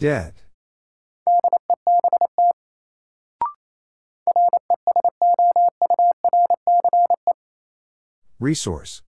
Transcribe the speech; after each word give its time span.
Dead. 0.00 0.32
Resource. 8.38 9.02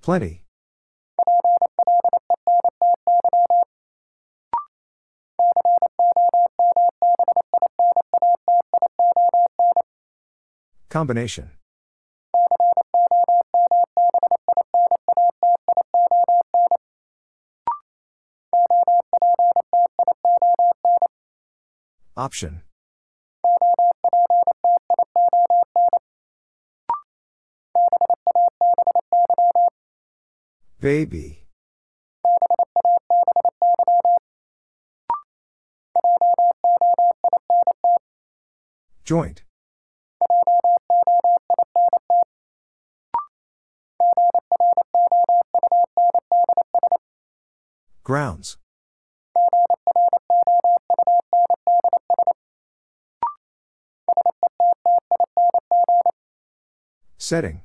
Plenty. 0.00 0.44
Combination. 10.88 11.50
Option. 22.22 22.62
Baby. 30.80 31.48
Joint. 39.04 39.42
Grounds. 48.04 48.61
Setting. 57.32 57.62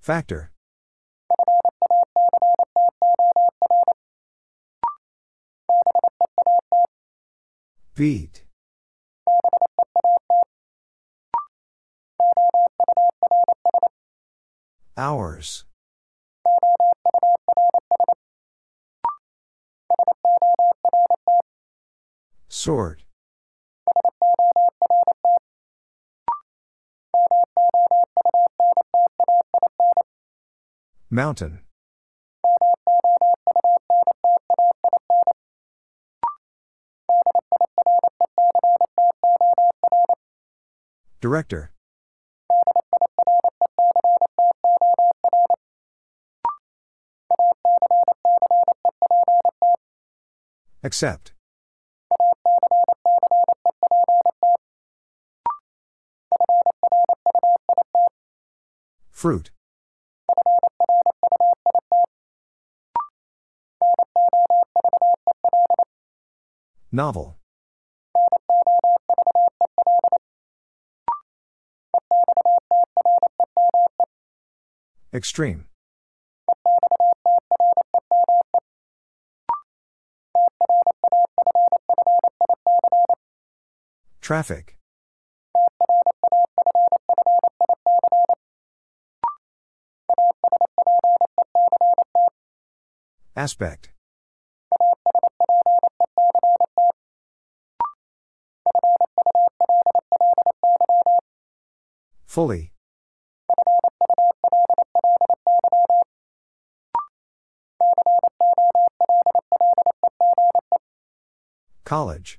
Factor. 0.00 0.52
Beat. 7.94 8.44
Hours. 14.98 15.64
Sort. 22.62 23.04
Mountain. 31.08 31.60
Director. 41.22 41.72
Accept. 50.82 51.32
Fruit. 59.20 59.50
Novel. 66.90 67.36
Extreme. 75.12 75.66
Traffic. 84.22 84.79
Aspect. 93.40 93.88
Fully. 102.26 102.70
College. 111.84 112.38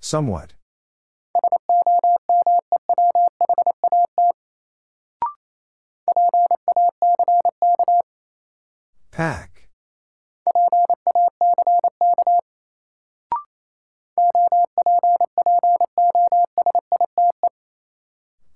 Somewhat. 0.00 0.57
Pack. 9.18 9.68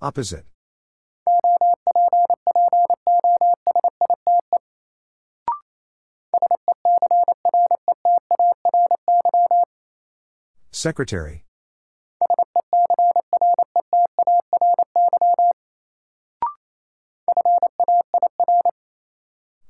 Opposite. 0.01 0.45
Secretary. 10.71 11.43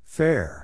Fair. 0.03 0.62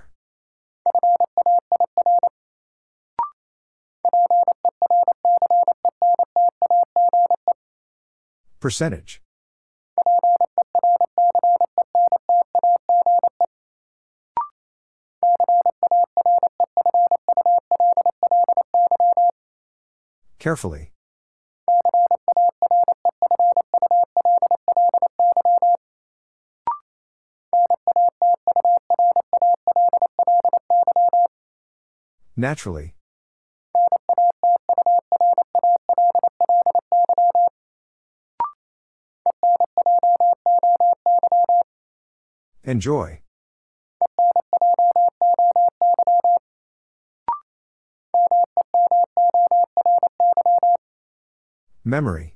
Percentage. 8.60 9.22
Carefully. 20.40 20.92
Naturally. 32.36 32.96
Enjoy. 42.70 43.20
Memory. 51.84 52.36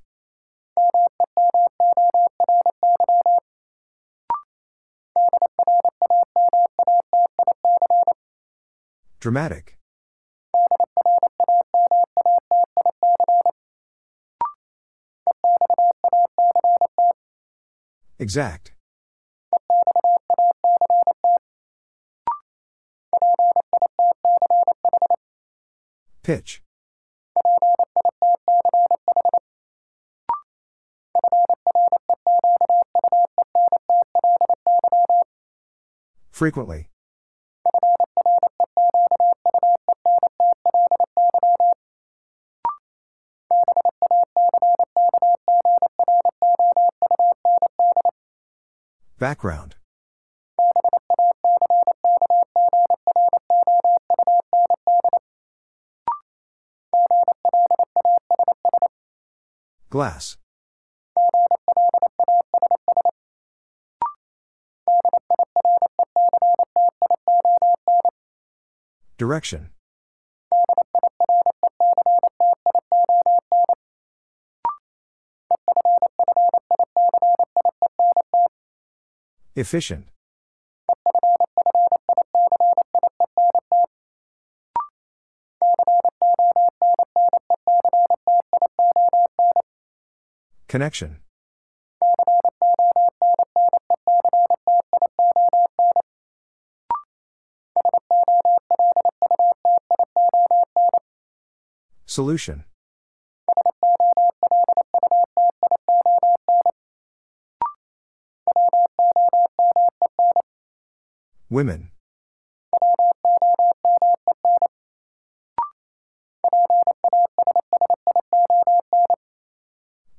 Dramatic. 9.19 9.77
Exact. 18.18 18.72
Pitch. 26.23 26.61
Frequently. 36.31 36.89
Background. 49.19 49.75
Glass. 59.94 60.38
Direction. 69.19 69.69
Efficient. 79.56 80.12
Connection. 90.73 91.19
Solution. 102.07 102.63
Women. 111.51 111.93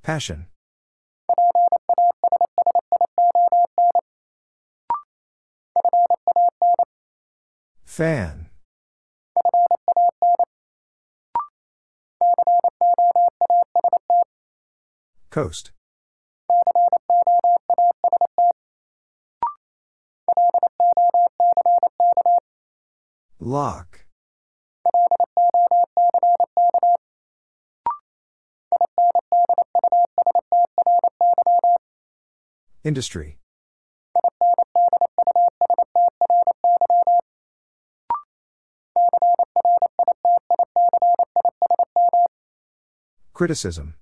Passion. 0.04 0.48
Fan. 7.86 8.50
Coast. 15.30 15.72
Lock. 23.40 24.03
Industry. 32.84 33.38
Criticism. 43.32 43.94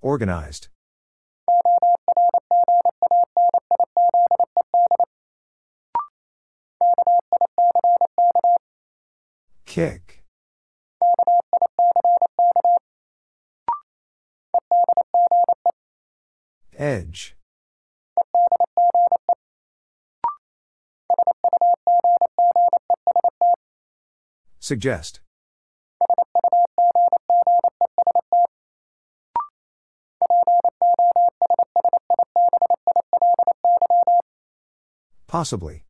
Organized. 0.00 0.68
Kick. 9.78 10.24
Edge. 16.76 17.36
Suggest. 24.58 25.20
Possibly. 35.28 35.84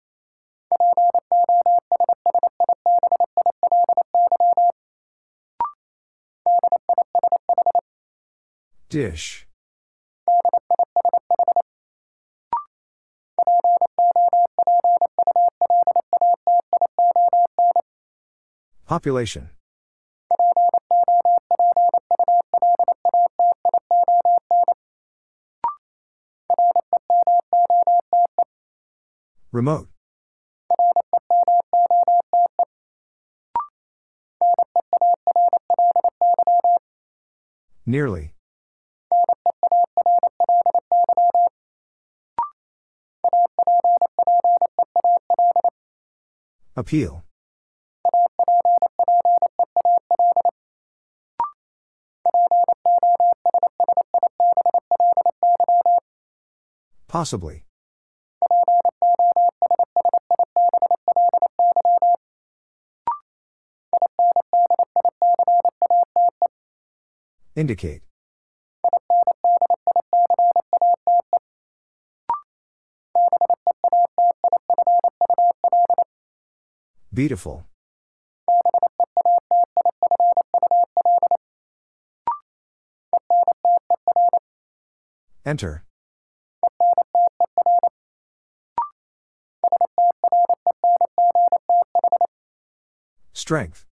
Dish. 8.91 9.47
Population. 18.87 19.51
Remote. 29.53 29.89
Nearly. 37.85 38.33
Appeal. 46.79 47.25
Possibly. 57.09 57.65
Indicate. 67.57 68.08
Beautiful. 77.19 77.65
Enter. 85.45 85.83
Strength. 93.33 93.85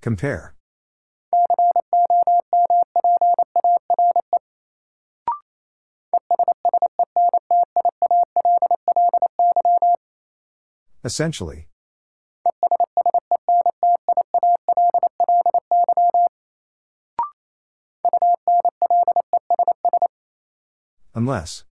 Compare. 0.00 0.55
Essentially. 11.06 11.68
Unless. 21.14 21.62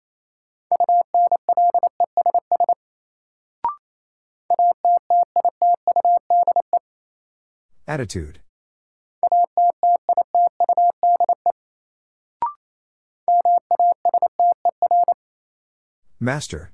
Attitude. 7.89 8.39
Master. 16.21 16.71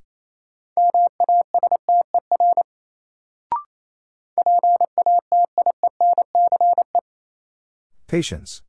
Patience. 8.10 8.62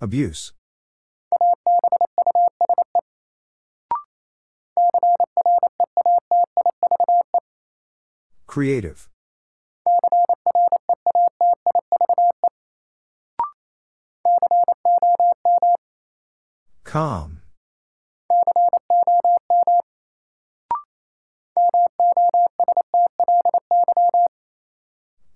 Abuse. 0.00 0.52
Creative. 8.48 9.08
Calm. 16.82 17.33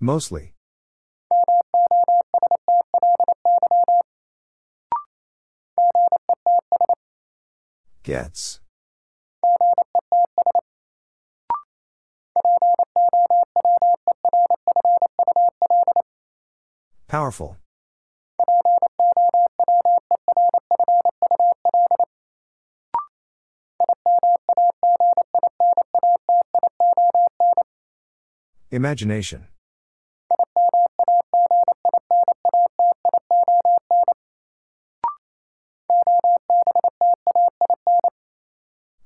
Mostly. 0.09 0.53
Gets. 8.01 8.59
Powerful. 17.07 17.57
Imagination. 28.71 29.45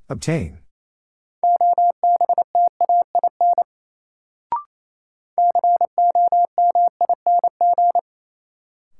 Obtain. 0.10 0.60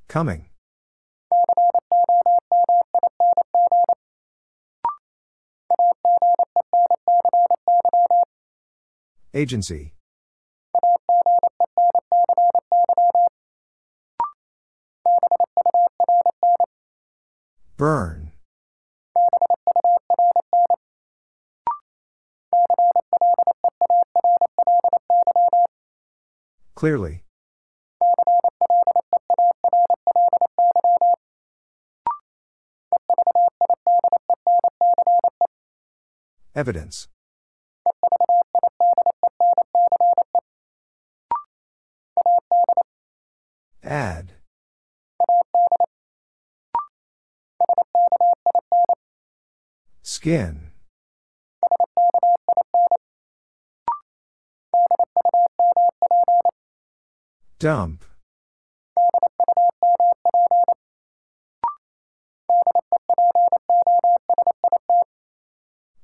Coming. 0.08 0.46
Agency. 9.34 9.94
Burn. 17.76 18.23
Clearly. 26.84 27.24
Evidence. 36.54 37.08
Add. 43.82 44.34
Skin. 50.02 50.73
Dump. 57.64 58.04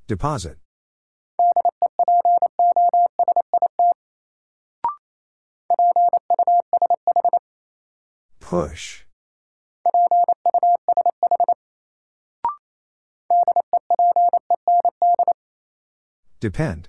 Deposit. 0.07 0.55
Push. 8.39 9.03
Depend. 16.39 16.87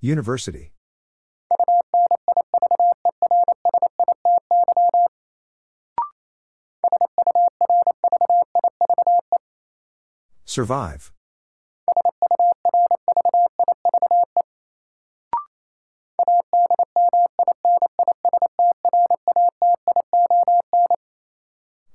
University. 0.00 0.72
Survive. 10.44 11.12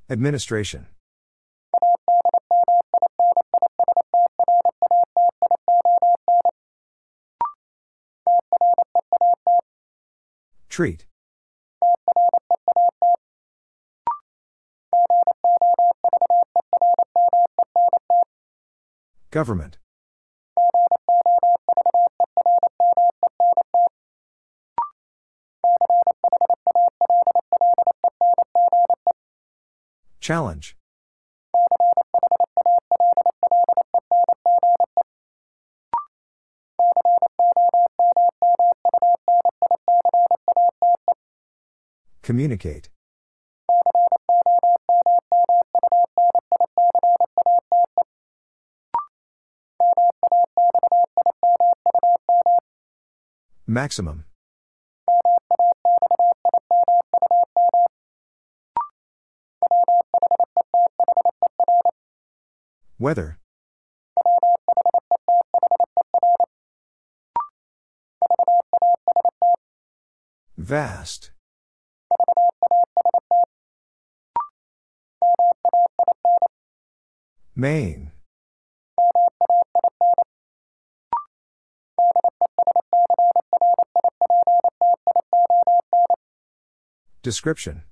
Administration. 0.10 0.88
Treat. 10.74 11.06
Government. 19.30 19.78
Challenge. 30.20 30.76
Communicate. 42.24 42.90
Maximum. 53.68 54.24
Weather. 62.98 63.38
Vast. 70.58 71.33
Main. 77.64 78.12
Description. 87.22 87.84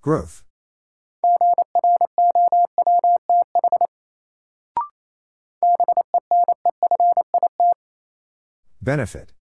Growth. 0.00 0.47
Benefit. 8.88 9.34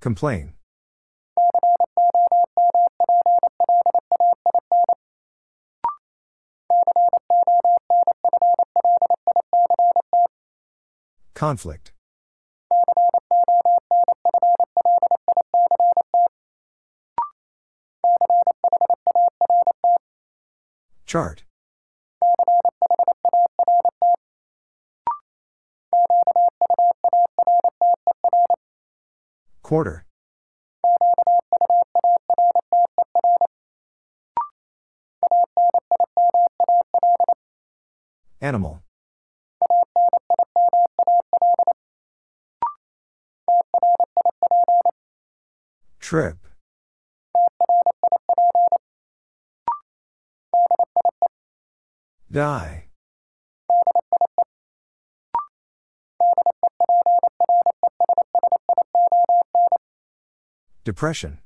Complain. 0.00 0.54
Conflict. 11.34 11.92
Chart. 21.06 21.44
Quarter. 29.62 30.04
Animal. 38.40 38.82
Trip. 46.00 46.45
Die. 52.36 52.84
Depression. 60.84 61.38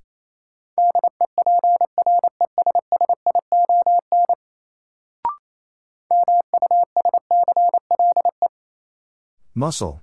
Muscle. 9.54 10.00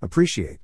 Appreciate. 0.00 0.60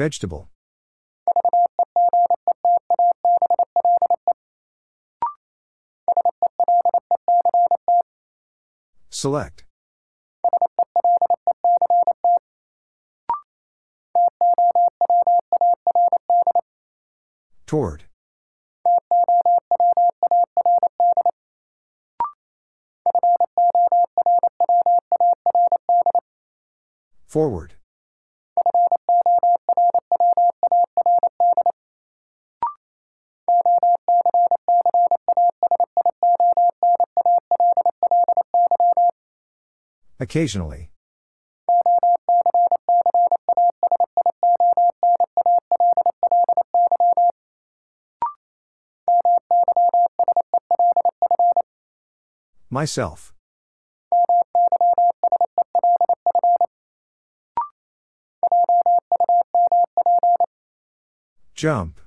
Vegetable. 0.00 0.48
Select. 9.10 9.64
Toward. 17.66 18.04
Forward. 27.26 27.74
Occasionally. 40.20 40.90
Myself. 52.68 53.32
Jump. 61.54 61.98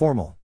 Formal. 0.00 0.38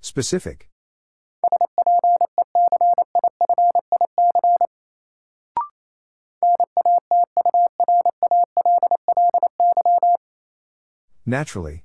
Specific. 0.00 0.68
Naturally. 11.24 11.84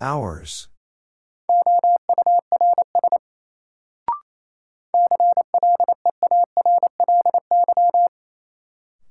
Hours. 0.00 0.68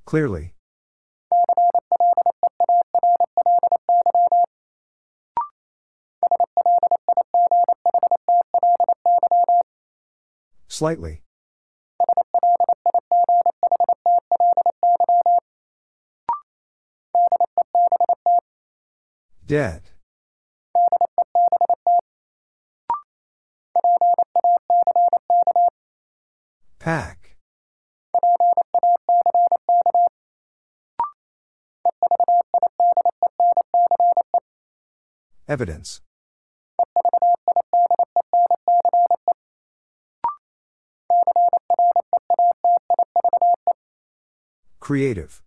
Clearly. 0.06 0.54
Slightly. 10.70 11.22
Dead. 19.46 19.82
Pack. 26.88 27.36
Evidence. 35.50 36.00
Creative. 44.80 45.42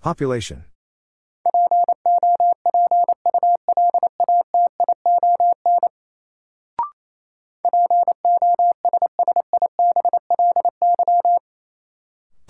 Population. 0.00 0.64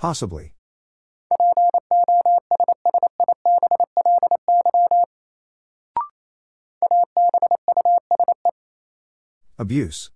Possibly. 0.03 0.53
Abuse. 9.61 10.11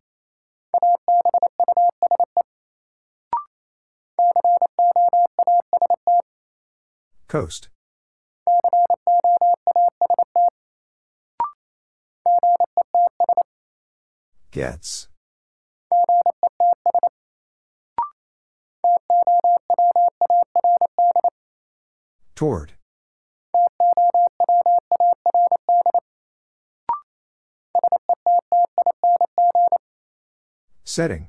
Coast. 7.29 7.69
Gets. 14.51 15.07
Toward. 22.37 22.75
Setting. 30.85 31.29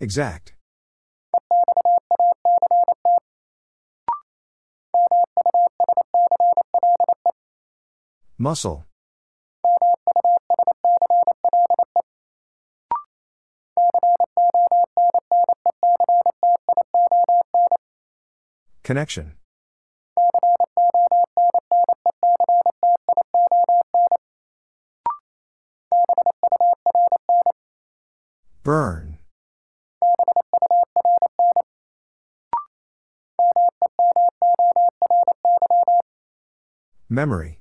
Exact. 0.00 0.54
Muscle. 8.36 8.84
Connection. 18.84 19.32
Burn. 28.62 29.18
Memory. 37.08 37.60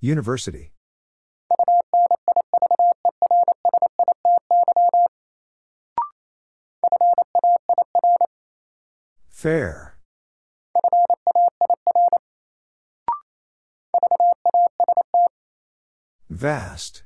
University. 0.00 0.73
Fair. 9.44 9.98
Vast. 16.30 17.02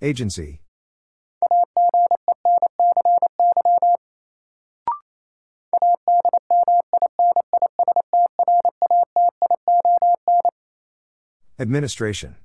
Agency. 0.00 0.62
Administration. 11.58 12.36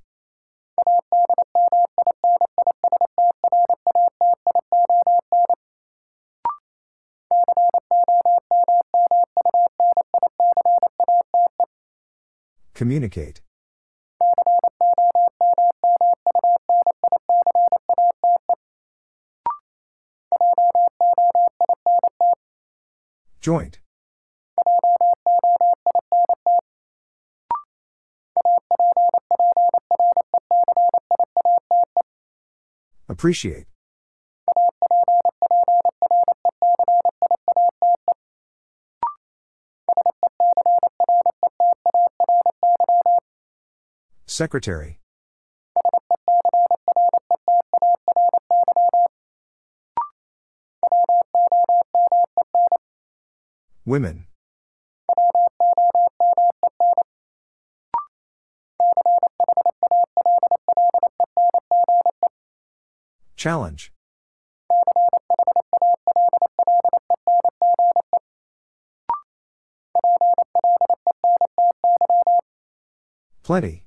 Communicate. 12.84 13.40
Joint. 23.40 23.80
Appreciate. 33.08 33.73
Secretary. 44.34 45.00
Women. 53.86 54.26
Challenge. 63.36 63.94
Plenty. 73.44 73.86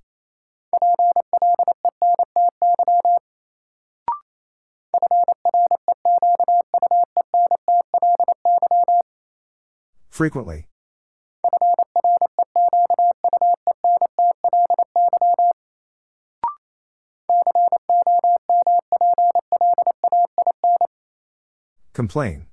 Frequently. 10.17 10.67
Complain. 21.93 22.47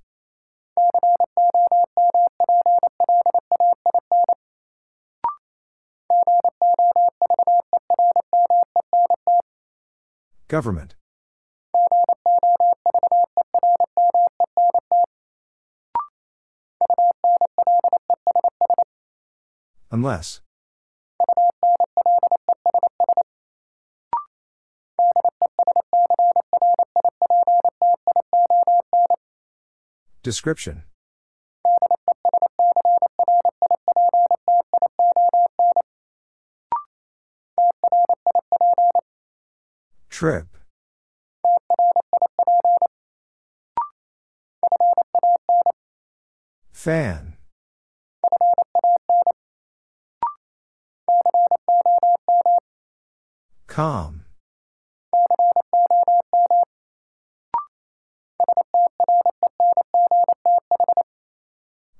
Government. 10.49 10.95
Unless. 19.93 20.41
Description. 30.23 30.82
Trip. 40.10 40.47
Fan. 46.71 47.33
Calm. 53.73 54.21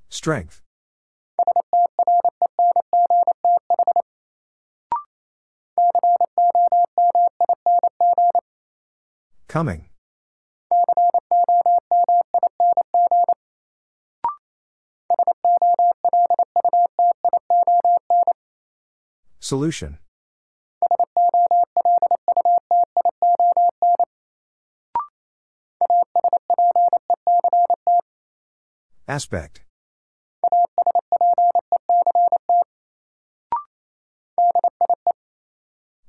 Strength. 0.08 0.62
Coming. 9.48 9.90
Solution. 19.40 19.98
Aspect. 29.14 29.62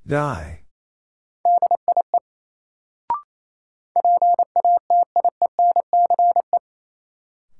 Die. 0.07 0.64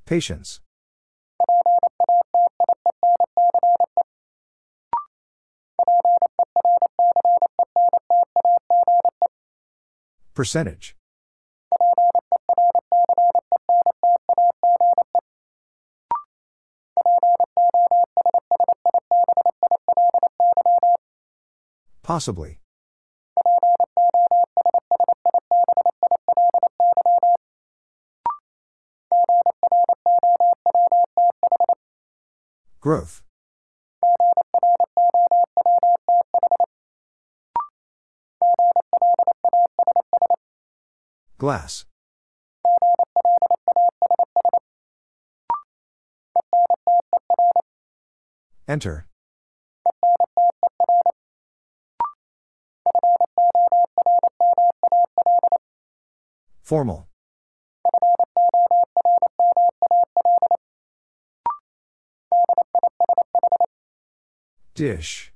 Patience. 0.07 0.63
Percentage. 10.33 10.97
Possibly. 22.05 22.61
Growth. 32.81 33.23
Glass. 41.39 41.87
Enter. 48.69 49.07
Formal. 56.75 57.07
Dish. 64.75 65.33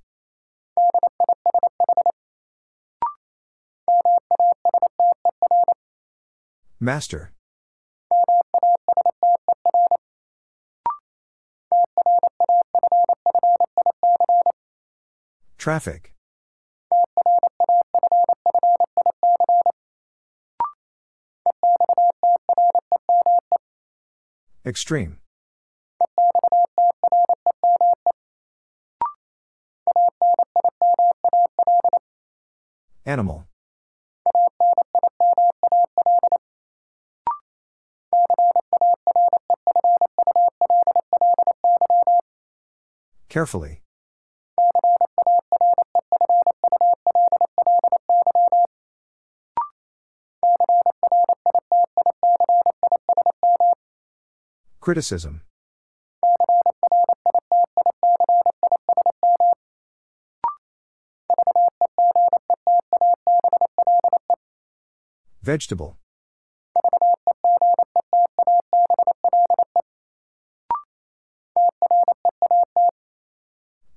Master. 6.81 7.31
Traffic. 15.57 16.18
Extreme. 24.69 25.17
Animal. 33.07 33.47
Carefully. 43.31 43.81
Criticism. 54.89 55.43
Vegetable. 65.43 65.99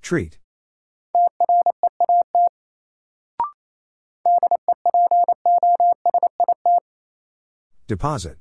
Treat. 0.01 0.39
Deposit. 7.88 8.39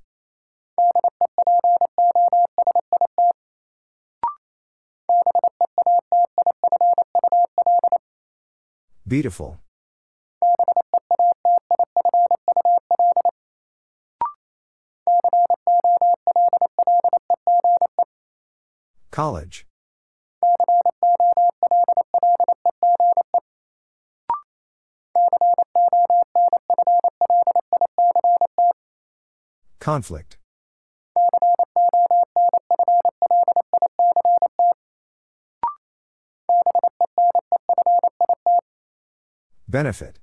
Beautiful. 9.11 9.59
College. 19.11 19.67
Conflict. 29.81 30.40
Benefit. 39.71 40.19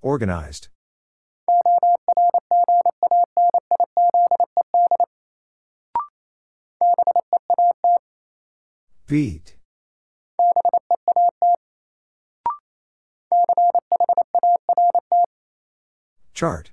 Organized. 0.00 0.68
Beat. 9.08 9.56
Chart. 16.32 16.70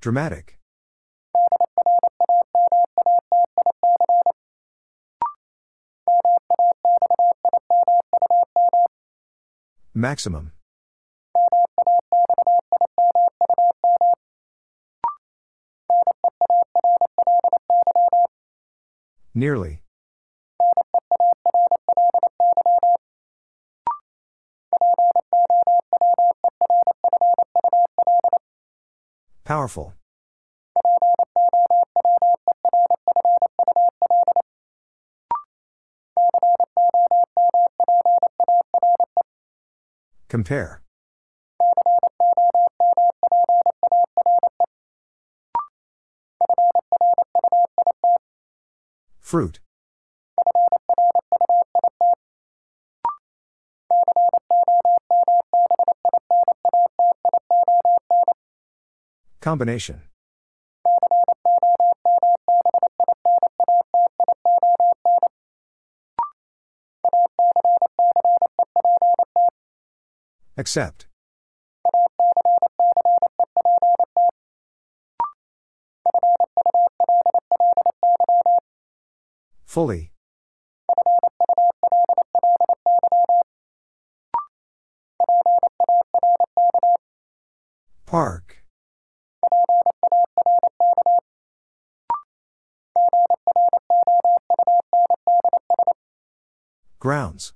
Dramatic. 0.00 0.58
Maximum. 9.92 10.52
Nearly. 19.34 19.82
Powerful. 29.48 29.94
Compare. 40.28 40.82
Fruit. 49.18 49.60
Combination. 59.48 60.02
Accept. 70.58 71.06
Fully. 79.64 80.12
Park. 88.04 88.58
Grounds. 97.00 97.52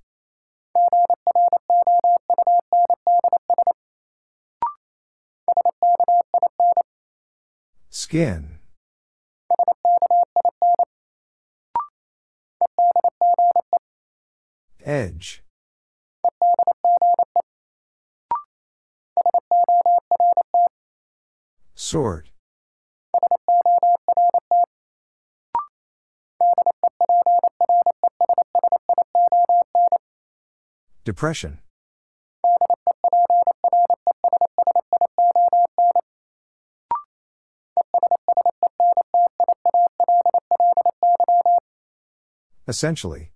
Skin. 7.90 8.62
Depression. 31.22 31.61
Essentially. 42.66 43.30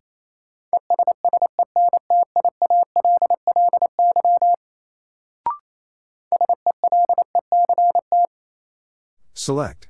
Select. 9.33 9.87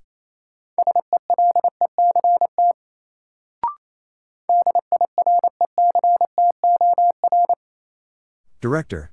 Director. 8.61 9.13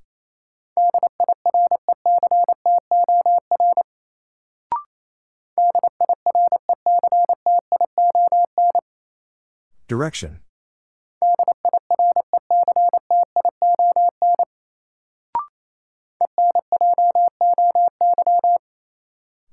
Direction. 9.87 10.39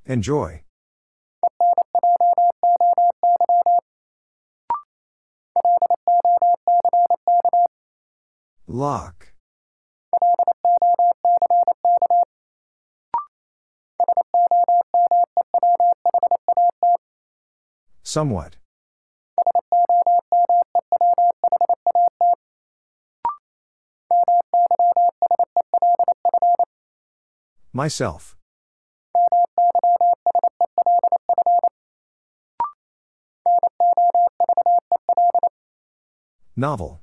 Enjoy. 0.06 0.62
Lock. 8.66 9.19
Somewhat. 18.10 18.56
Myself. 27.72 28.36
Novel. 36.56 37.00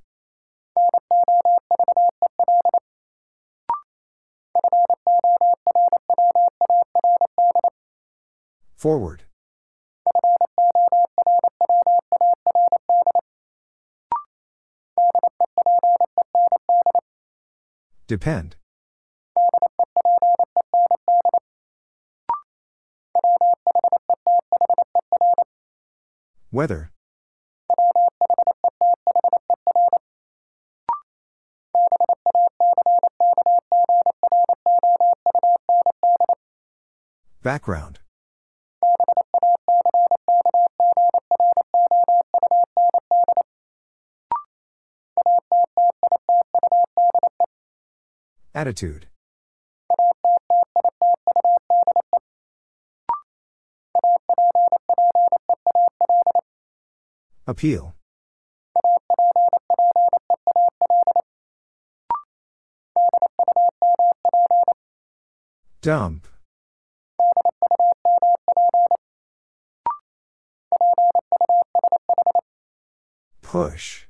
Forward. 8.75 9.26
Depend. 18.07 18.55
Weather. 26.51 26.91
Background. 37.43 37.99
Attitude. 48.57 49.05
Appeal. 57.45 57.93
Dump. 65.83 66.27
Push. 73.43 74.06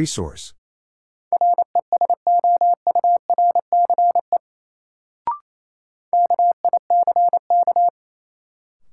Resource. 0.00 0.54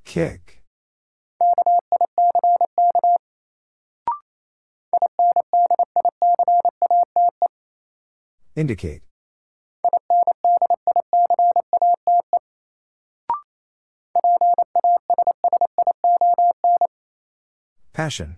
Kick. 0.04 0.62
Indicate. 8.58 9.04
Passion. 17.94 18.36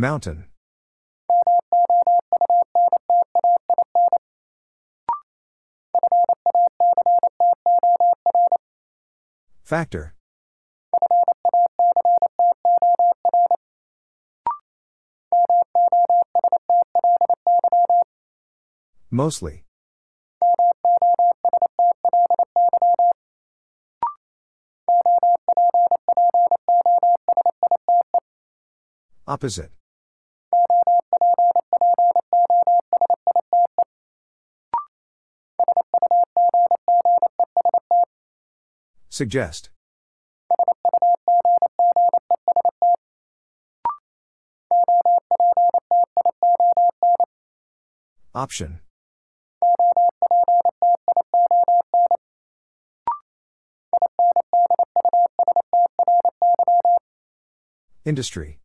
Mountain. 0.00 0.46
Factor. 9.62 10.14
Mostly. 19.10 19.64
Opposite. 29.26 29.79
Suggest. 39.20 39.68
Option. 48.34 48.80
Industry. 58.06 58.60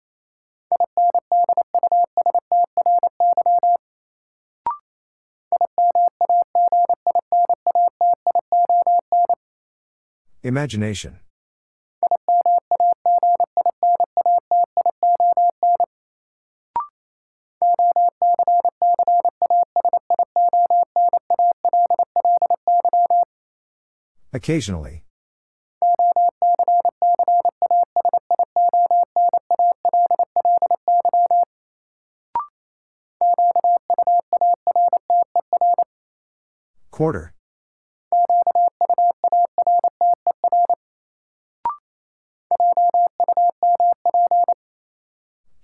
Imagination. 10.46 11.18
Occasionally. 24.34 25.04
Quarter. 36.92 37.35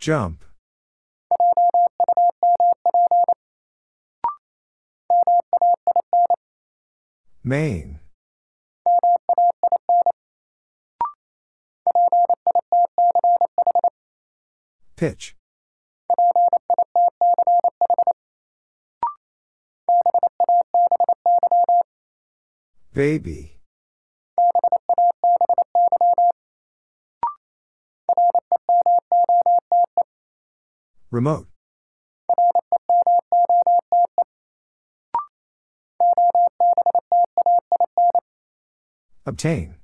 Jump. 0.02 0.44
Main. 7.44 8.00
Pitch. 14.96 15.36
Baby. 22.92 23.61
Remote. 31.12 31.48
Obtain. 39.26 39.76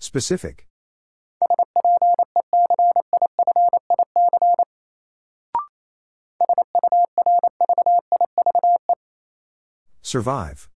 Specific. 0.00 0.66
Survive. 10.02 10.68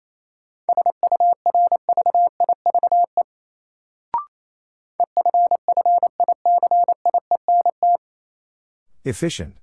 Efficient. 9.05 9.57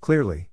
Clearly. 0.00 0.47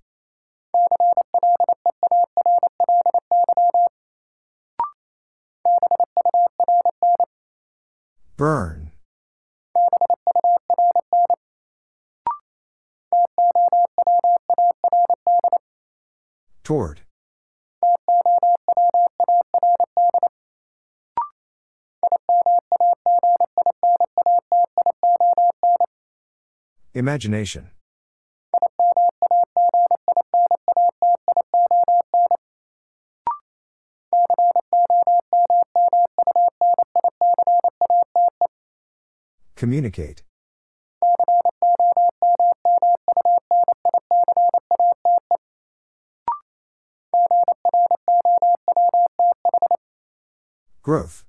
Imagination. 27.05 27.69
Communicate. 39.55 40.23
Growth. 50.81 51.23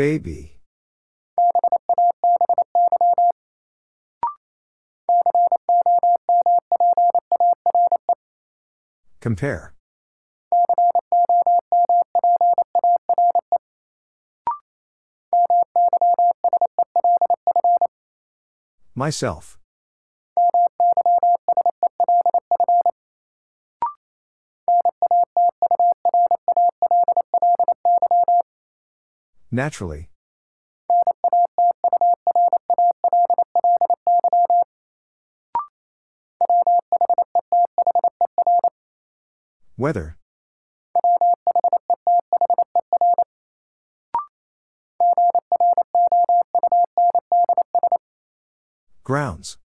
Baby. 0.00 0.56
Compare. 9.20 9.74
Myself. 18.94 19.59
Naturally. 29.52 30.10
Weather. 39.76 40.16
Grounds. 49.02 49.58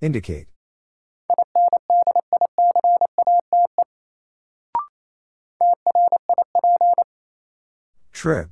Indicate. 0.00 0.49
Trip. 8.20 8.50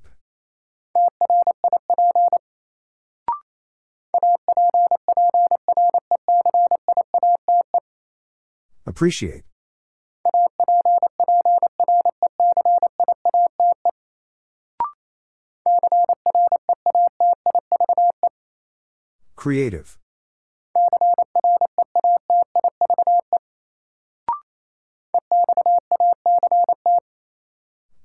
Appreciate. 8.87 9.45
Creative. 19.37 19.99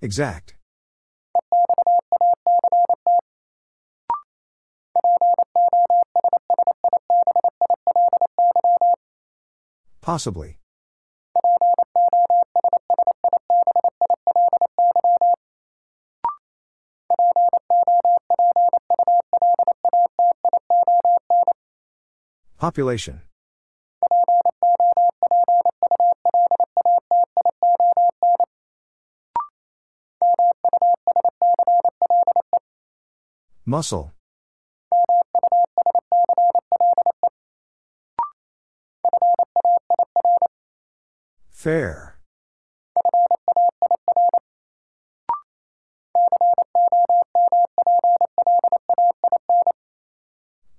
Exact. 0.01 0.55
Possibly. 10.03 10.57
Population. 22.59 23.21
Muscle. 33.65 34.11
Fair. 41.63 42.19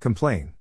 Complain. 0.01 0.53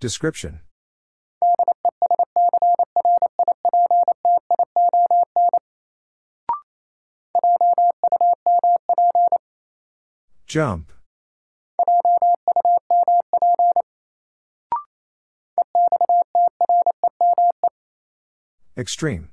Description. 0.00 0.62
Jump. 10.50 10.90
Extreme. 18.76 19.28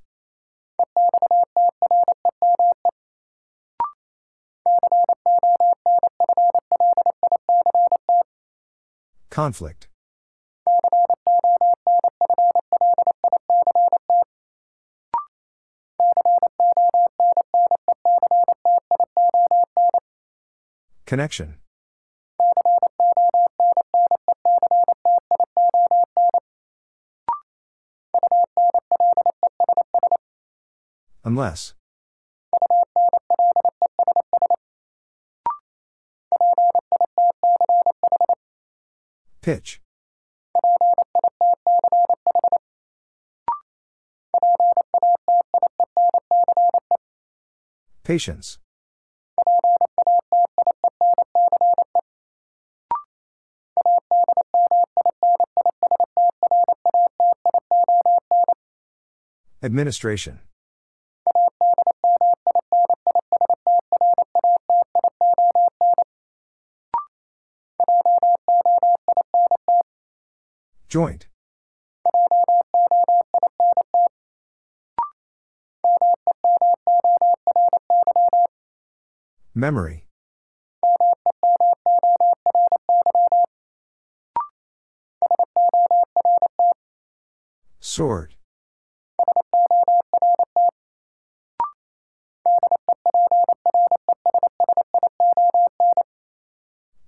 Conflict. 9.32 9.87
Connection. 21.08 21.56
Unless. 31.24 31.76
Pitch. 39.42 39.80
Patience. 48.04 48.60
Administration. 59.68 60.40
Joint. 70.88 71.28
Memory. 79.54 80.06
Sword. 87.82 88.37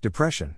Depression. 0.09 0.55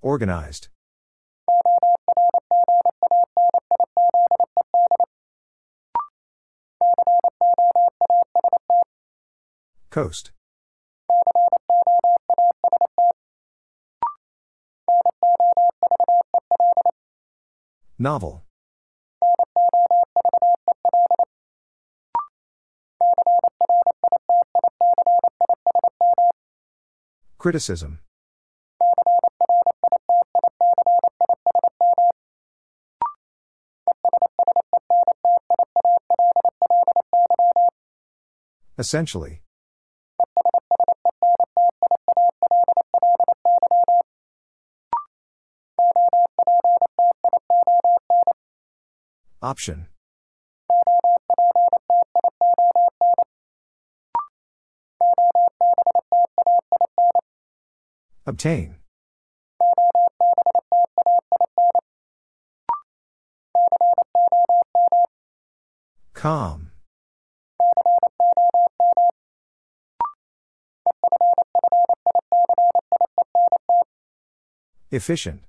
Organized. 0.00 0.68
Coast. 9.90 10.32
Novel. 17.98 18.42
Criticism. 27.42 27.98
Essentially. 38.78 39.42
Option. 49.42 49.88
Obtain. 58.32 58.76
Calm. 66.14 66.70
Efficient. 74.90 75.42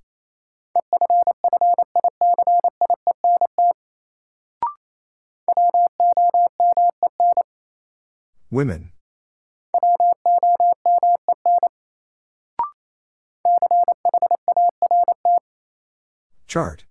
Women. 8.52 8.93
Chart. 16.54 16.86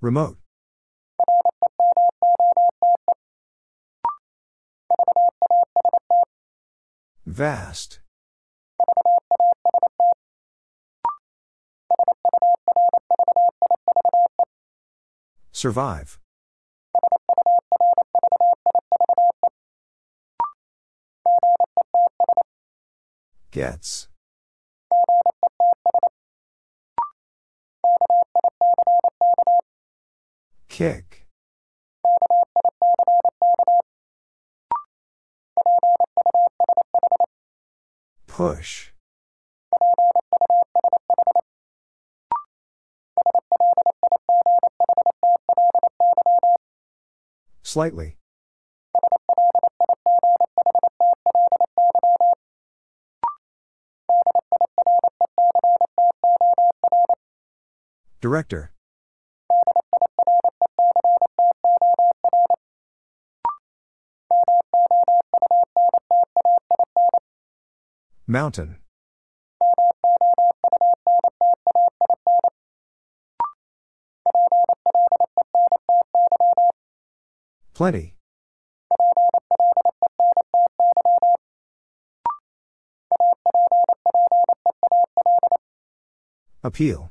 Remote. 0.00 0.38
Vast. 7.24 8.00
Survive. 15.52 16.18
Gets. 23.58 24.06
Kick. 30.68 31.26
Push. 38.28 38.92
Slightly. 47.64 48.18
Director. 58.28 58.72
Mountain. 68.26 68.76
Plenty. 77.72 78.14
Appeal. 86.62 87.10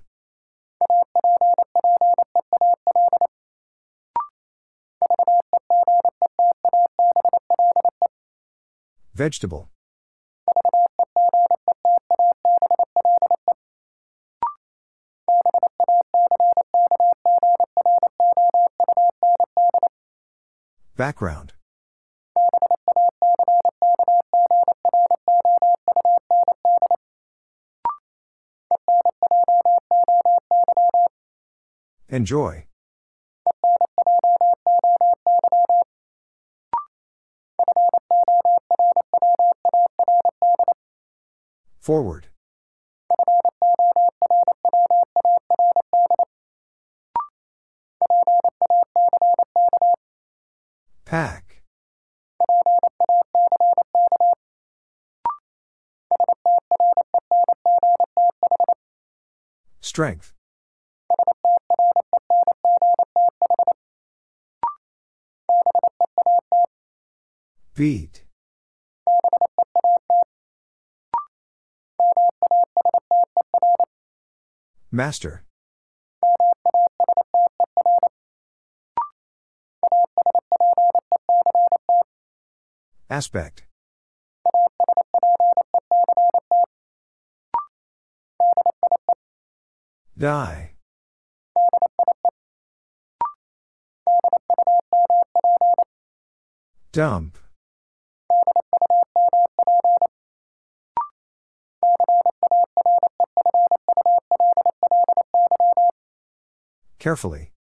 Vegetable. 9.18 9.72
Background. 20.96 21.54
Enjoy. 32.10 32.67
Forward. 41.88 42.28
Pack. 51.06 51.64
Strength. 59.80 60.34
Beat. 67.76 68.27
Master. 74.98 75.44
Aspect. 83.08 83.68
Die. 90.18 90.72
Dump. 96.92 97.38
Carefully. 107.00 107.52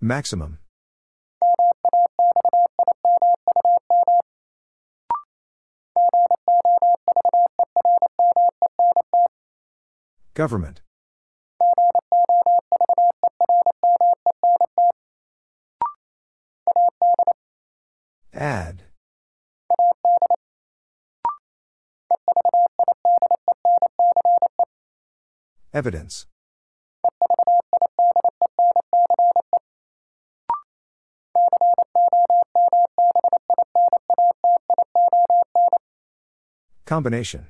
Maximum. 0.00 0.58
Government. 10.34 10.82
Evidence. 25.78 26.26
Combination. 36.84 37.46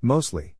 Mostly. 0.00 0.54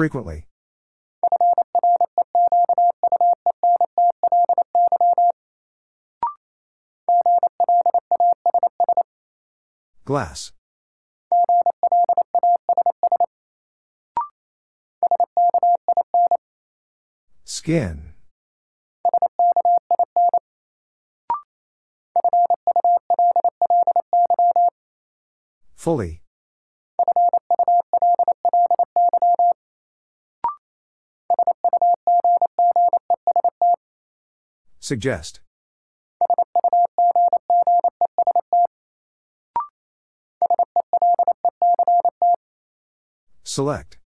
Frequently. 0.00 0.46
Glass. 10.06 10.52
Skin. 17.44 18.14
Fully. 25.74 26.22
Suggest. 34.90 35.38
Select. 43.44 43.98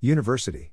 University. 0.00 0.72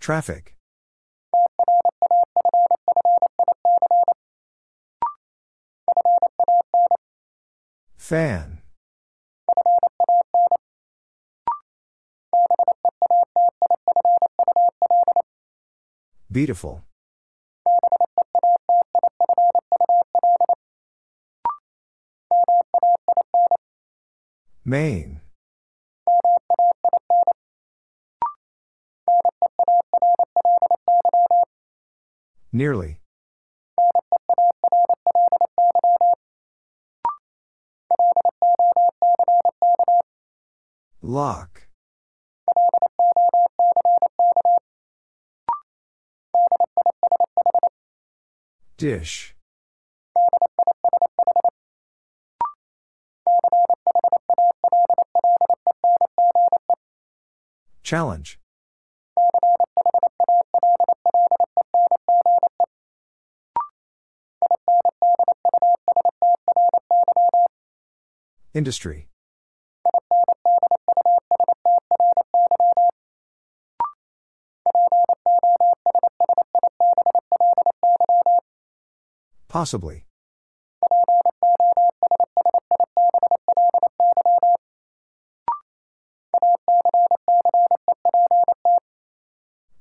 Traffic. 0.00 0.57
Fan. 8.08 8.62
Beautiful. 16.32 16.80
Main. 24.64 25.20
Nearly. 32.52 33.00
Lock. 41.08 41.62
Dish. 48.76 49.34
Challenge. 57.82 58.38
Industry. 68.52 69.08
Possibly. 79.58 80.04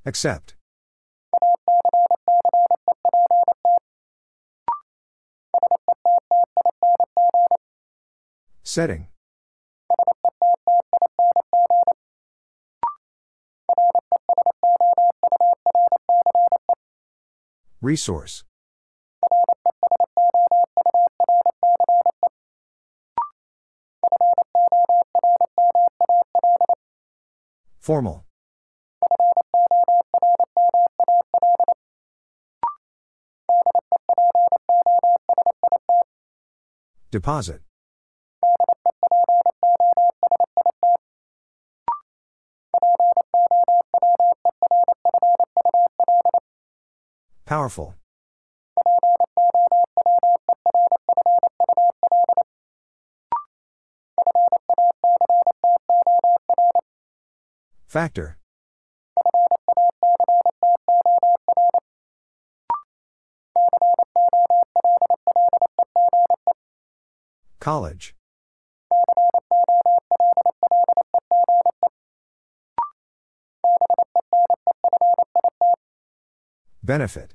Accept. 0.03 0.55
Setting. 8.63 9.07
Resource. 17.79 18.46
Formal. 27.87 28.25
Deposit. 37.11 37.61
Powerful. 47.45 47.95
Factor. 57.97 58.37
College. 67.59 68.13
Benefit. 76.83 77.33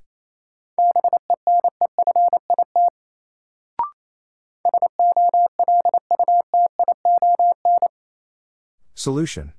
Solution. 8.95 9.55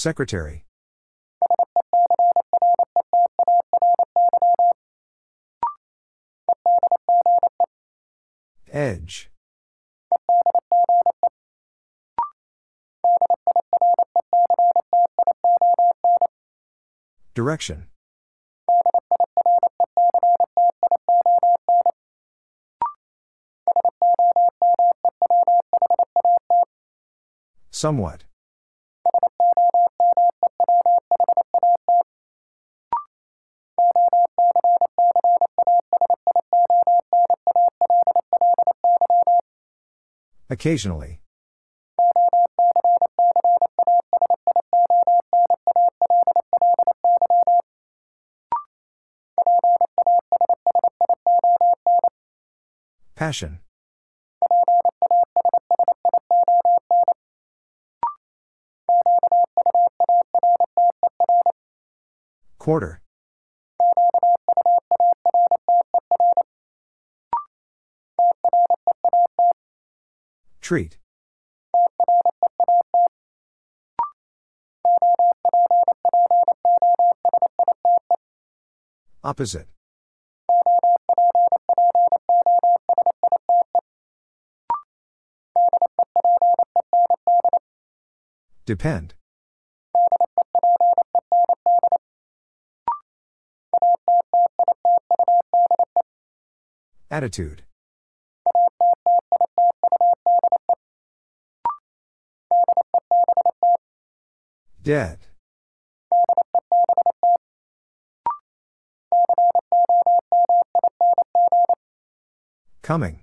Secretary. 0.00 0.64
Edge. 8.72 9.30
Direction. 17.34 17.88
Somewhat. 27.70 28.29
Occasionally. 40.50 41.20
Passion. 53.14 53.60
Quarter. 62.58 63.00
Treat. 70.70 70.98
Opposite. 79.24 79.66
Depend. 88.64 89.14
Attitude. 97.10 97.64
Dead. 104.90 105.28
Coming. 112.82 113.20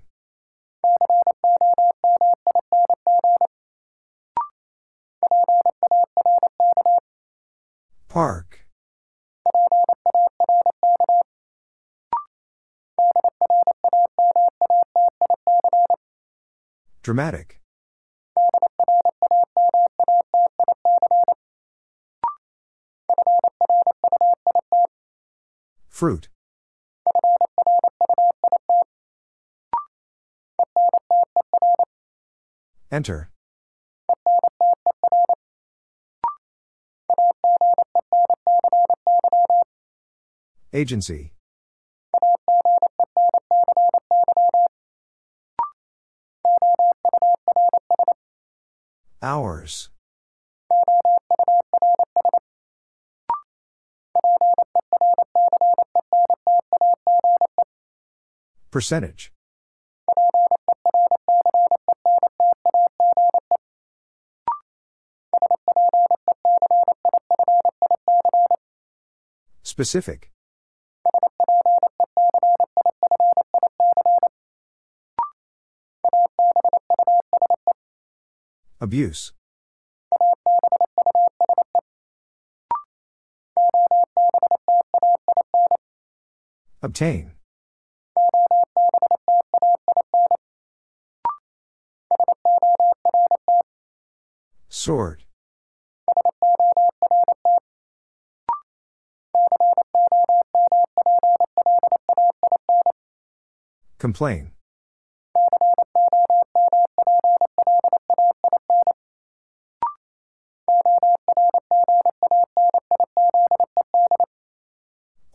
Park. 8.08 8.66
Dramatic. 17.02 17.57
Fruit. 25.98 26.28
Enter. 32.92 33.30
Agency. 40.72 41.32
Hours. 49.20 49.90
Percentage. 58.78 59.32
Specific. 69.64 70.30
Abuse. 78.80 79.32
Obtain. 86.80 87.37
Sort. 94.88 95.22
Complain. 103.98 104.52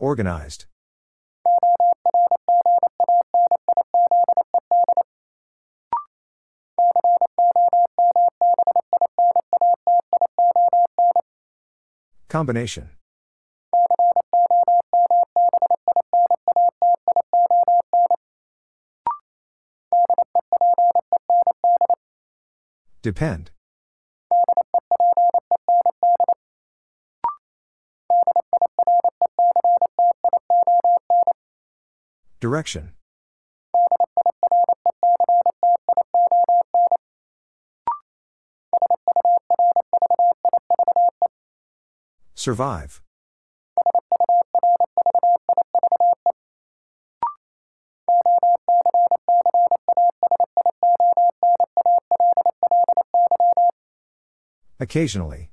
Organized. 0.00 0.66
Combination. 12.34 12.90
Depend. 23.02 23.52
Direction. 32.40 32.94
Survive. 42.44 43.00
Occasionally. 54.78 55.48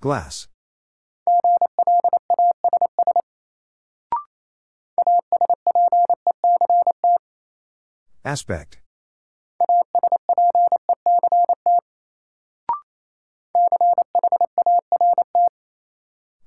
Glass. 0.00 0.46
Aspect. 8.24 8.80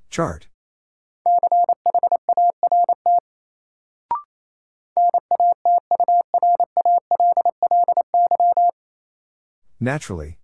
Chart. 0.09 0.47
Naturally. 9.79 10.37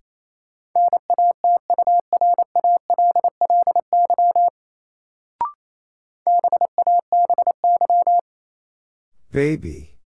Baby. 9.30 9.99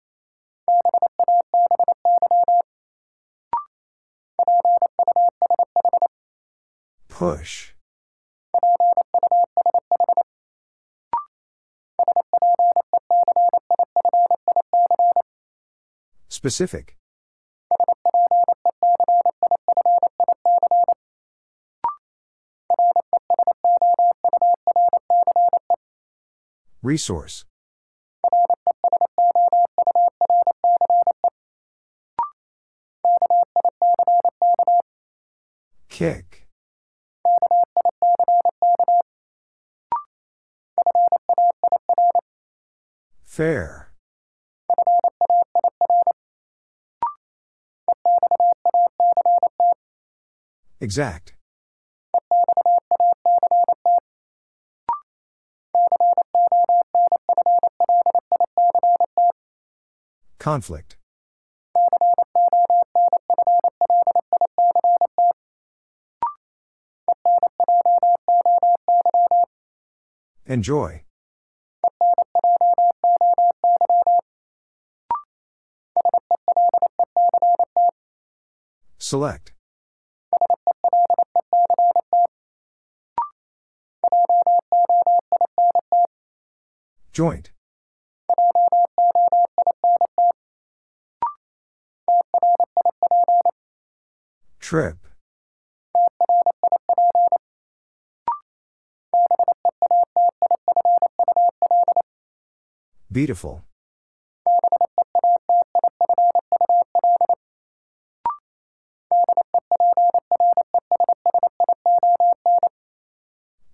Push. 7.22 7.72
Specific. 16.28 16.96
Resource. 26.82 27.44
Kick. 35.88 36.41
Fair. 43.32 43.88
Exact. 50.82 51.32
Conflict. 60.38 60.96
Enjoy. 70.44 71.04
Select. 79.12 79.52
Joint. 87.12 87.50
Trip. 94.58 94.96
Beautiful. 103.12 103.62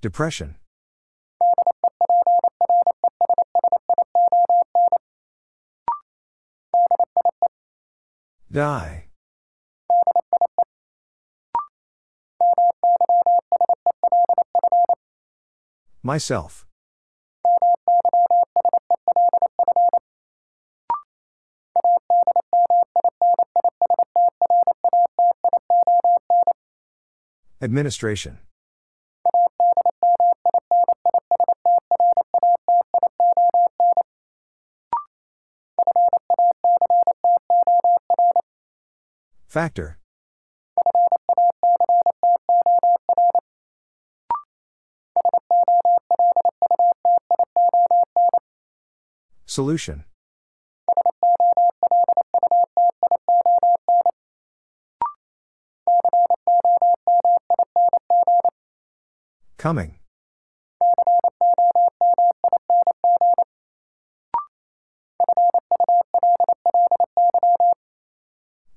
Depression. 0.00 0.54
Die. 8.50 9.08
Myself. 16.02 16.64
Administration. 27.60 28.38
Factor. 39.58 39.98
Solution. 49.46 50.04
Coming. 59.56 59.98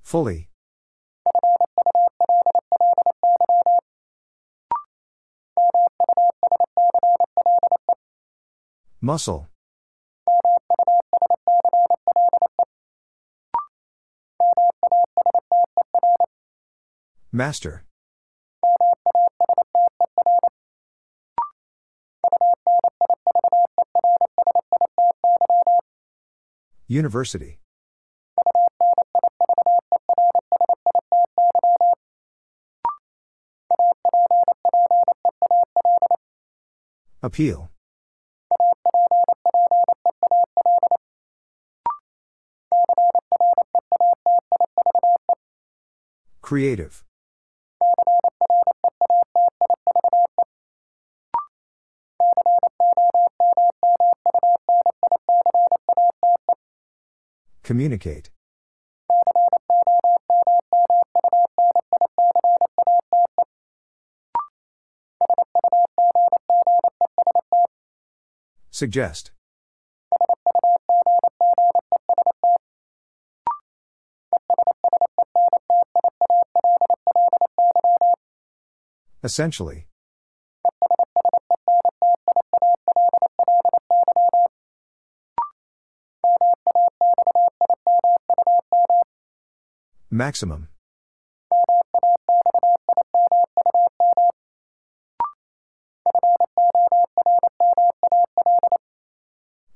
Fully. 0.02 0.51
Muscle. 9.12 9.50
Master. 17.34 17.84
University. 26.88 27.60
Appeal. 37.22 37.71
Creative. 46.52 47.02
Communicate. 57.64 58.32
Suggest. 68.72 69.32
Essentially. 79.24 79.86
Maximum. 90.10 90.70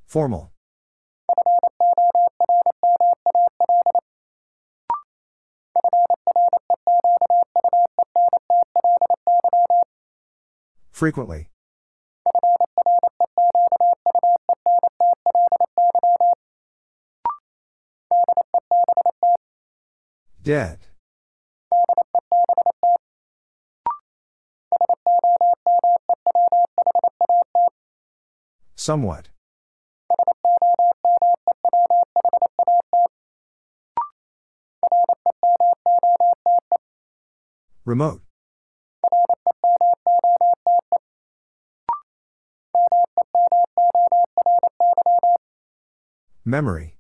Formal. 0.08 0.55
Frequently. 10.96 11.50
Dead. 20.41 20.80
Somewhat. 28.78 29.28
Remote. 37.84 38.22
Memory. 46.48 46.96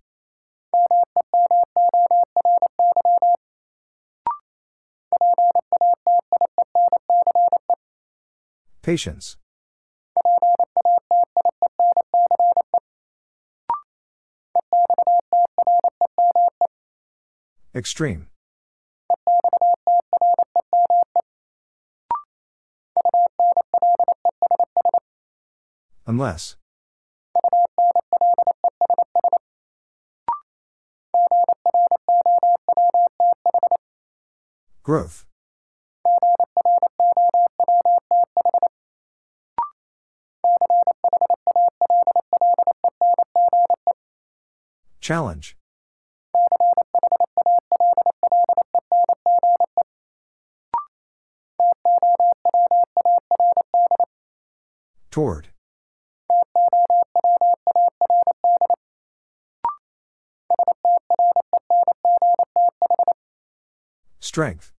Patience. 8.81 9.37
Extreme. 17.75 18.27
Unless. 26.07 26.55
Growth. 34.85 35.25
Challenge. 45.01 45.57
Toward. 55.09 55.47
Strength. 64.19 64.74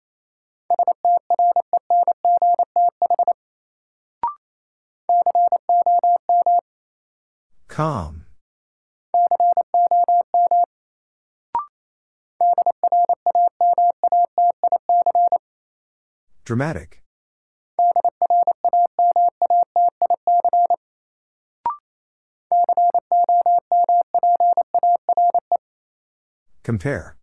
Calm. 7.77 8.25
Dramatic. 16.47 17.03
Compare. 26.63 27.19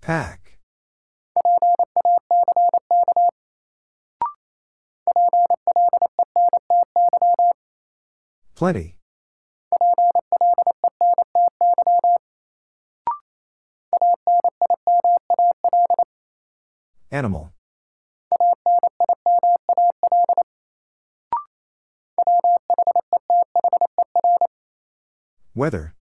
Pack. 0.00 0.37
Plenty. 8.58 8.96
Animal. 17.12 17.52
Weather. 25.54 25.94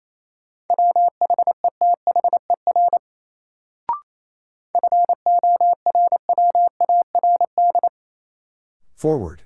Forward. 8.95 9.44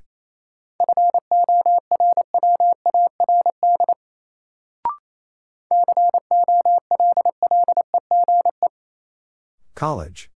College. 9.79 10.29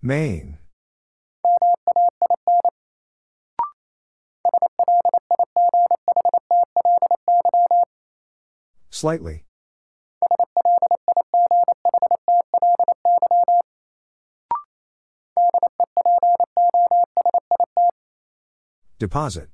Main. 0.00 0.56
Slightly. 8.88 9.44
Deposit. 18.98 19.50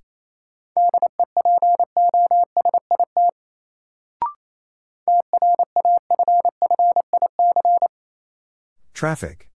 Traffic. 8.94 9.50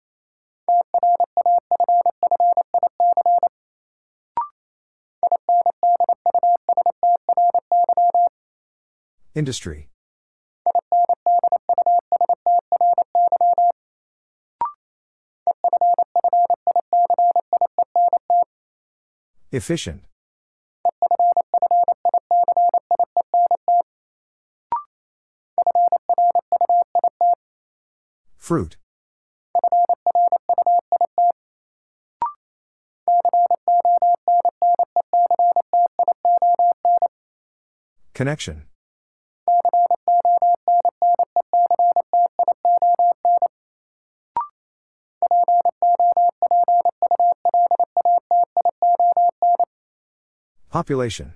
Industry. 9.36 9.90
Efficient. 19.52 20.04
Fruit. 28.38 28.78
Connection. 38.16 38.64
Population. 50.72 51.34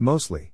Mostly. 0.00 0.51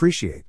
Appreciate. 0.00 0.44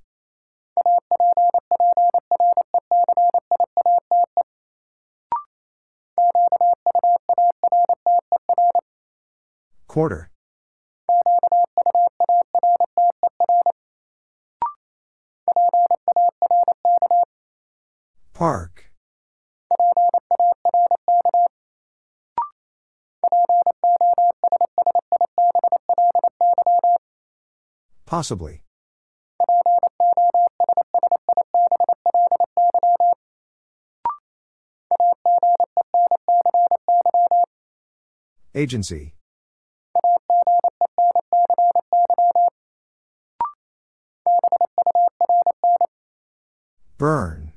Quarter. 9.89 10.31
Park. 18.33 18.85
Possibly. 28.05 28.63
Agency. 38.53 39.15
Burn. 46.97 47.53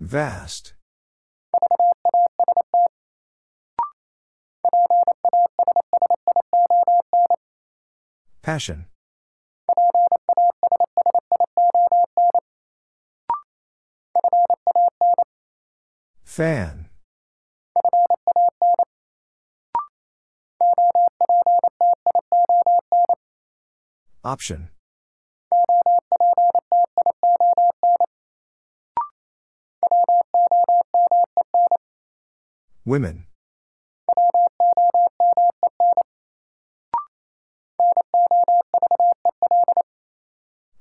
Vast. 0.00 0.74
Passion. 8.42 8.86
Fan. 16.32 16.88
Option. 24.24 24.70
Women. 32.86 33.26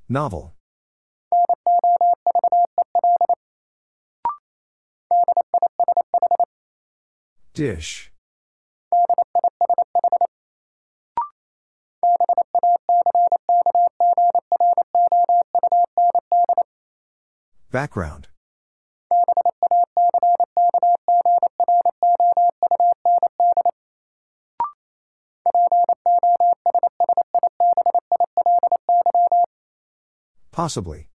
Novel. 0.07 0.53
Dish. 7.53 8.11
Background. 17.71 18.29
Possibly. 30.51 31.10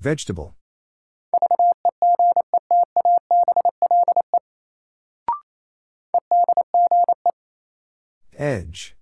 Vegetable. 0.00 0.54
Edge. 8.36 8.94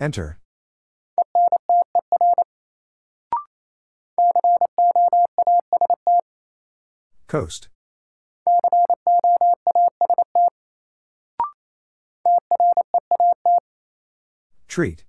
Enter. 0.00 0.38
Coast. 7.26 7.68
Treat. 14.76 15.06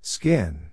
Skin. 0.00 0.70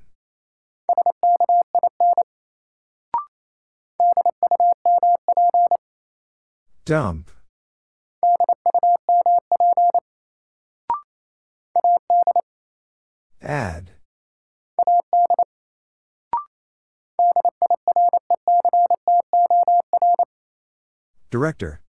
Dump. 6.86 7.30
Add. 13.42 13.92
Director. 21.30 21.82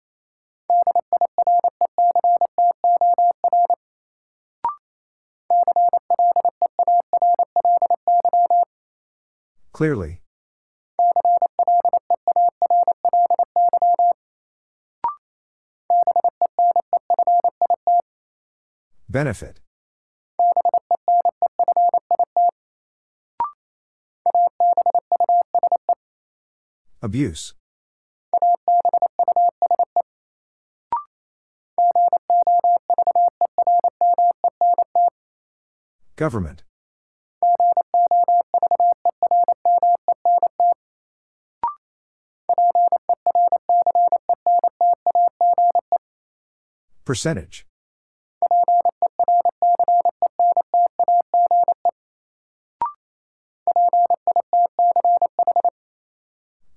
Clearly. 9.81 10.21
Benefit. 19.09 19.59
Abuse. 27.01 27.55
Government. 36.17 36.61
Percentage. 47.11 47.65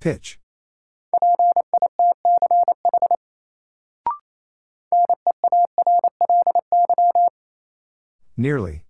Pitch. 0.00 0.40
Nearly. 8.36 8.84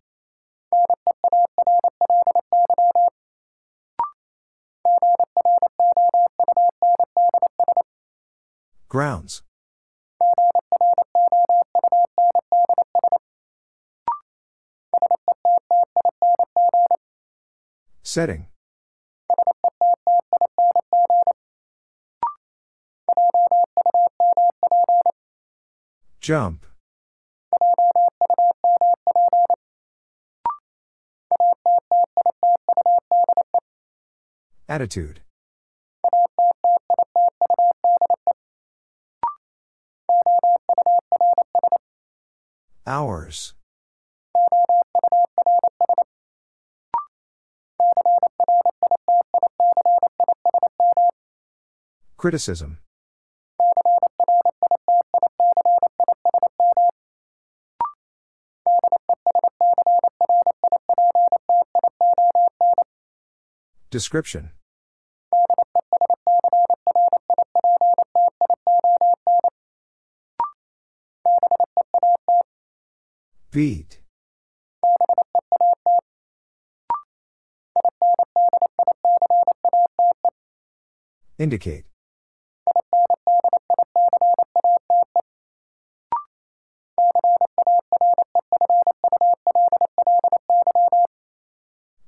Grounds. 8.88 9.42
Setting. 18.14 18.46
Jump. 26.20 26.64
Attitude. 34.68 35.22
Hours. 42.86 43.54
Criticism. 52.24 52.78
Description. 63.90 64.52
Beat. 73.50 74.00
Indicate. 81.38 81.84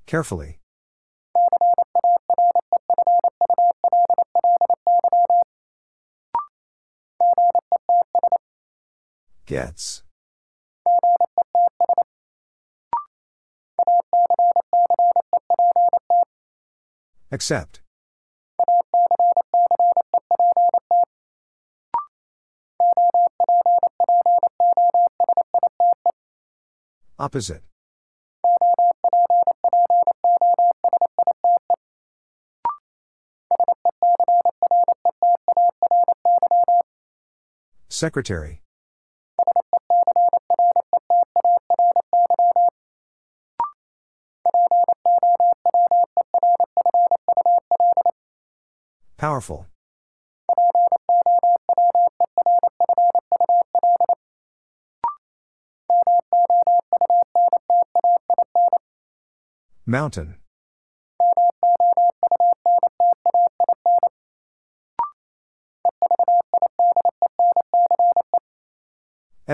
Carefully. 0.07 0.61
Gets. 9.47 10.03
Accept. 17.33 17.81
Opposite. 27.19 27.63
Secretary. 37.97 38.61
Powerful. 49.17 49.65
Mountain. 59.87 60.37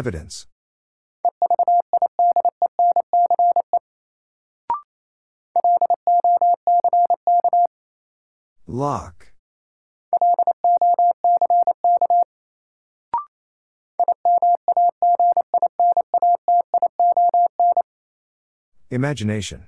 Evidence. 0.03 0.49
Lock. 8.67 9.33
Imagination. 18.91 19.67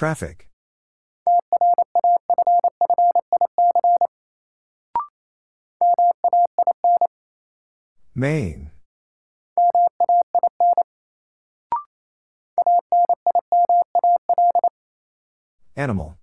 Traffic. 0.00 0.48
Main. 8.14 8.70
Animal. 15.76 16.16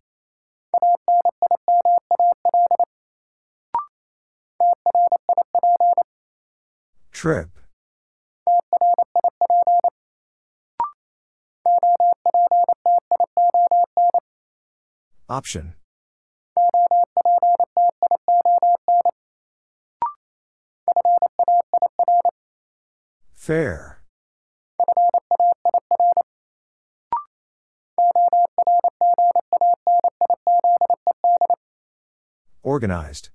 Trip. 7.12 7.57
Option. 15.48 15.76
Fair. 23.34 24.02
Organized. 32.62 33.30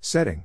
Setting. 0.00 0.44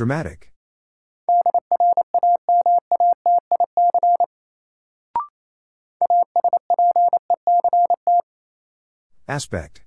Dramatic. 0.00 0.50
Aspect. 9.28 9.82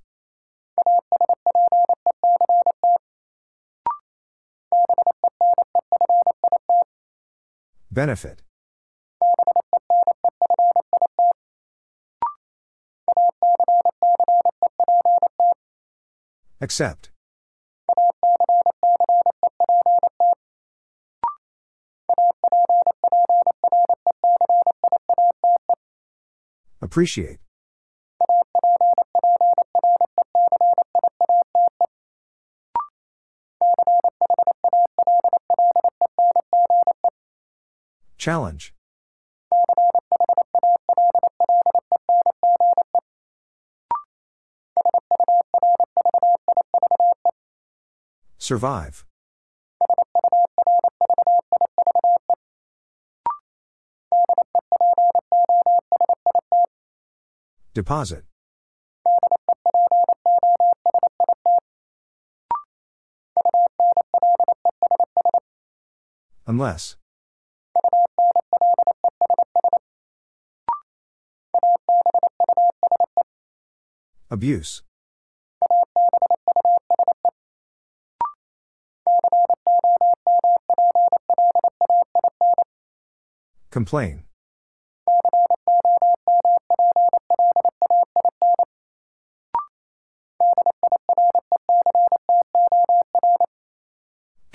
Benefit. 7.90 8.42
Accept. 16.60 17.13
Appreciate. 26.94 27.40
Challenge. 38.16 38.72
Survive. 48.38 49.04
Deposit. 57.74 58.22
Unless. 66.46 66.96
Abuse. 74.30 74.82
Complain. 83.72 84.22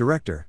Director. 0.09 0.47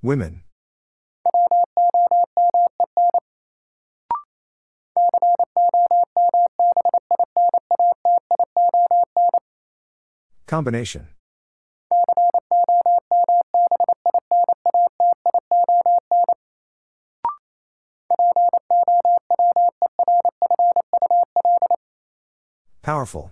Women. 0.00 0.42
Combination 10.46 11.08
Powerful. 22.92 23.30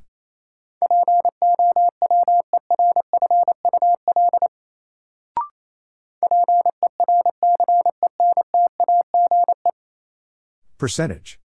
Percentage. 10.78 11.38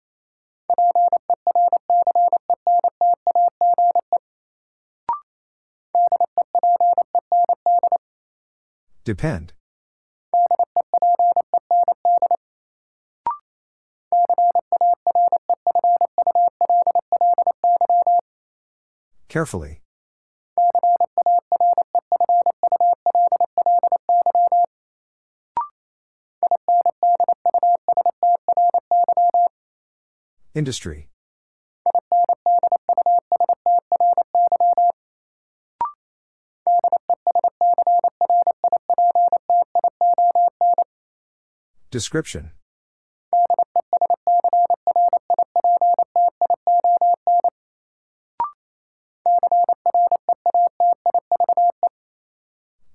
Depend. 9.03 9.55
Carefully. 19.35 19.81
Industry. 30.55 31.09
Description. 41.91 42.53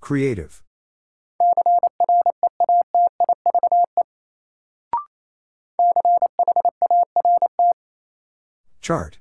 Creative. 0.10 0.64
Chart. 8.82 9.20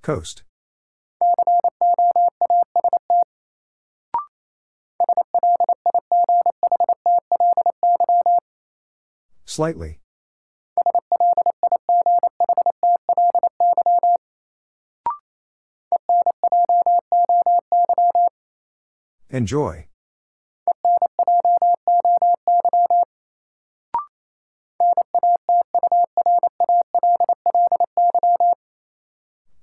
Coast. 0.00 0.44
Slightly. 9.44 10.03
Enjoy. 19.34 19.88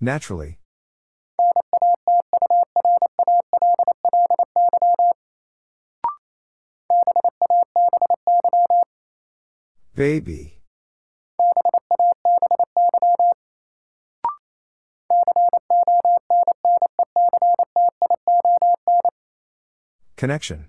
Naturally. 0.02 0.60
Baby. 9.95 10.60
Connection. 20.22 20.68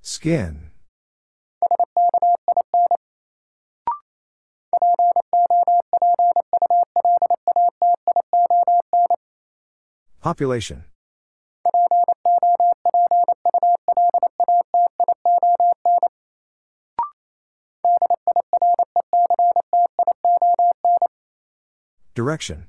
Skin. 0.00 0.70
Population. 10.22 10.84
Direction. 22.26 22.66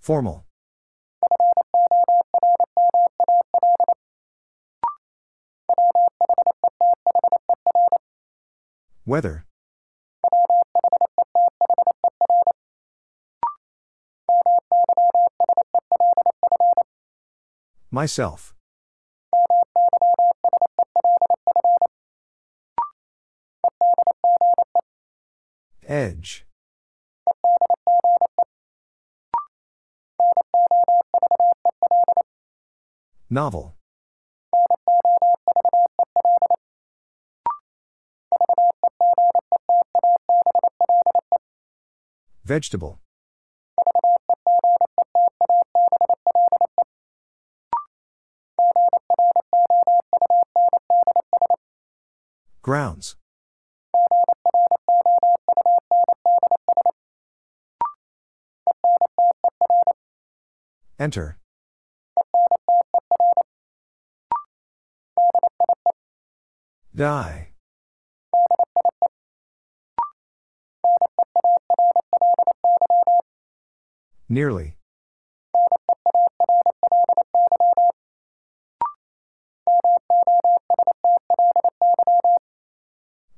Formal. 0.00 0.44
Weather. 9.06 9.46
Myself. 17.92 18.52
Novel. 33.32 33.74
Vegetable. 42.44 43.00
Grounds. 52.60 53.16
Enter. 60.98 61.38
Die. 66.94 67.48
Nearly. 74.28 74.76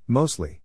Mostly. 0.08 0.60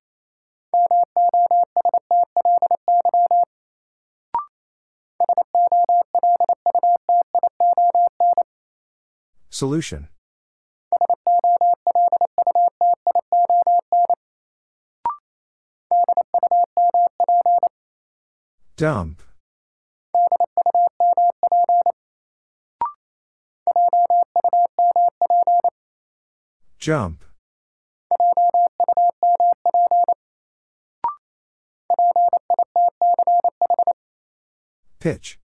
Solution. 9.50 10.10
Dump. 18.80 19.22
Jump. 26.80 27.26
Pitch. 35.02 35.40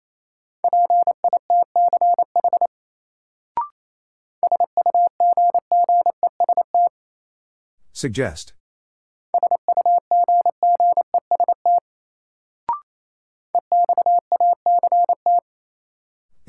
Suggest. 7.93 8.55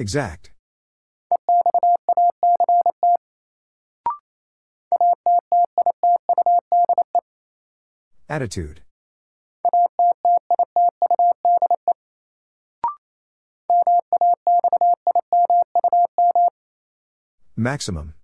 Exact. 0.01 0.49
Attitude. 8.27 8.81
Maximum. 17.55 18.15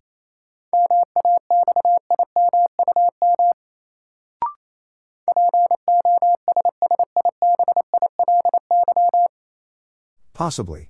Possibly. 10.34 10.90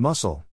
Muscle. 0.00 0.44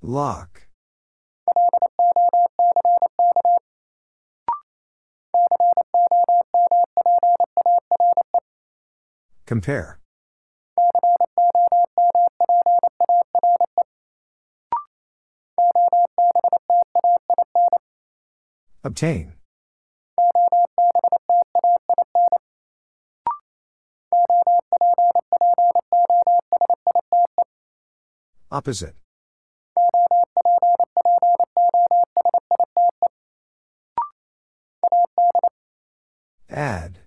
Lock. 0.00 0.66
Compare. 9.44 10.00
Obtain. 18.82 19.34
Opposite. 28.50 28.94
Add. 36.50 36.98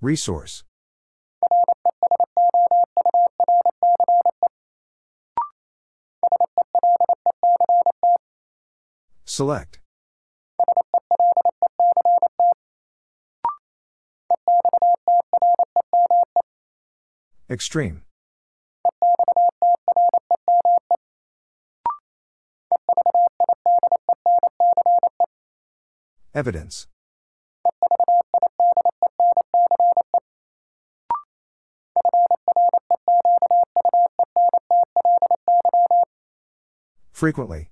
Resource. 0.00 0.62
Select. 9.24 9.80
Extreme. 17.50 18.02
Evidence. 26.34 26.88
Frequently. 37.12 37.70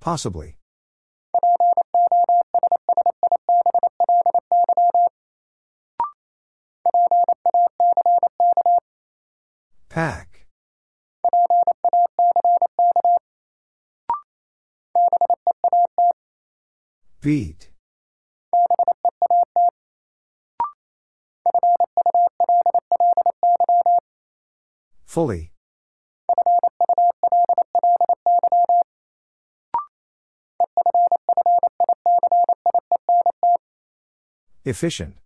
Possibly. 0.00 0.56
Pack. 9.90 10.46
Beat. 17.20 17.68
Fully. 25.04 25.52
Efficient. 34.64 35.16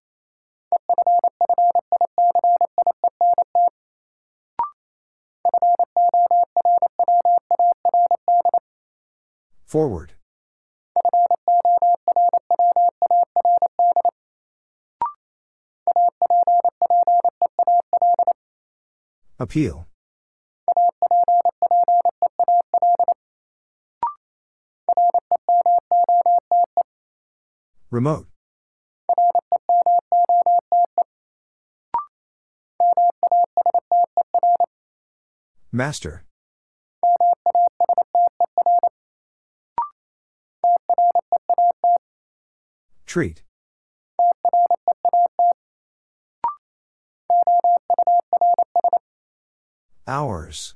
Forward. 9.66 10.12
Appeal. 19.39 19.86
Remote. 27.90 28.26
Master. 35.70 36.24
Treat. 43.06 43.43
Hours. 50.06 50.74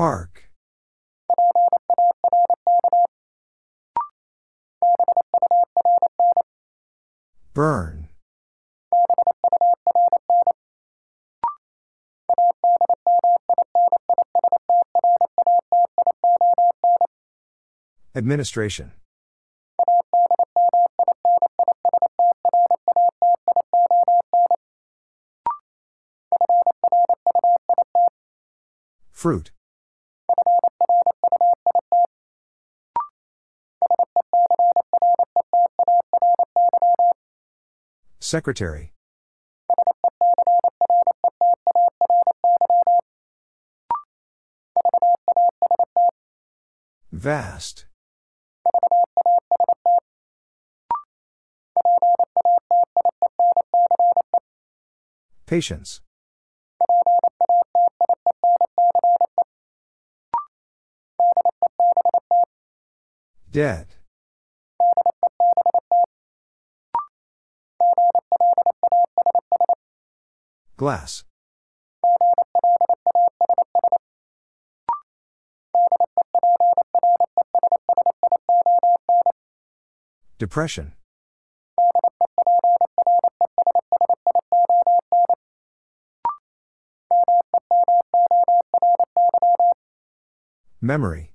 Park. 0.00 0.44
Burn. 7.52 8.08
Administration. 18.14 18.92
Fruit. 29.12 29.50
Secretary. 38.20 38.92
Vast. 47.10 47.86
Patience. 55.46 56.00
Dead. 63.50 63.99
Glass. 70.80 71.24
Depression. 80.38 80.94
Memory. 90.80 91.34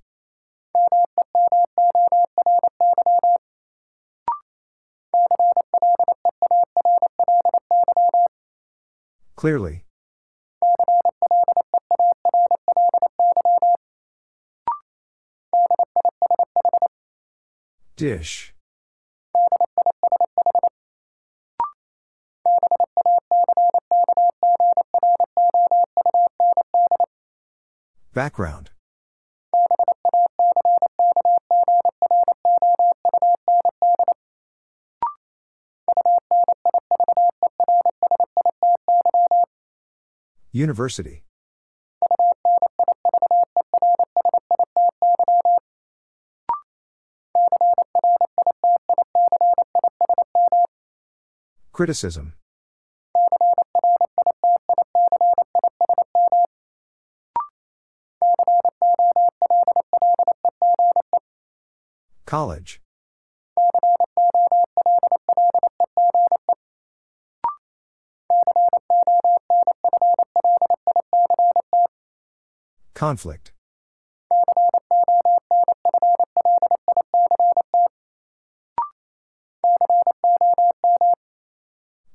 Clearly. 9.45 9.83
Dish. 17.95 18.55
Background. 28.15 28.71
University. 40.55 41.21
Criticism. 51.73 52.35
College. 62.25 62.79
Conflict. 72.95 73.51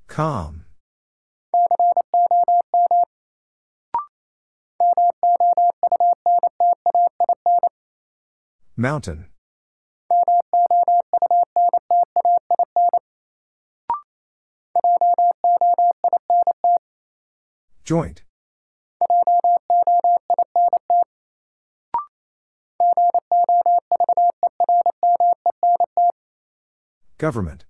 Calm. 0.08 0.64
Mountain. 8.74 9.26
Joint. 17.84 18.22
Government. 27.20 27.66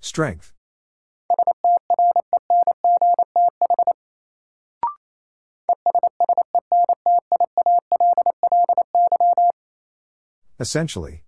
Strength. 0.00 0.54
Essentially. 10.58 11.24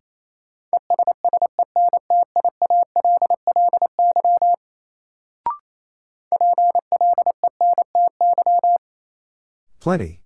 Plenty. 9.82 10.20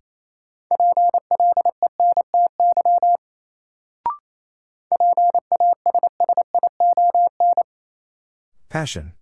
Passion. 8.69 9.15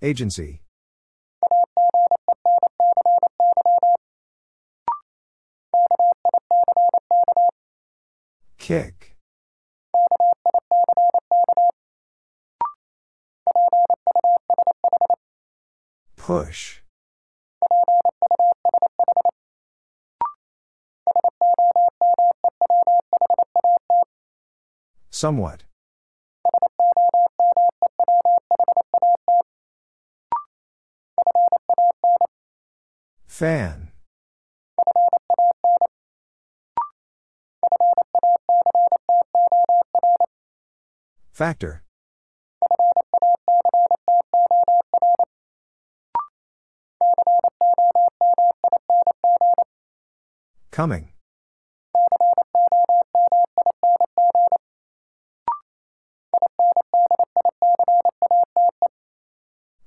Agency. 0.00 0.62
Kick. 8.56 9.01
Push. 16.32 16.80
Somewhat. 25.10 25.64
Fan. 33.26 33.88
Factor. 41.30 41.82
Coming. 50.72 51.10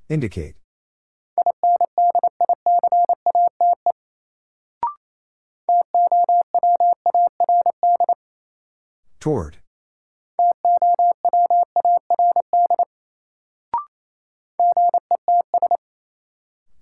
Indicate. 0.07 0.53
Toward. 9.19 9.57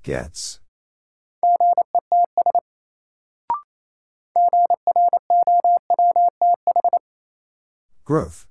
Gets. 0.04 0.60
Growth. 8.14 8.46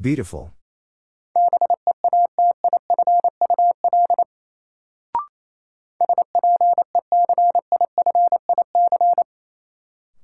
Beautiful. 0.00 0.50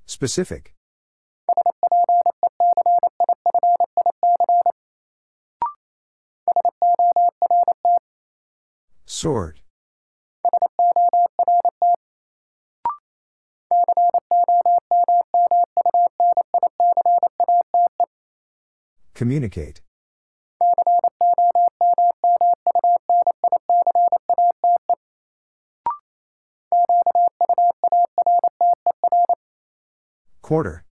Specific. 0.06 0.74
Sort. 9.04 9.60
Communicate. 19.26 19.80
Quarter. 30.42 30.84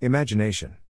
Imagination. 0.00 0.83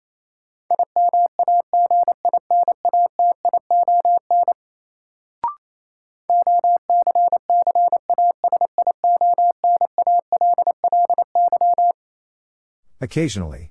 Occasionally. 13.04 13.70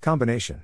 Combination. 0.00 0.62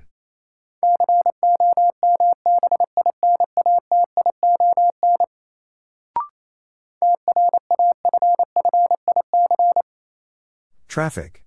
Traffic. 10.87 11.42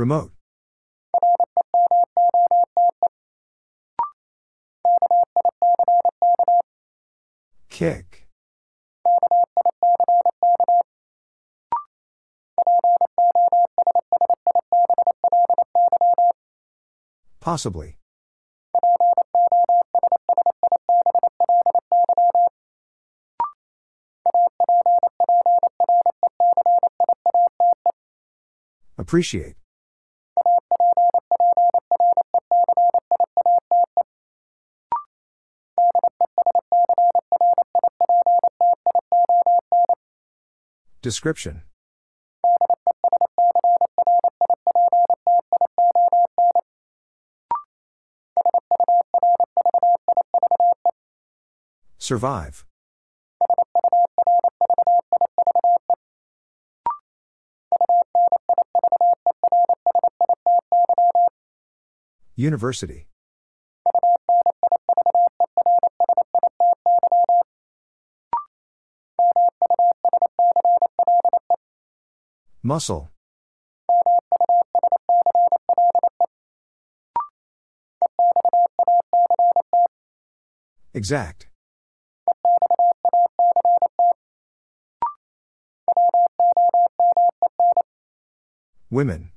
Remote. 0.00 0.32
Kick. 7.68 8.26
Possibly. 17.40 17.98
Appreciate. 28.96 29.59
Description. 41.02 41.62
Survive. 51.96 52.66
University. 62.34 63.09
Muscle. 72.70 73.10
Exact. 80.94 81.48
Women. 88.88 89.32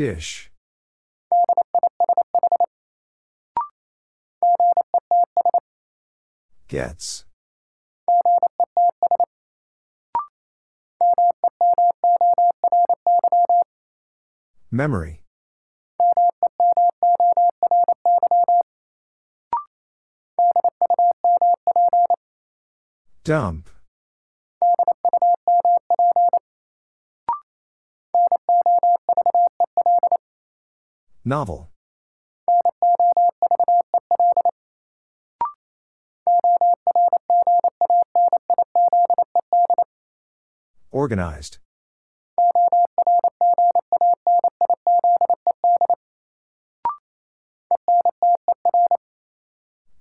Dish. 0.00 0.50
Gets. 6.68 7.26
Memory. 14.70 15.20
Dump. 23.22 23.68
Novel. 31.30 31.70
Organized. 40.90 41.58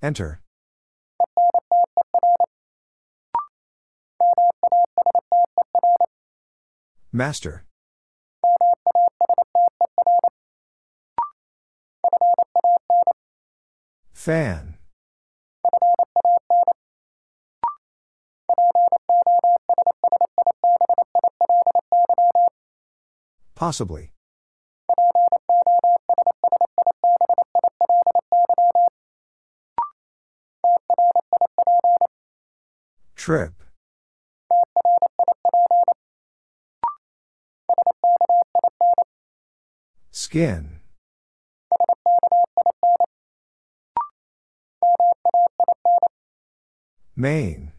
Enter. 0.01 0.41
Master. 7.11 7.68
Fan. 14.29 14.77
Possibly. 23.55 24.11
Trip. 33.15 33.53
Skin. 40.11 40.78
Main. 47.19 47.73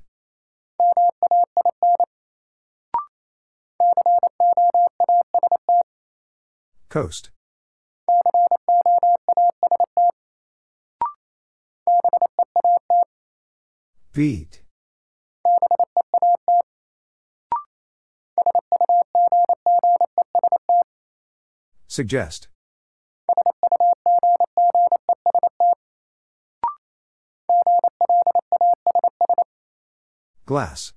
Coast. 6.90 7.30
Beat. 14.12 14.60
Suggest. 21.88 22.48
Glass. 30.50 30.92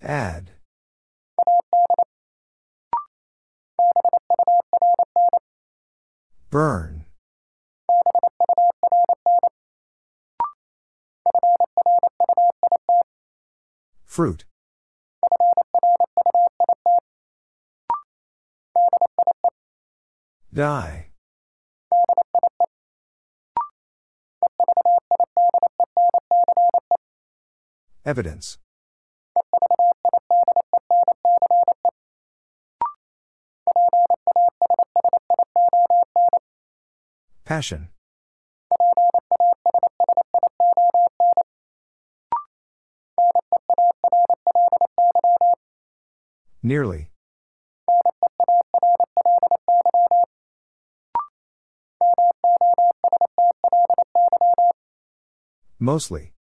Add. 0.00 0.52
Burn. 6.50 7.06
Fruit. 14.04 14.44
Die. 20.54 21.11
Evidence. 28.04 28.58
Passion. 37.44 37.88
Nearly. 46.62 47.08
Mostly. 55.78 56.32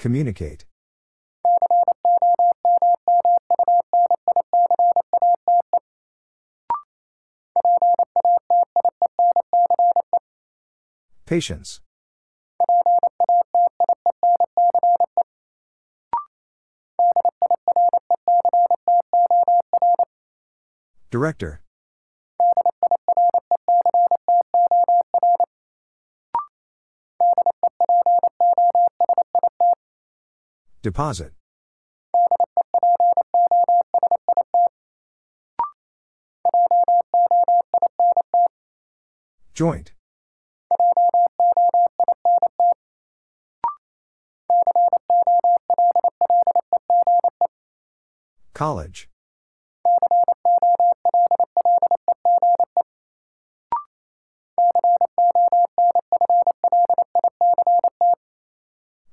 Communicate. 0.00 0.64
Patience. 11.26 11.82
Director. 21.10 21.60
Deposit. 30.82 31.32
Joint. 39.52 39.92
College. 48.54 49.08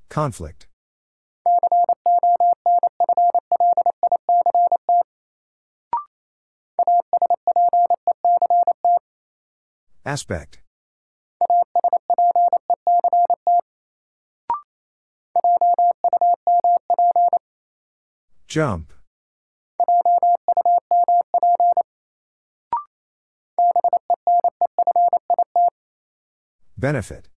Conflict. 0.07 0.67
Aspect. 10.17 10.57
Jump. 18.47 18.93
Benefit. 26.75 27.29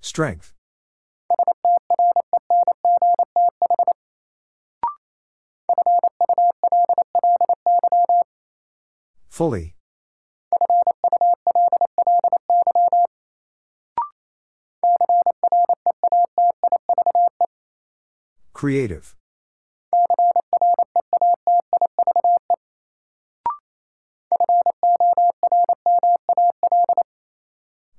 Strength. 0.00 0.53
Fully. 9.34 9.74
Creative. 18.52 19.16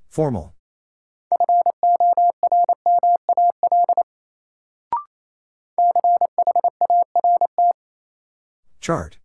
Formal. 0.07 0.55
Chart. 8.79 9.17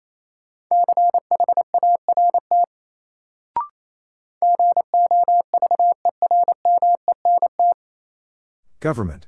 Government. 8.81 9.27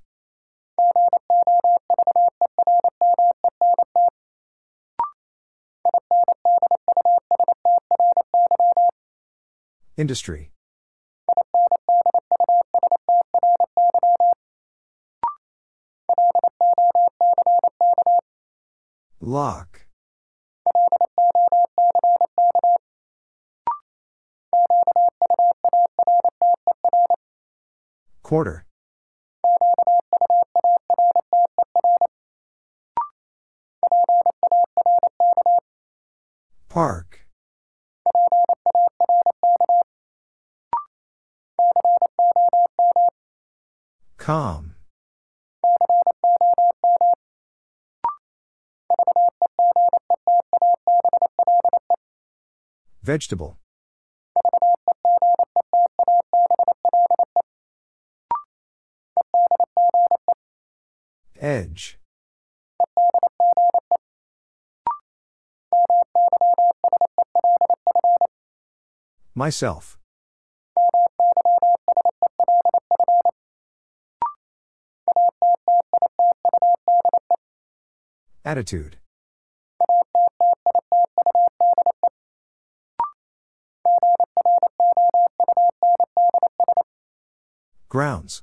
Industry. 9.99 10.53
Lock. 19.21 19.87
Quarter. 28.23 28.65
Park. 36.73 37.27
Calm. 44.17 44.77
Vegetable. 53.03 53.62
Myself. 69.35 69.97
Attitude. 78.45 78.97
Grounds. 87.89 88.43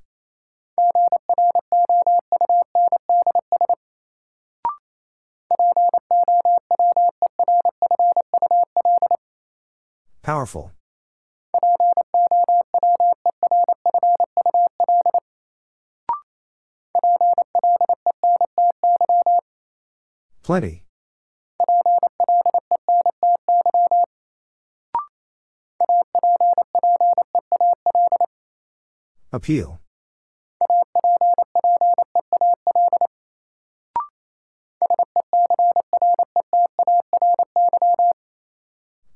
Powerful. 10.23 10.71
Plenty. 20.49 20.83
Appeal. 29.31 29.79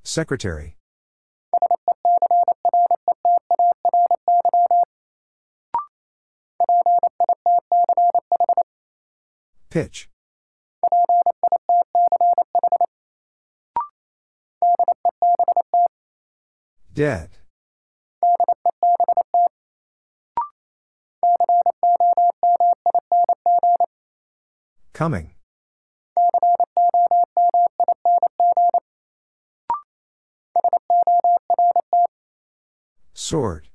Secretary. 0.04 0.78
Pitch. 9.72 10.13
Dead. 16.94 17.30
Coming. 24.94 25.32
Sword. 33.16 33.70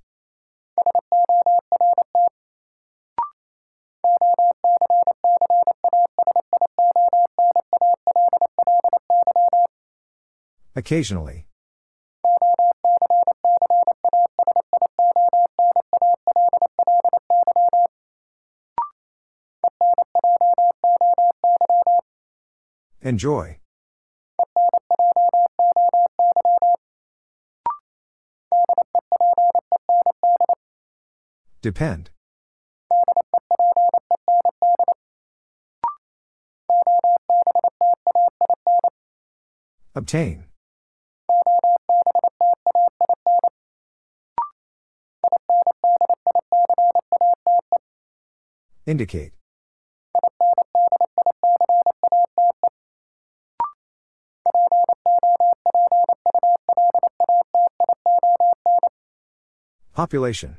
Occasionally. 10.77 11.48
Enjoy. 23.09 23.59
Depend. 31.63 32.11
Obtain. 39.95 40.45
Indicate. 48.85 49.38
Population. 59.99 60.57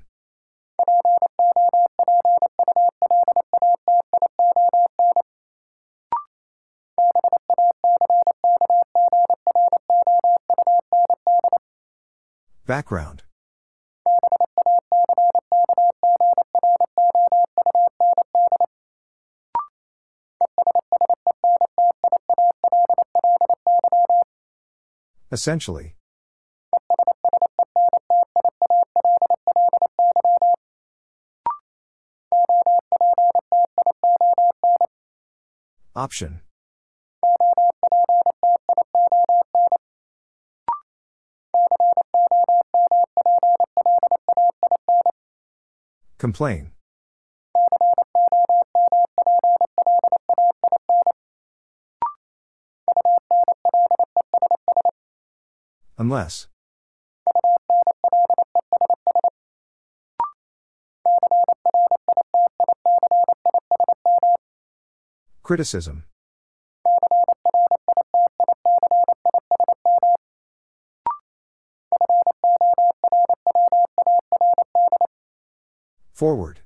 Background. 12.68 13.24
Essentially. 25.32 25.96
Option. 36.00 36.40
Complain. 46.18 46.72
Unless. 55.98 56.48
Criticism. 65.50 66.04
Forward. 76.14 76.60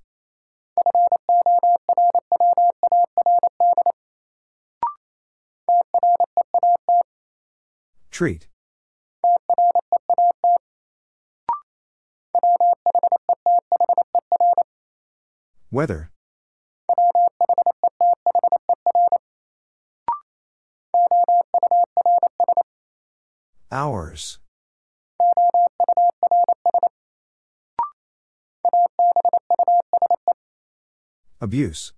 Treat. 8.12 8.48
Weather. 15.72 16.13
Abuse. 31.42 31.94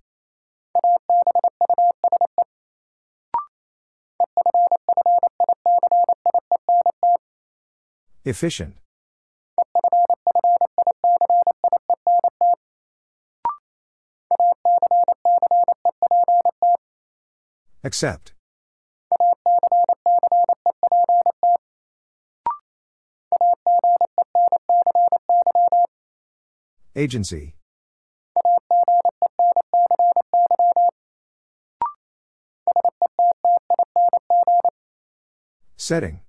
Efficient. 8.24 8.76
Accept. 17.84 18.35
Agency. 26.96 27.54
Setting. 35.76 36.20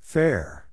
Fair. 0.00 0.66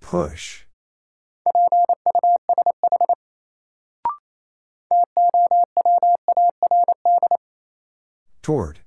Push. 0.00 0.63
Toward. 8.44 8.80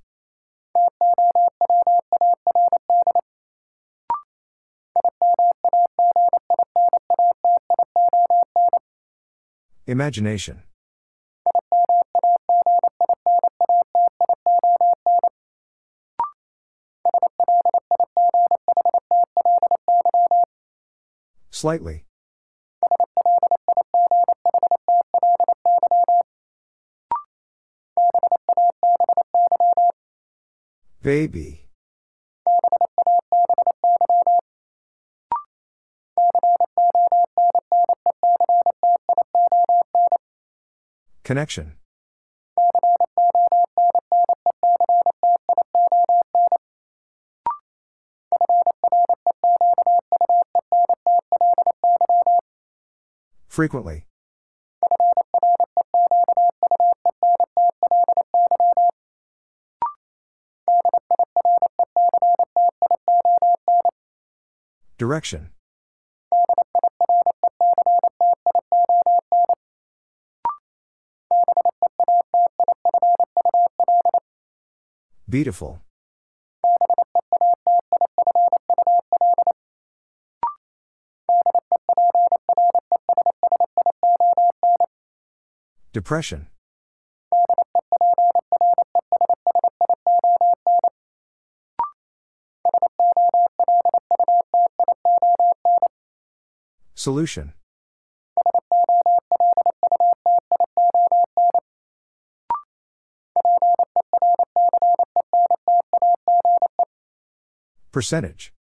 Imagination. 9.88 10.62
Slightly. 21.50 22.04
Baby. 31.08 31.64
Connection. 41.24 41.76
Frequently. 53.48 54.07
Direction. 65.08 65.48
Beautiful. 75.26 75.80
Depression. 85.94 86.48
Solution. 96.98 97.52
Percentage. 107.92 108.52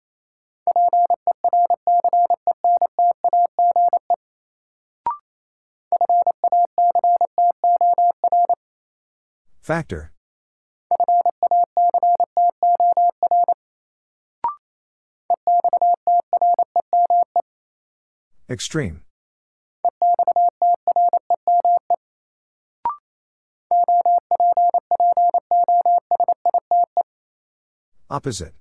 Factor. 9.62 10.12
Extreme. 18.56 19.02
Opposite. 28.08 28.54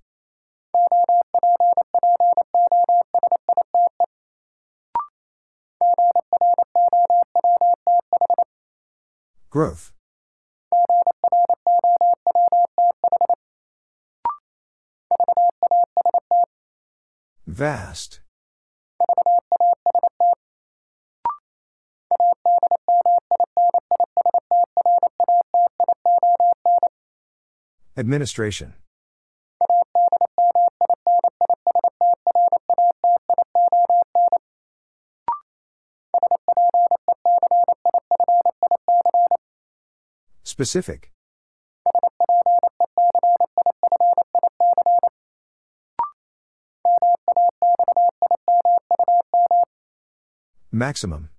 Growth. 9.49 9.93
Vast. 17.47 18.24
Administration. 27.97 28.73
Specific. 40.43 41.11
Maximum. 50.71 51.29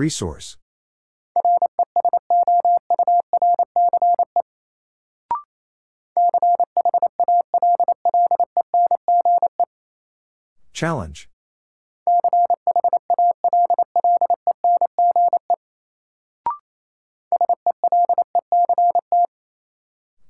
Resource. 0.00 0.56
Challenge. 10.72 11.28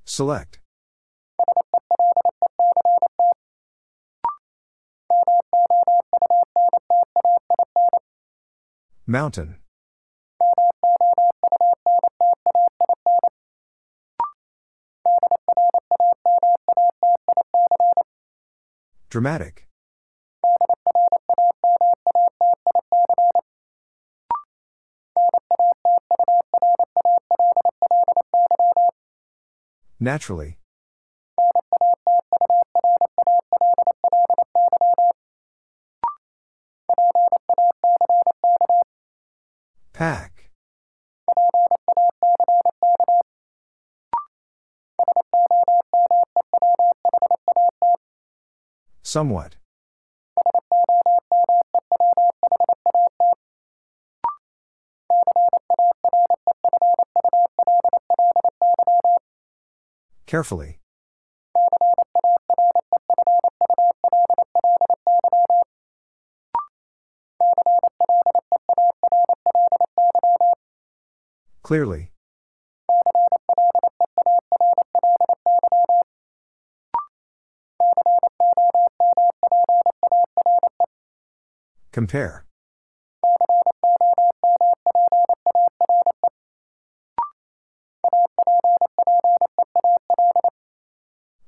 Select. 0.03 0.59
Mountain. 9.07 9.60
Dramatic. 19.11 19.67
Naturally. 29.99 30.57
Pack. 39.91 40.40
Somewhat. 49.11 49.57
Carefully. 60.25 60.79
Clearly. 71.63 72.10
Compare. 81.91 82.45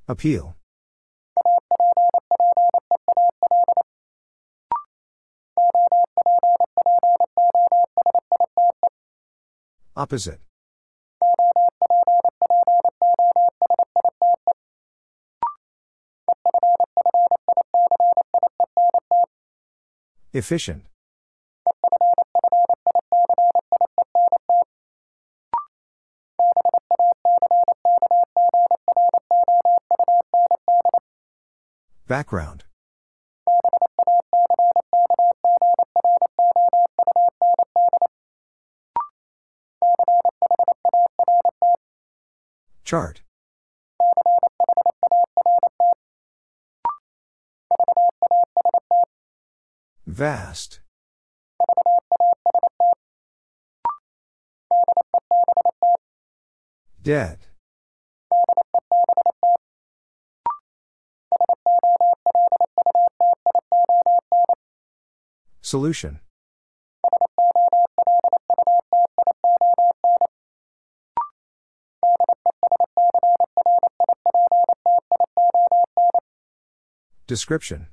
Appeal. 0.07 0.56
Opposite. 9.95 10.40
Efficient. 20.36 20.86
Background. 32.08 32.64
Chart. 42.84 43.22
Vast. 50.14 50.80
Dead. 57.02 57.48
Solution. 65.61 66.19
Description. 77.26 77.88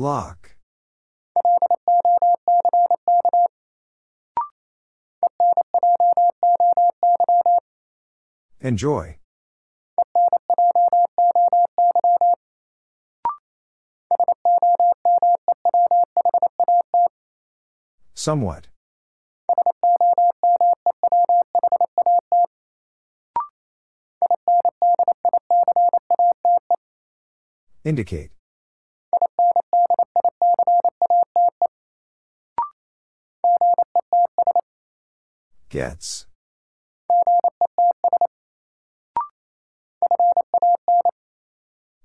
Lock. 0.00 0.56
Enjoy. 8.62 9.18
Somewhat. 18.14 18.68
Indicate. 27.84 28.39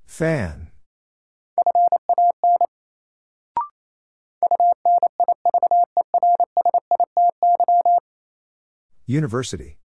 Fan. 0.06 0.72
University. 9.06 9.78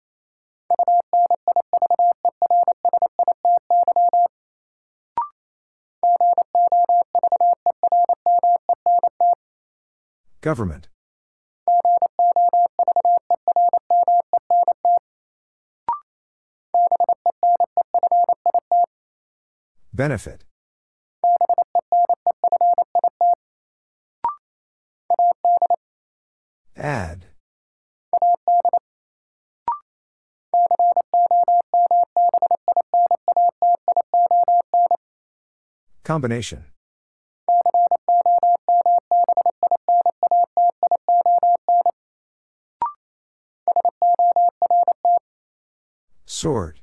Government. 10.41 10.89
Benefit. 19.99 20.45
Add. 26.77 27.25
Combination. 36.05 36.63
Sort. 46.25 46.78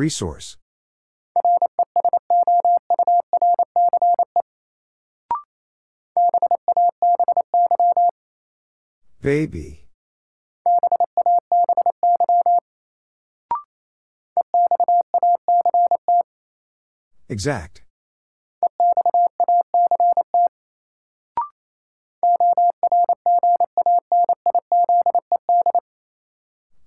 Resource. 0.00 0.56
Baby. 9.20 9.84
Exact. 17.28 17.82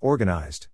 Organized. 0.01 0.72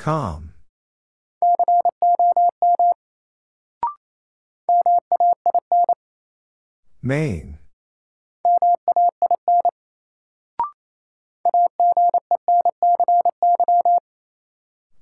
Calm. 0.00 0.54
Main. 7.02 7.58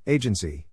Agency. 0.04 0.66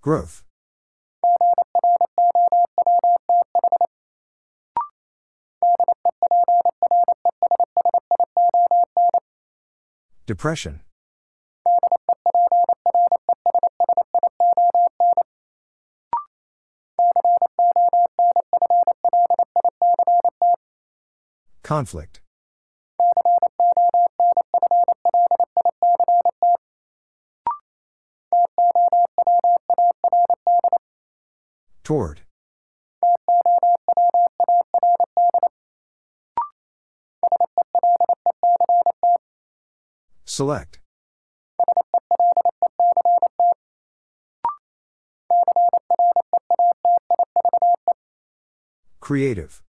Growth. 0.00 0.44
Depression. 10.32 10.80
Conflict. 21.62 22.22
Toward. 31.84 32.21
Select. 40.32 40.80
Creative. 49.00 49.62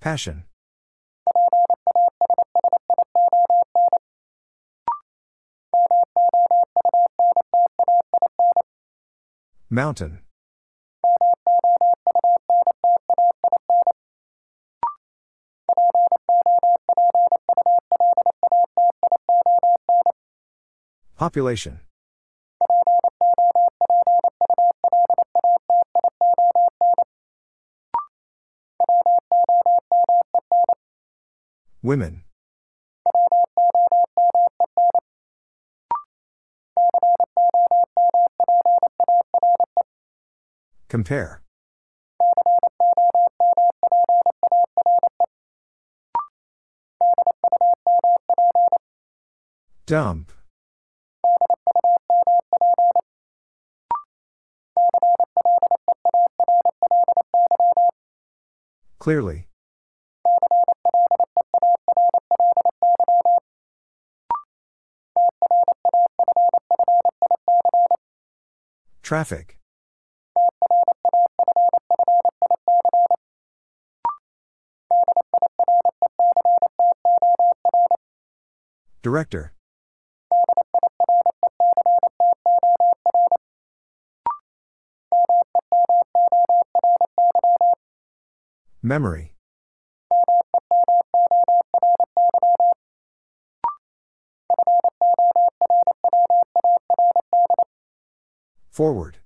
Passion. 0.00 0.44
Mountain. 9.68 10.25
Population. 21.16 21.80
Women. 31.82 32.22
Compare. 40.88 41.40
Dump. 49.86 50.35
Clearly. 59.06 59.46
Traffic. 69.00 69.58
Director. 79.02 79.52
Memory. 88.86 89.32
Forward. 98.70 99.18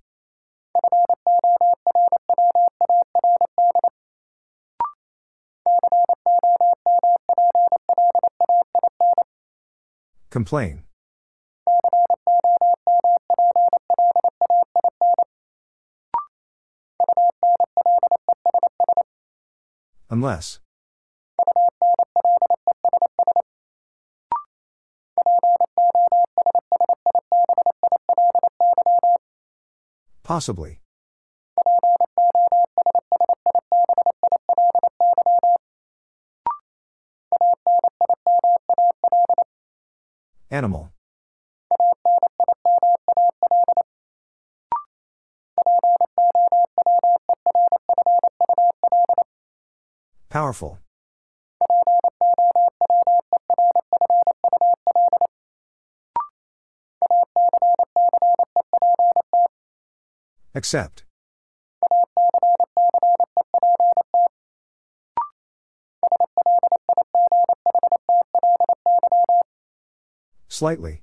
Complain. 10.30 10.84
Unless. 20.10 20.58
Possibly. 30.24 30.80
Animal. 40.50 40.89
Powerful. 50.40 50.78
Accept. 60.54 61.04
Slightly. 70.48 71.02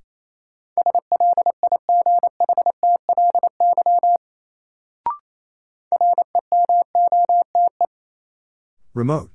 Remote. 8.97 9.29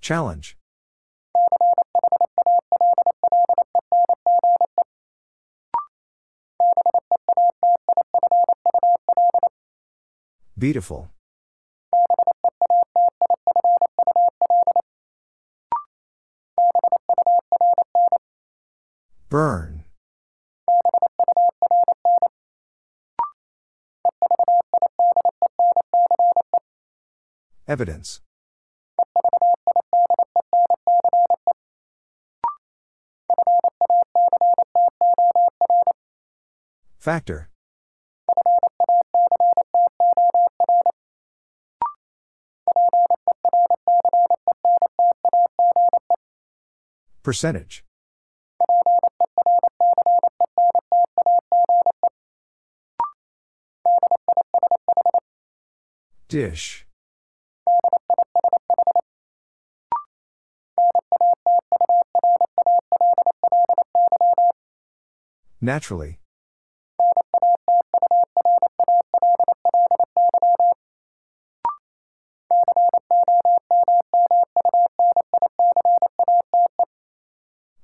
Challenge. 0.00 0.56
Beautiful. 10.58 11.08
Burn. 19.28 19.77
Evidence. 27.68 28.22
Factor. 36.98 37.50
Percentage. 47.22 47.84
Dish. 56.28 56.87
Naturally. 65.60 66.20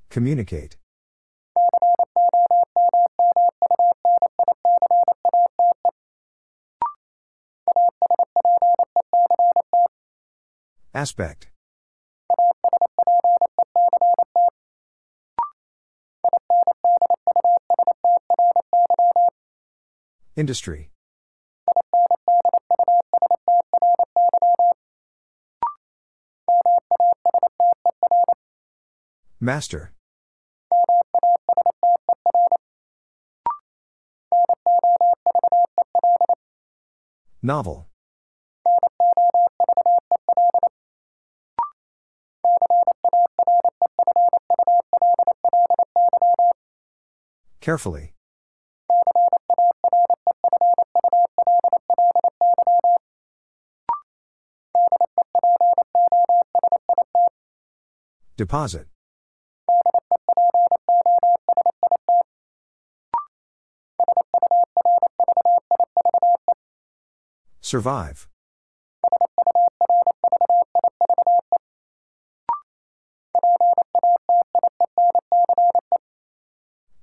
Communicate. 0.09 0.77
Aspect. 10.95 11.49
Industry. 20.37 20.91
Master. 29.41 29.93
Novel. 37.43 37.87
Carefully. 47.61 48.14
Deposit. 58.37 58.89
Survive. 67.61 68.29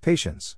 Patience. 0.02 0.58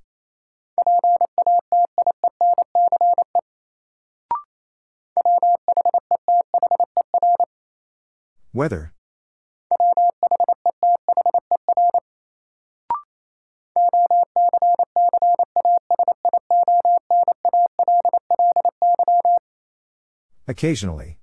Weather. 8.53 8.93
Occasionally. 20.47 21.19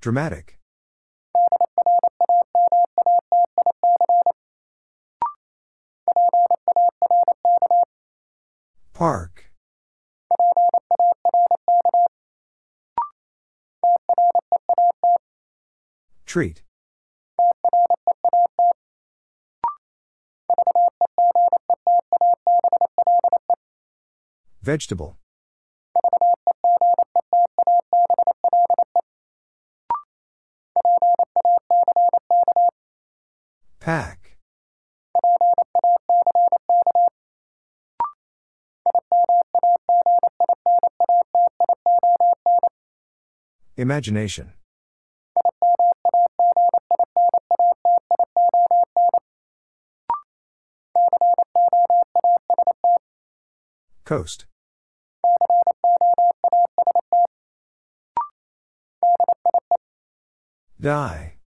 Dramatic. 0.00 0.58
Park. 8.94 9.50
Treat. 16.26 16.62
Vegetable. 24.64 25.18
Pack. 33.78 34.38
Imagination. 43.76 44.54
Coast. 54.06 54.46
Die. 60.84 61.38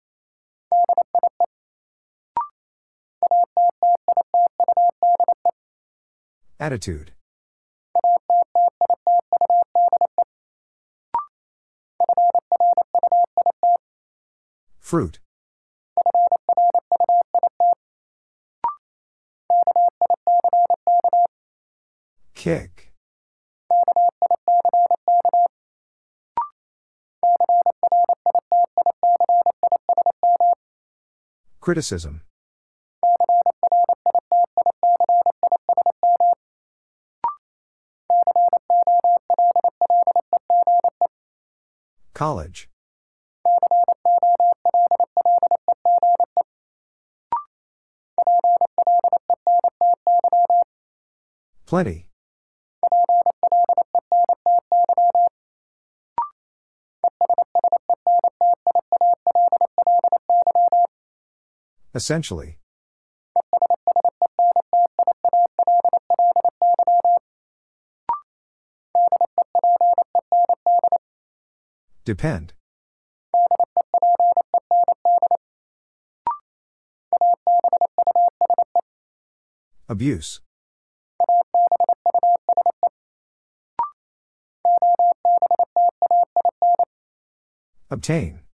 Attitude. 6.60 7.12
Fruit. 14.80 15.20
Kick. 22.34 22.87
Criticism. 31.68 32.22
College. 42.14 42.70
Plenty. 51.66 52.08
Essentially. 61.98 62.60
Depend. 72.06 72.54
Abuse. 79.90 80.42
Obtain. 87.90 88.47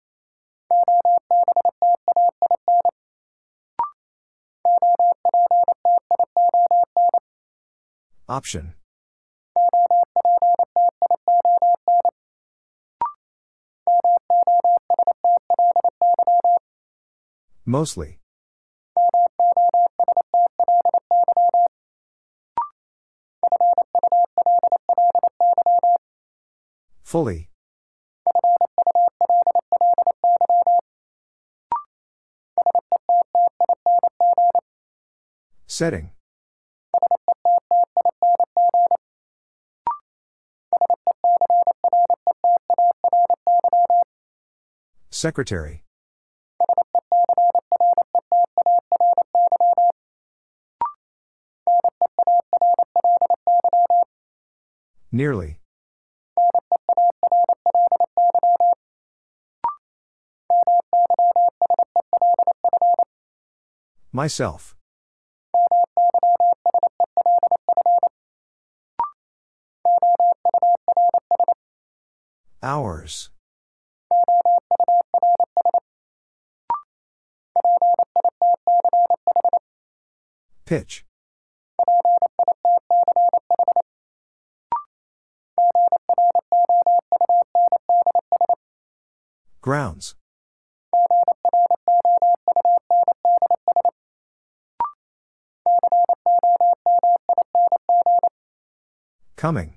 Option. 8.33 8.73
Mostly. 17.63 18.17
Fully. 27.03 27.49
Setting. 35.67 36.09
Secretary. 45.23 45.85
Nearly. 55.13 55.59
Myself. 64.11 64.75
Hours. 72.61 73.32
Pitch. 80.73 81.05
Grounds. 89.61 90.15
Coming. 99.35 99.75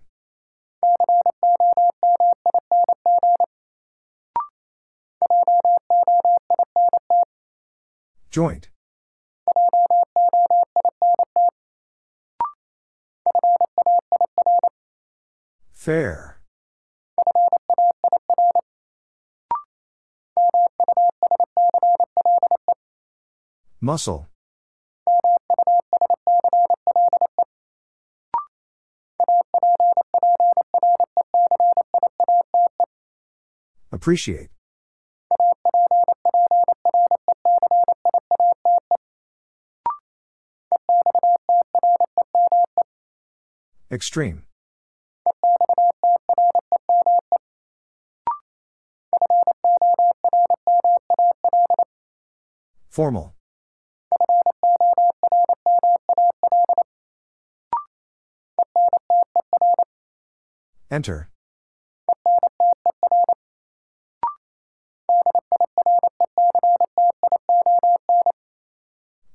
Joint. 8.31 8.71
Fair. 15.87 16.41
Muscle. 23.81 24.27
Appreciate. 33.93 34.49
Extreme. 43.93 44.43
Formal. 52.97 53.35
Enter. 60.91 61.29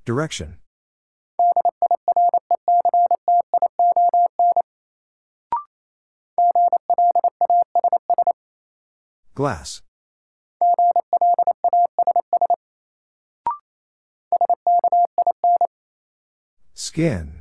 Direction. 0.04 0.56
Glass. 9.36 9.82
Skin. 16.92 17.40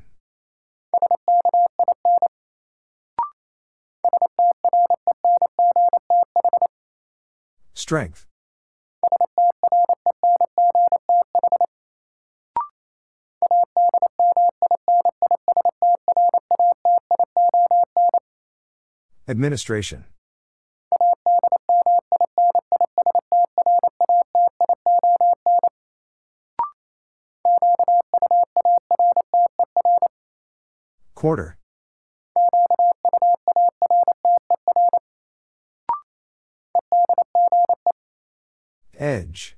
Strength. 7.73 8.28
Administration. 19.28 20.06
Quarter. 31.22 31.56
Edge. 38.98 39.56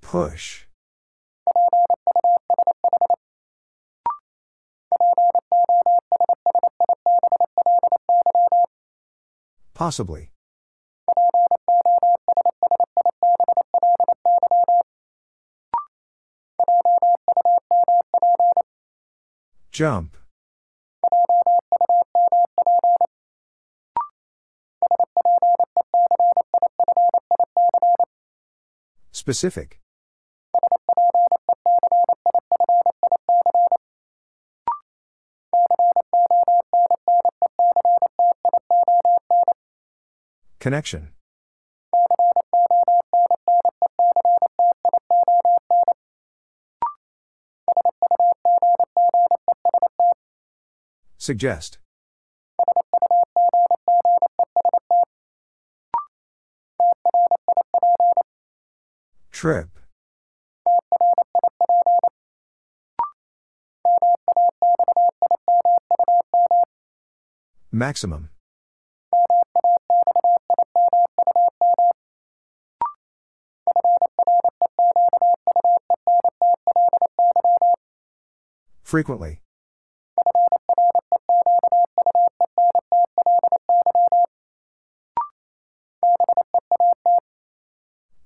Push. 0.00 0.66
Possibly. 9.72 10.31
Jump. 19.72 20.18
Specific. 29.12 29.80
Connection. 40.60 41.08
Suggest. 51.22 51.78
Trip. 59.30 59.68
Maximum. 67.70 68.30
Frequently. 78.82 79.41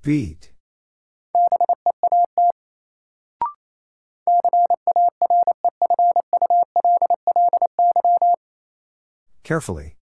Beat. 0.06 0.52
Carefully. 9.42 9.96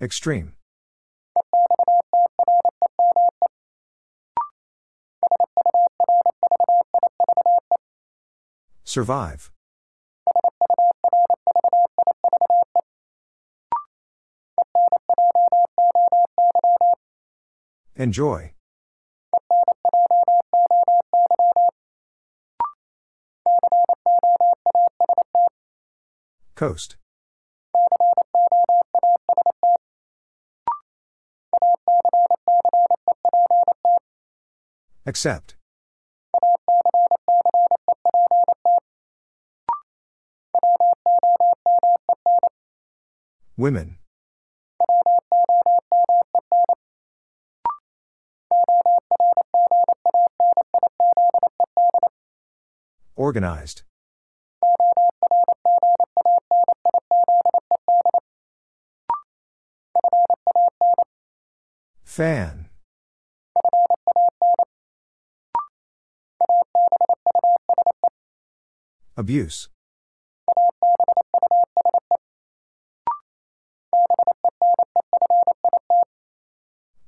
Extreme. 0.00 0.52
Survive. 8.84 9.50
Enjoy. 18.00 18.54
Coast. 26.54 26.96
Accept. 35.04 35.56
Women. 43.58 43.99
Organized. 53.30 53.82
Fan. 62.02 62.70
Abuse. 69.16 69.68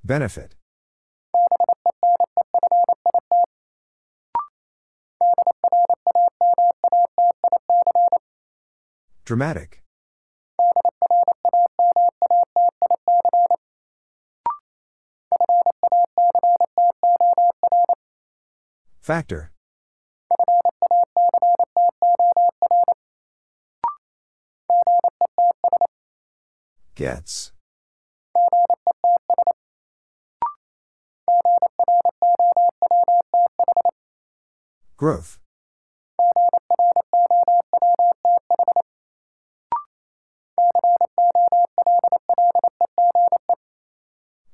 Benefit. 0.04 0.54
Dramatic. 9.32 9.82
Factor. 19.00 19.50
Gets. 26.94 27.52
Growth. 34.98 35.41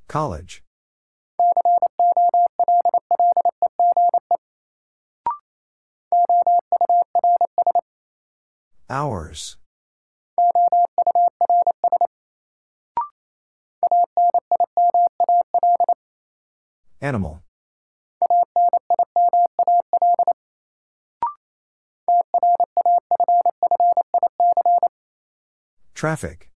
College. 0.08 0.62
Hours. 8.88 9.58
Animal. 17.02 17.42
Traffic. 25.94 26.50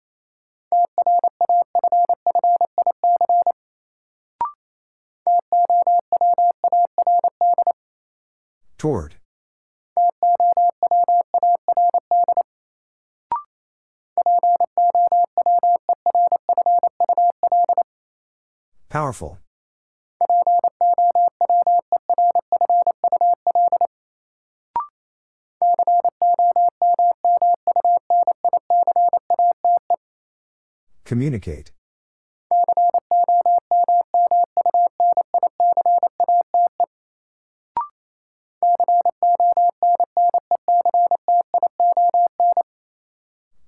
Toward. 8.83 9.15
Powerful. 18.89 19.39
Communicate. 31.05 31.70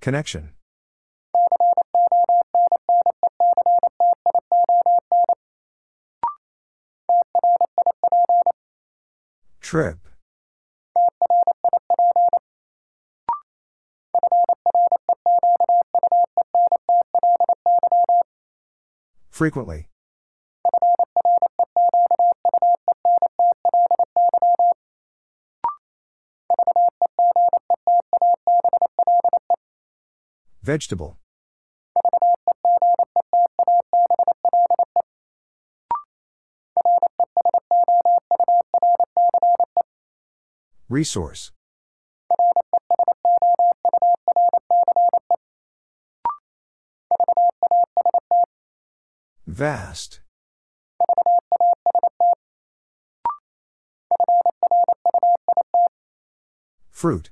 Connection. 0.04 0.50
Trip. 9.62 9.96
Frequently. 19.30 19.88
Vegetable. 30.64 31.18
Resource. 40.88 41.52
Vast. 49.46 50.20
Fruit. 56.90 57.30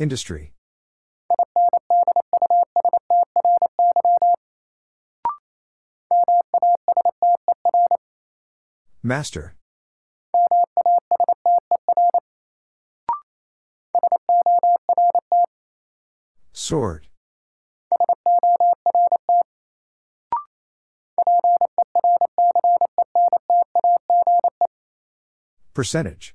Industry. 0.00 0.54
Master. 9.02 9.56
Sword. 16.54 17.08
Percentage. 25.74 26.34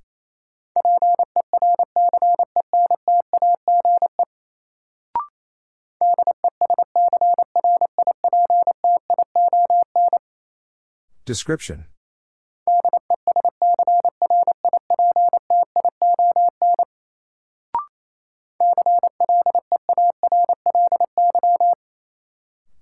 Description. 11.25 11.85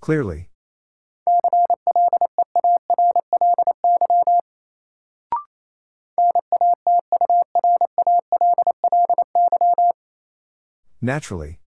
Clearly. 0.02 0.50
Naturally. 11.02 11.62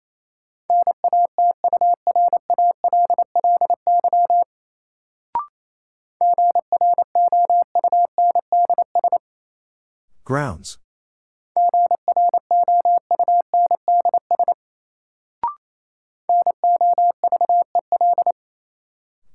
Grounds. 10.34 10.80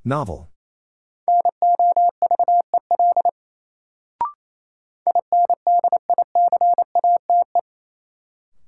Novel. 0.04 0.48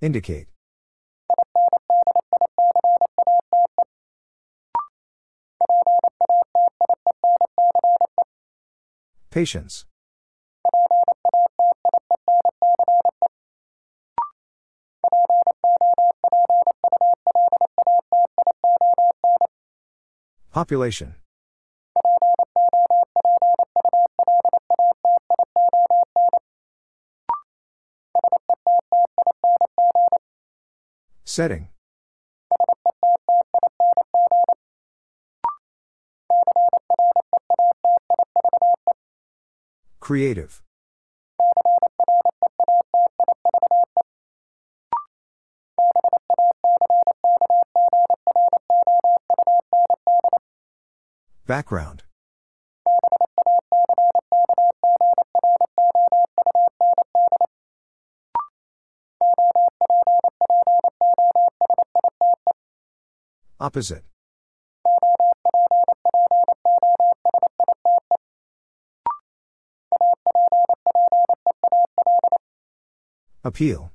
Indicate. 0.01 0.47
Patience. 9.33 9.90
Population. 20.61 21.15
Setting. 31.25 31.69
Creative. 39.99 40.61
Background. 51.51 52.05
Opposite. 63.59 64.05
Appeal. 73.43 73.91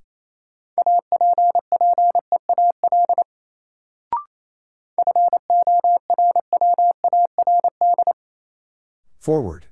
Forward. 9.26 9.66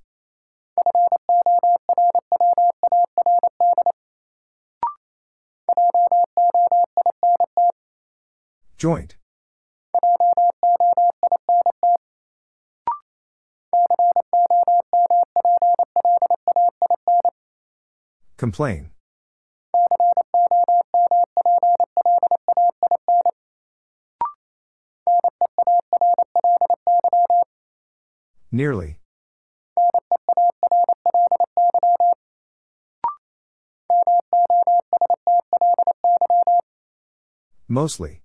Joint. 8.78 9.16
Complain. 18.38 18.90
Nearly. 28.52 28.98
Mostly. 37.74 38.22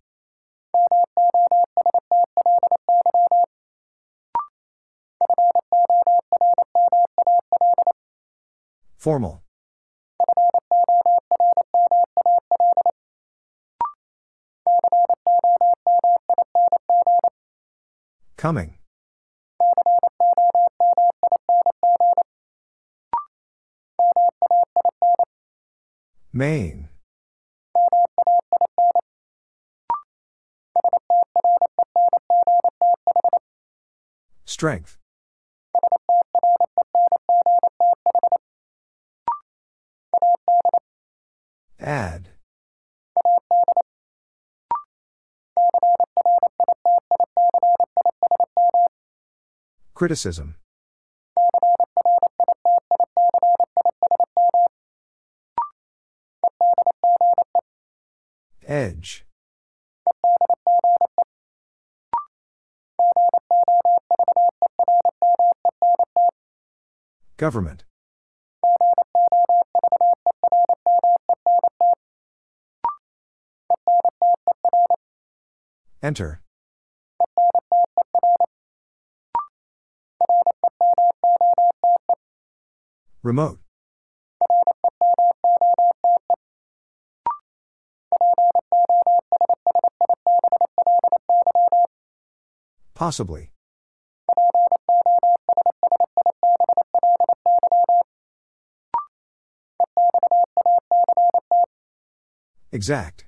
Formal. 8.99 9.43
Coming. 18.37 18.75
Main. 26.35 26.88
Strength. 34.59 34.99
Add. 41.79 42.31
Criticism. 49.95 50.57
Government. 67.39 67.85
Enter. 76.03 76.41
Remote. 83.23 83.61
Possibly. 92.95 93.53
Exact. 102.71 103.27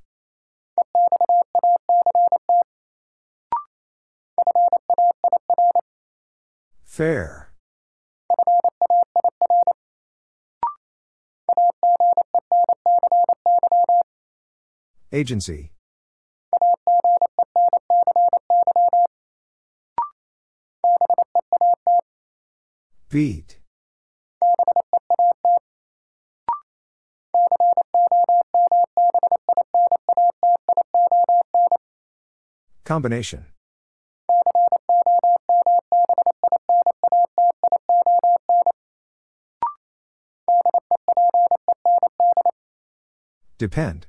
Fair. 6.85 7.53
Agency. 15.13 15.73
Beat. 23.09 23.60
Combination 32.91 33.47
Depend. 43.59 44.09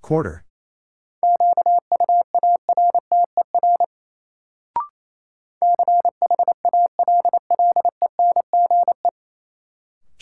Quarter. 0.00 0.42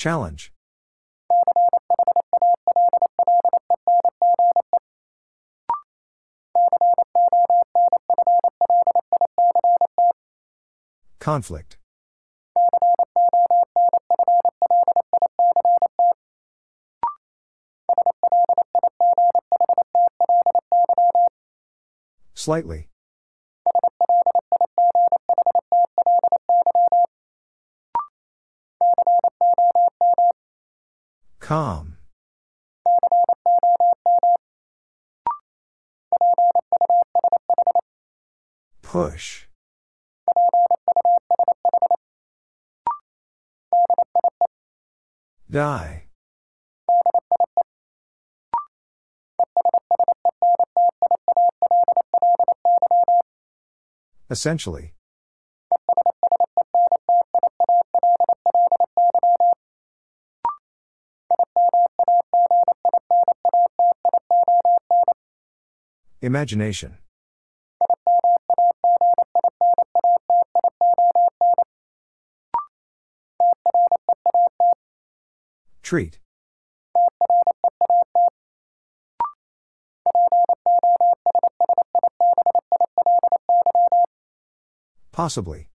Challenge. 0.04 0.52
Conflict. 11.20 11.78
Slightly. 22.34 22.88
Calm. 31.44 31.98
Push. 38.80 39.46
Die. 45.50 46.04
Essentially. 54.30 54.94
Imagination. 66.24 66.96
Treat. 75.82 76.18
Possibly. 85.12 85.68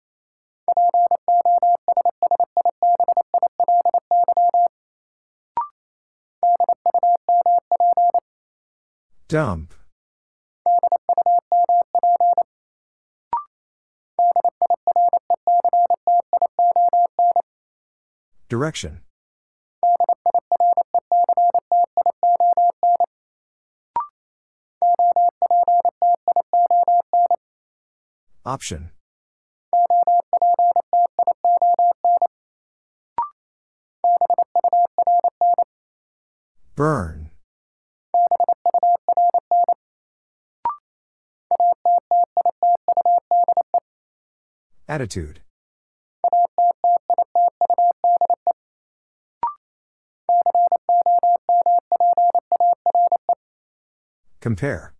Dump. 9.27 9.75
Direction. 18.57 19.01
Option. 28.47 28.93
Burn. 36.77 37.29
Attitude. 44.89 45.41
Compare. 54.47 54.95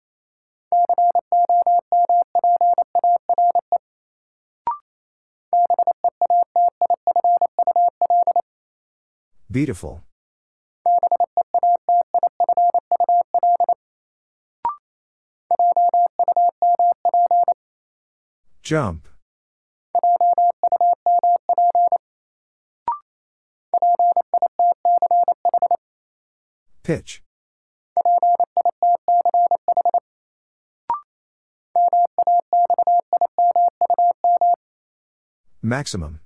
Beautiful. 9.49 10.03
Jump. 18.65 19.07
Pitch. 26.83 27.23
Maximum. 35.67 36.21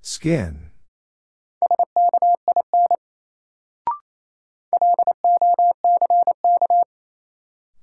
Skin. 0.00 0.70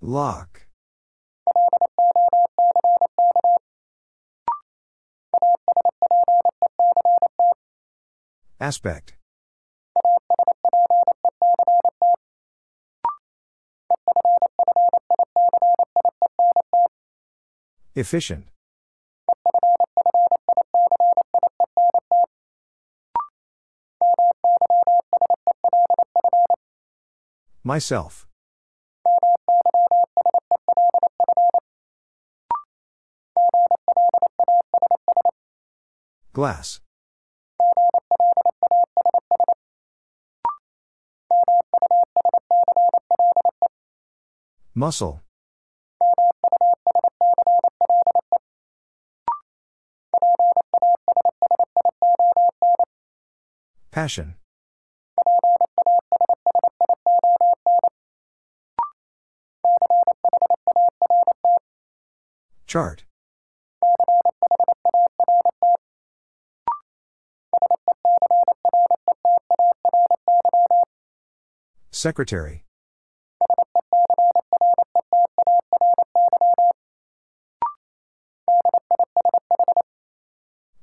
Lock. 0.01 0.65
Aspect. 8.59 9.14
Efficient. 17.95 18.45
Myself. 27.63 28.27
Glass. 36.33 36.81
Muscle. 44.75 45.24
Passion. 53.95 54.35
Chart. 62.67 63.05
Secretary. 71.89 72.65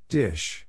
Dish. 0.09 0.65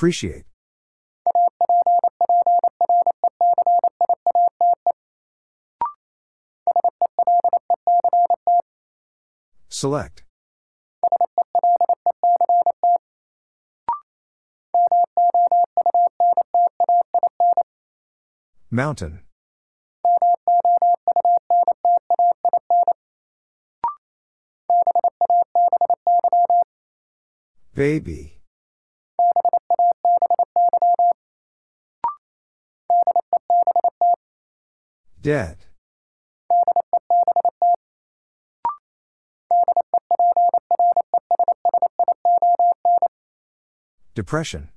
Appreciate. 0.00 0.44
Select. 9.68 10.24
Mountain. 18.70 19.20
Baby. 27.74 28.39
Dead. 35.22 35.66
Depression. 44.14 44.70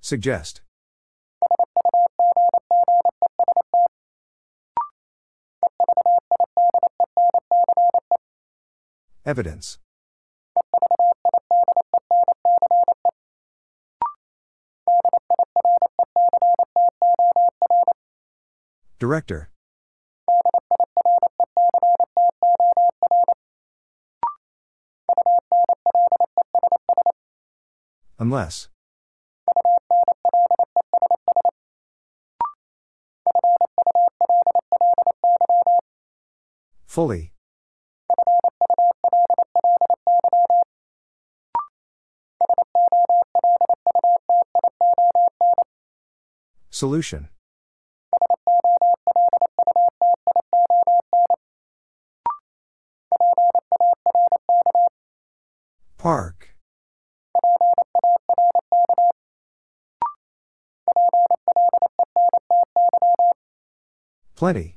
Suggest. 0.00 0.60
Evidence. 9.24 9.78
Director. 18.98 19.50
Unless. 28.18 28.68
Fully. 36.86 37.32
Solution. 46.70 47.28
Park. 56.04 56.54
Plenty. 64.36 64.76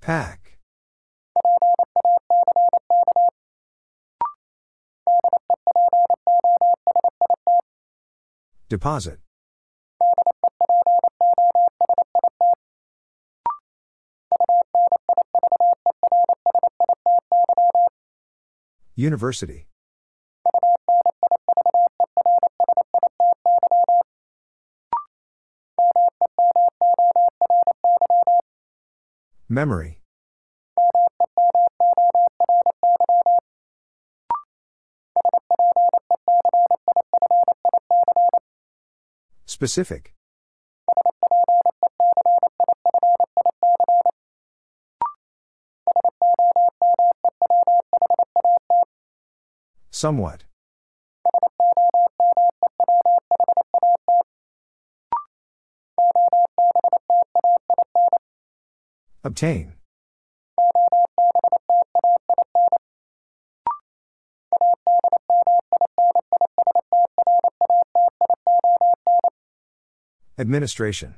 Pack. 0.00 0.58
Deposit. 8.70 9.18
University. 18.98 19.68
Memory. 29.48 30.00
Specific. 39.46 40.17
Somewhat. 49.98 50.44
Obtain. 59.24 59.72
Administration. 70.38 71.16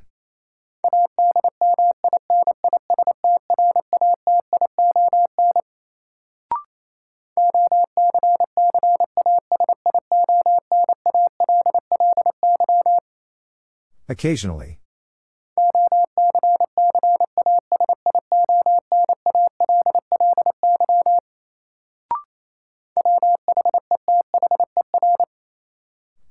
Occasionally. 14.11 14.81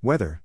Weather. 0.01 0.41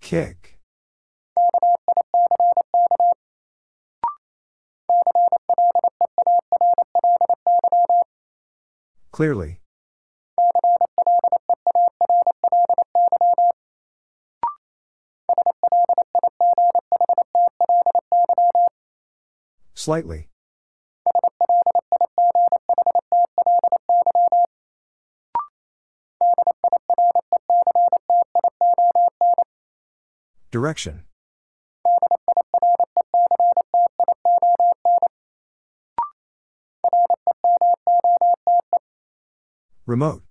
Kick. 0.00 0.58
Clearly. 9.12 9.59
Slightly. 19.80 20.28
Direction. 30.50 31.04
Remote. 39.86 40.29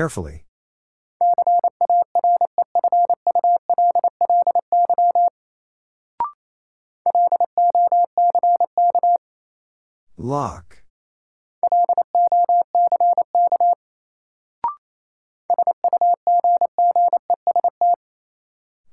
Carefully. 0.00 0.46
Lock. 10.16 10.84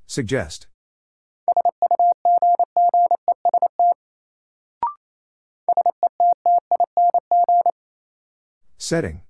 Suggest. 0.07 0.67
Setting. 8.77 9.21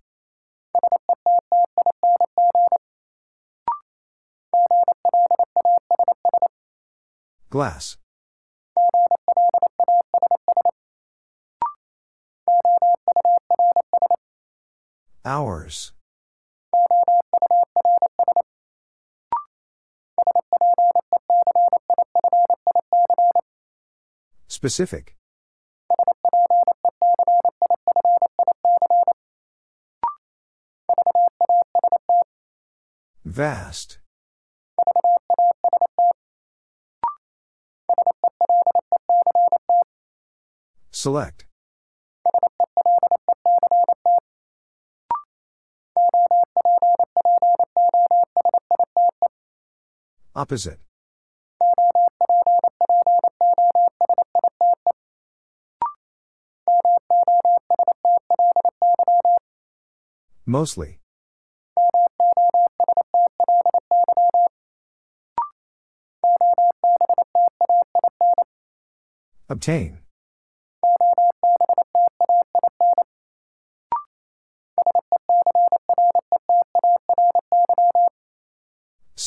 Glass. 7.58 7.98
Hours. 15.26 15.92
Specific. 24.48 25.16
Vast. 33.26 33.98
Select. 40.98 41.46
Opposite. 50.36 50.80
Mostly. 60.48 61.00
Obtain. 69.48 70.00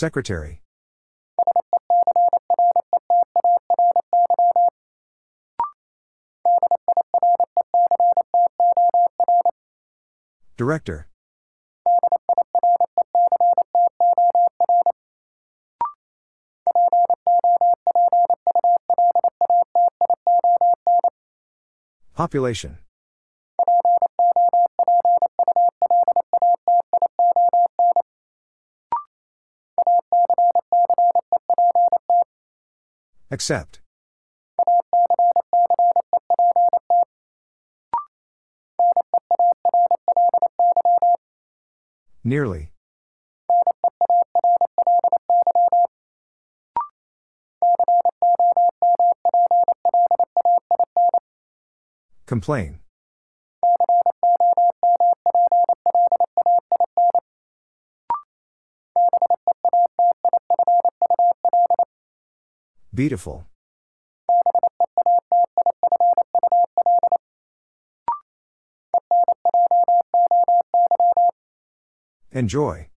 Secretary. 0.00 0.62
Director. 10.56 11.06
Population. 22.14 22.78
Accept. 33.41 33.81
Nearly. 42.23 42.70
Complain. 52.27 52.81
Beautiful. 63.00 63.46
Enjoy. 72.30 72.90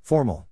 Formal. 0.00 0.48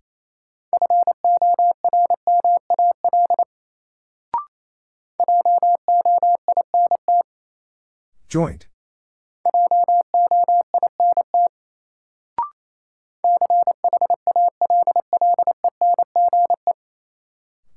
Joint. 8.28 8.66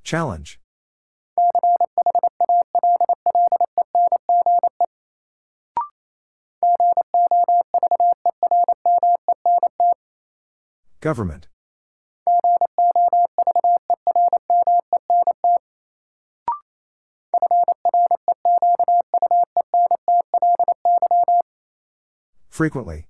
Challenge. 0.06 0.60
Government. 11.02 11.48
Frequently. 22.48 23.08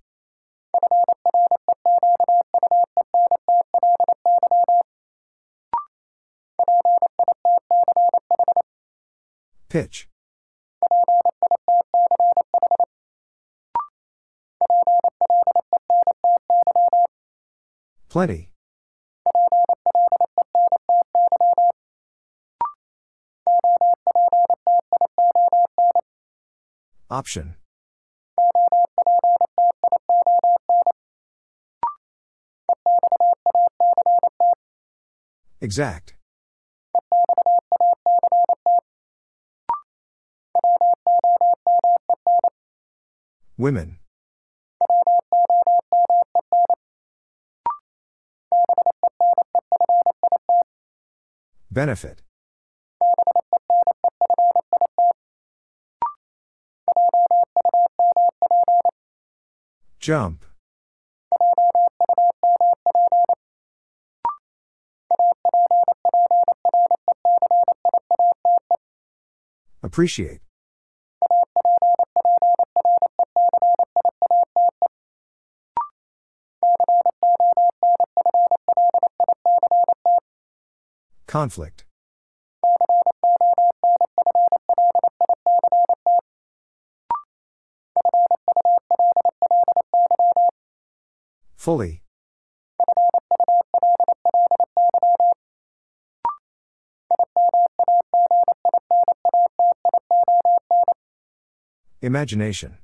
Pitch. 9.75 10.07
Plenty. 18.07 18.51
Option. 27.09 27.55
Exact. 35.59 36.14
Women. 43.65 43.97
Benefit. 51.71 52.21
Jump. 59.99 60.45
Appreciate. 69.81 70.44
Conflict. 81.35 81.83
Fully. 91.57 92.03
Imagination. 102.01 102.77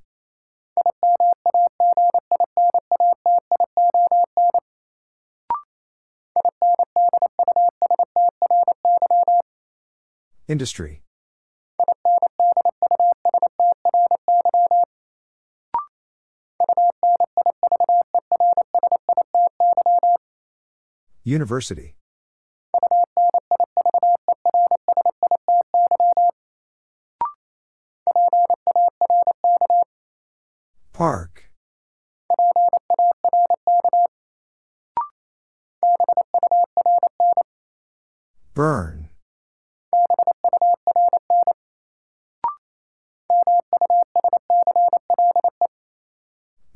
Industry. 10.51 11.01
University. 21.23 21.95
Park. 30.91 31.45
Burn. 38.53 39.00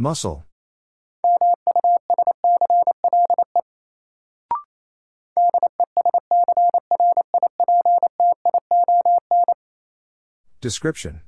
Muscle. 0.05 0.45
Description. 10.61 11.21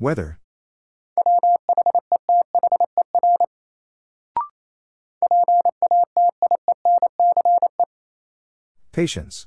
Weather. 0.00 0.41
Patience. 8.92 9.46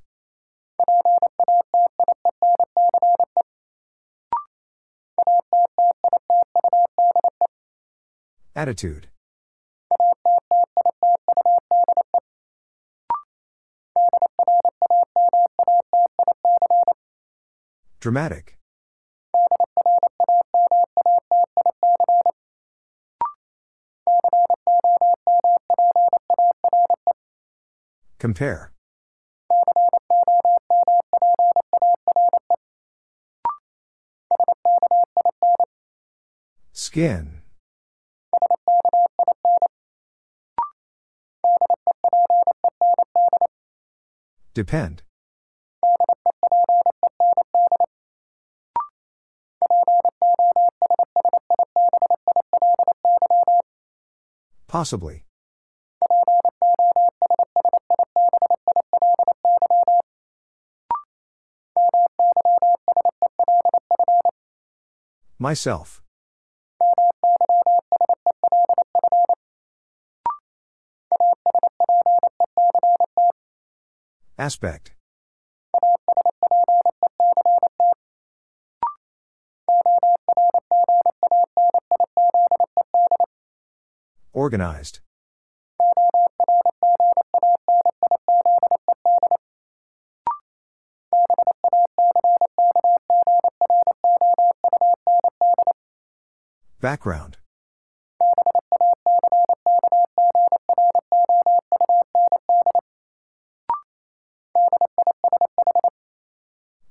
Attitude. 8.55 9.07
Dramatic. 17.99 18.57
Compare. 28.17 28.74
Skin. 36.95 37.41
Depend. 44.53 45.03
Possibly. 54.69 55.25
Myself. 65.37 66.04
Aspect. 74.37 74.91
Organized. 84.33 84.99
Background. 96.81 97.37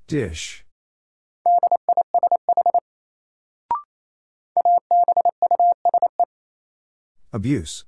Dish. 0.06 0.64
Abuse. 7.32 7.84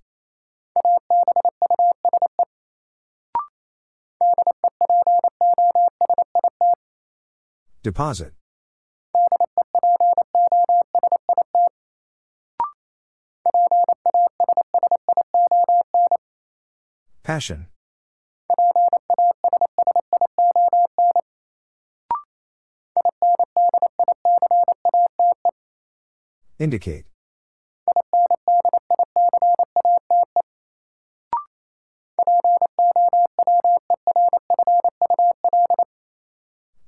Deposit. 7.82 8.32
Passion. 17.22 17.66
Indicate. 26.58 27.04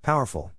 Powerful. 0.02 0.52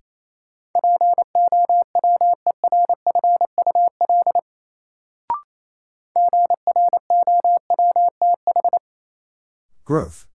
Growth. 9.85 10.27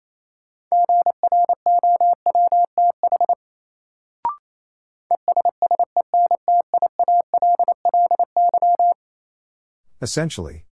Essentially. 10.05 10.67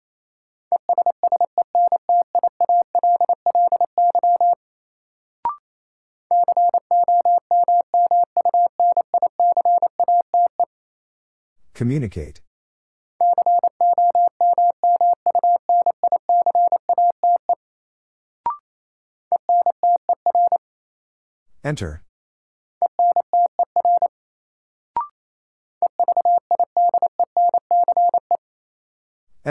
Communicate. 11.73 12.41
Enter. 21.63 22.03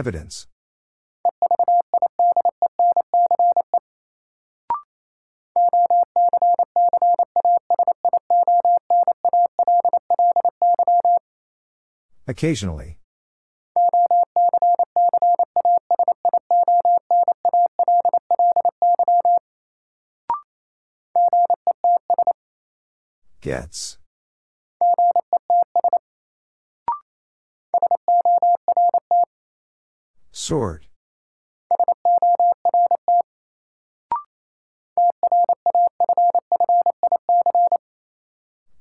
Evidence. 0.03 0.49
Occasionally. 12.27 12.99
Gets. 23.41 24.02
Sort. 30.53 30.87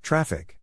Traffic. 0.04 0.58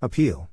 Appeal. 0.00 0.50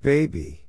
Baby. 0.00 0.65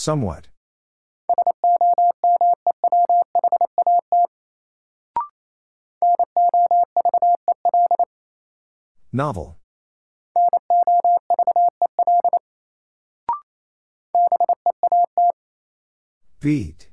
Somewhat. 0.00 0.48
Novel. 9.12 9.58
Beat. 16.40 16.88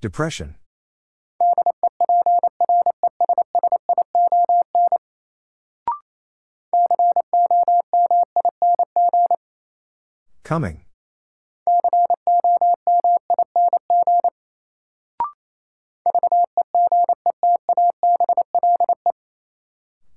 Depression. 0.00 0.56
Coming. 10.52 10.82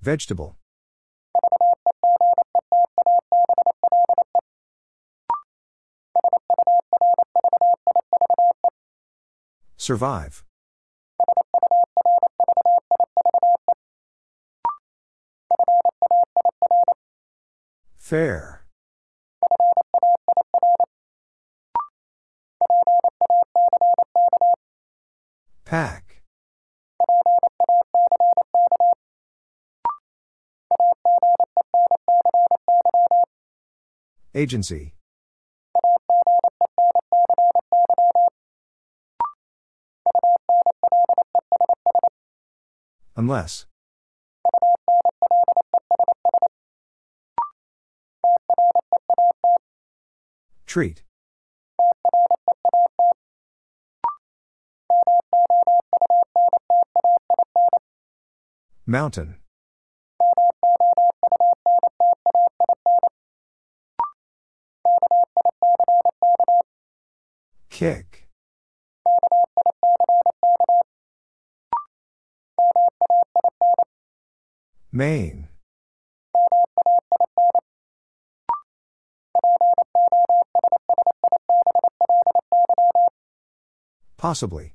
Vegetable. 0.02 0.58
Survive. 9.78 10.44
Fair. 17.96 18.65
Pack. 25.76 26.22
Agency. 34.34 34.94
Unless. 43.18 43.66
Treat. 50.66 51.05
Mountain. 58.96 59.36
Kick. 67.70 68.30
Main. 74.94 75.50
Possibly. 84.16 84.75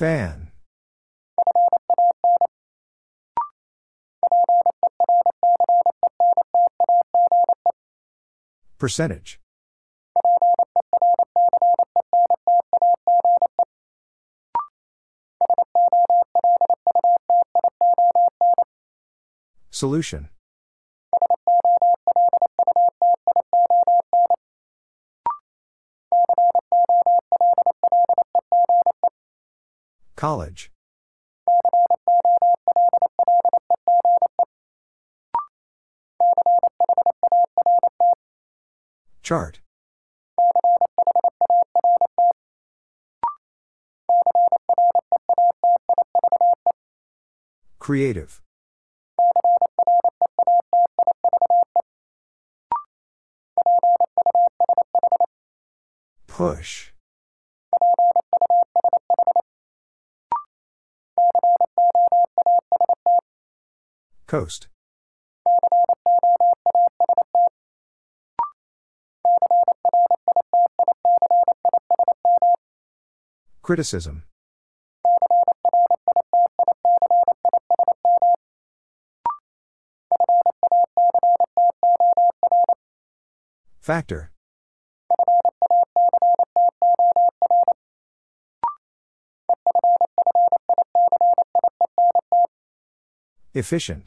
Fan. 0.00 0.48
Percentage. 8.78 9.38
Solution. 19.70 20.30
College. 30.20 30.70
Chart. 39.22 39.60
Creative. 47.78 48.42
Push. 56.26 56.89
Coast. 64.30 64.68
Criticism. 73.62 74.22
Factor. 83.80 84.30
Efficient. 93.54 94.04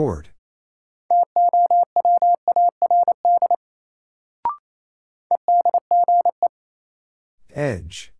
Toward. 0.00 0.30
Edge. 7.54 8.10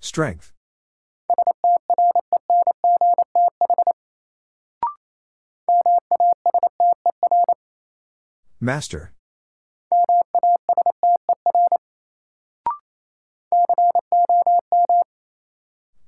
Strength. 0.00 0.52
Master. 8.60 9.14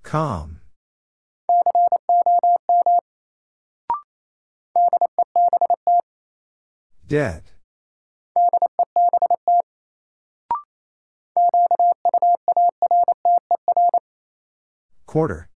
Calm. 0.06 0.60
Dead. 7.08 7.42
Quarter. 15.06 15.48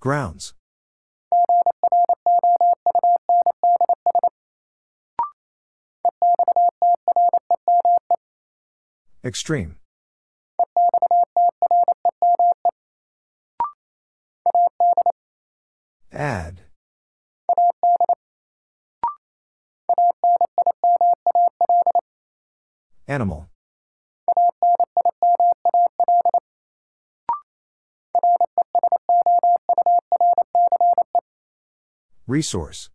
Grounds. 0.00 0.55
Extreme. 9.26 9.74
Add. 16.12 16.60
Animal. 23.08 23.48
Resource. 32.28 32.90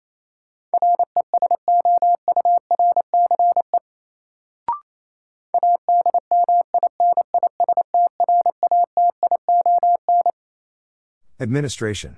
Administration. 11.42 12.18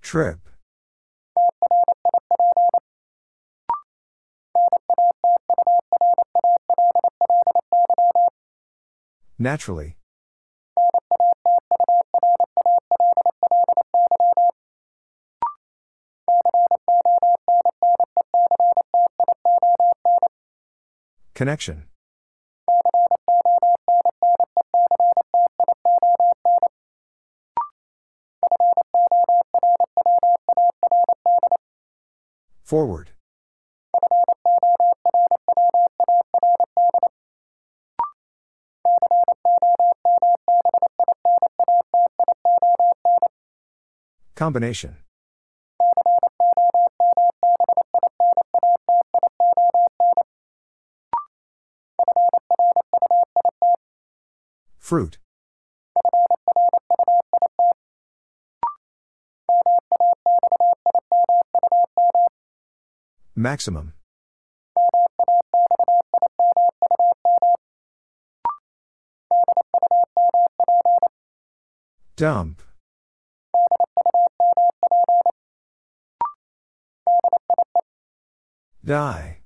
Trip. 0.00 0.38
Naturally. 9.36 9.96
Connection. 21.34 21.84
Forward. 32.62 33.10
Combination. 44.36 45.03
Fruit. 54.94 55.18
Maximum. 63.34 63.94
Dump. 72.14 72.62
Die. 78.84 79.43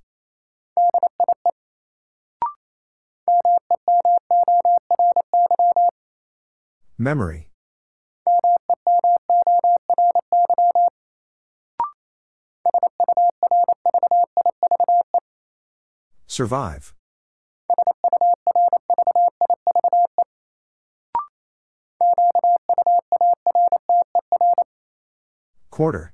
Memory. 7.00 7.48
Survive. 16.26 16.92
Quarter. 25.70 26.12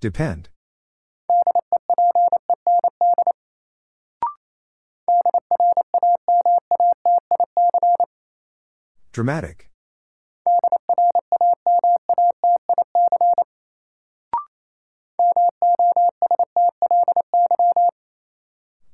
Depend. 0.00 0.48
Dramatic. 9.18 9.68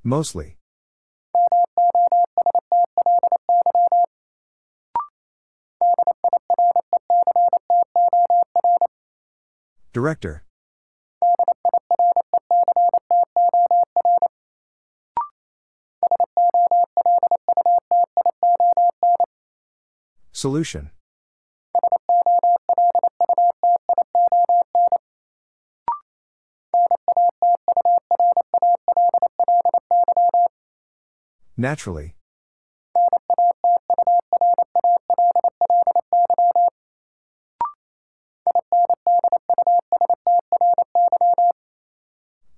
Mostly. 0.02 0.56
Director. 9.92 10.43
Solution. 20.44 20.90
Naturally. 31.56 32.16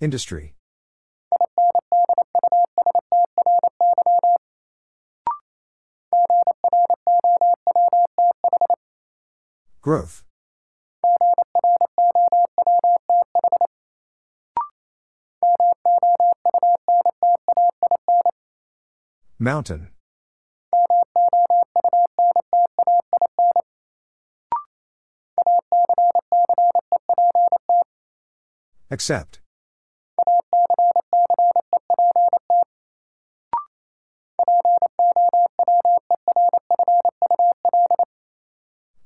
Industry. 0.01 0.56
Growth. 9.87 10.25
Mountain. 19.39 19.91
Accept. 28.91 29.39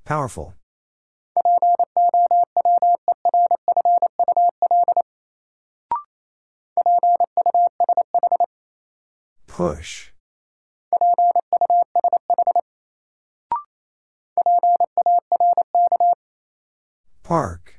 Powerful. 0.07 0.55
Push. 9.61 10.11
Park. 17.23 17.75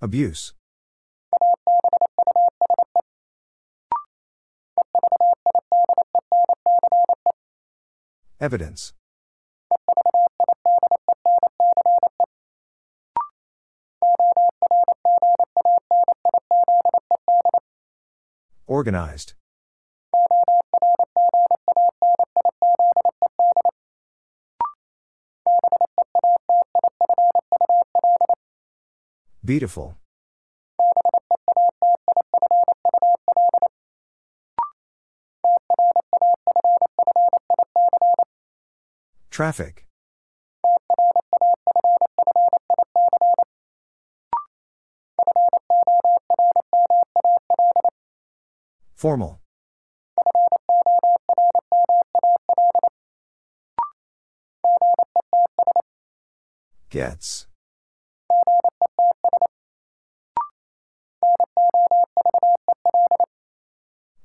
Abuse. 0.00 0.54
Evidence. 8.40 8.94
Organized. 18.82 19.34
Beautiful. 29.44 29.94
Traffic. 39.30 39.86
Formal. 49.02 49.40
Gets. 56.88 57.48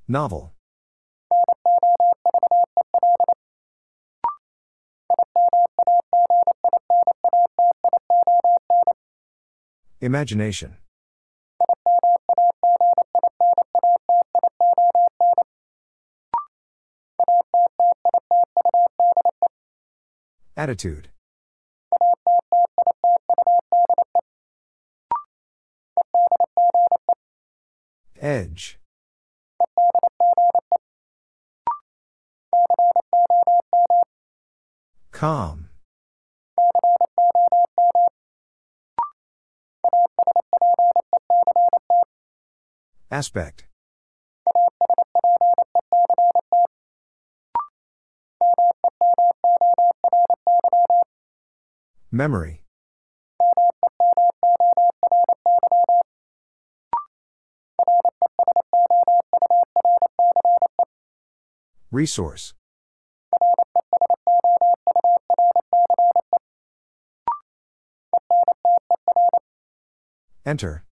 Novel. 0.07 0.53
Imagination. 10.01 10.77
Attitude. 20.57 21.09
Edge. 28.19 28.79
Calm. 35.11 35.69
Aspect. 43.11 43.66
Memory. 52.17 52.63
Resource. 61.91 62.55
Enter. 70.43 70.85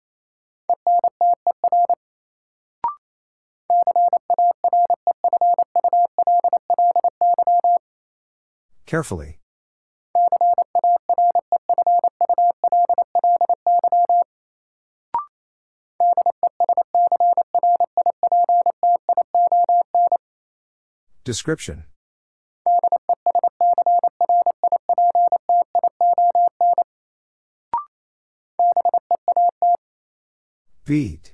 Carefully. 8.85 9.39
Description. 21.33 21.85
Beat. 30.85 31.33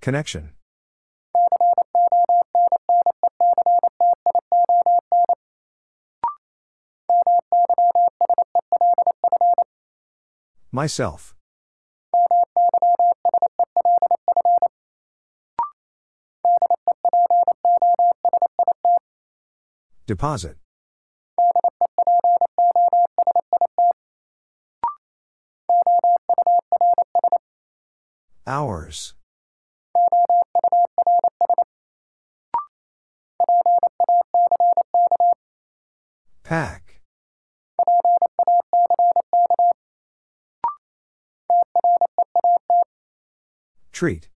Connection. 0.00 0.52
Myself. 10.78 11.34
Deposit. 20.06 20.56
Hours. 28.46 29.14
Pack. 36.44 36.87
Treat. 43.98 44.28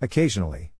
Occasionally. 0.00 0.72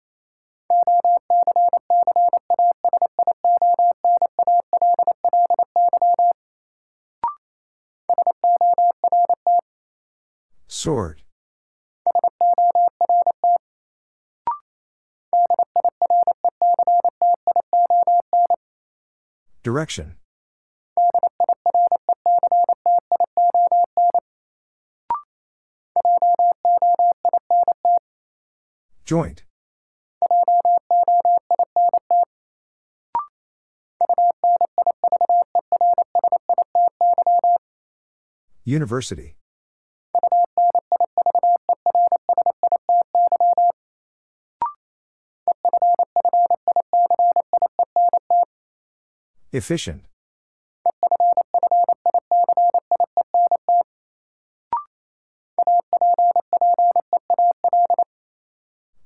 Sort. 10.69 11.22
Direction. 19.63 20.17
Joint. 29.05 29.45
University. 38.65 39.37
Efficient. 49.55 50.03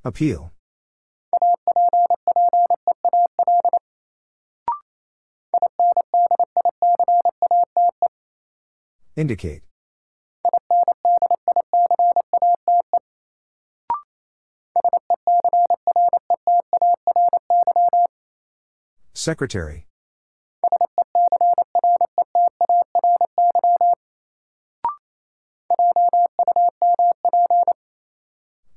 Appeal. 0.05 0.53
Indicate. 9.17 9.63
Secretary. 19.13 19.87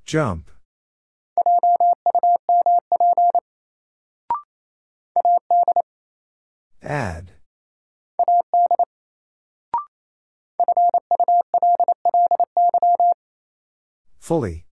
Jump. 0.10 0.50
Add. 6.82 7.34
Fully. 14.18 14.66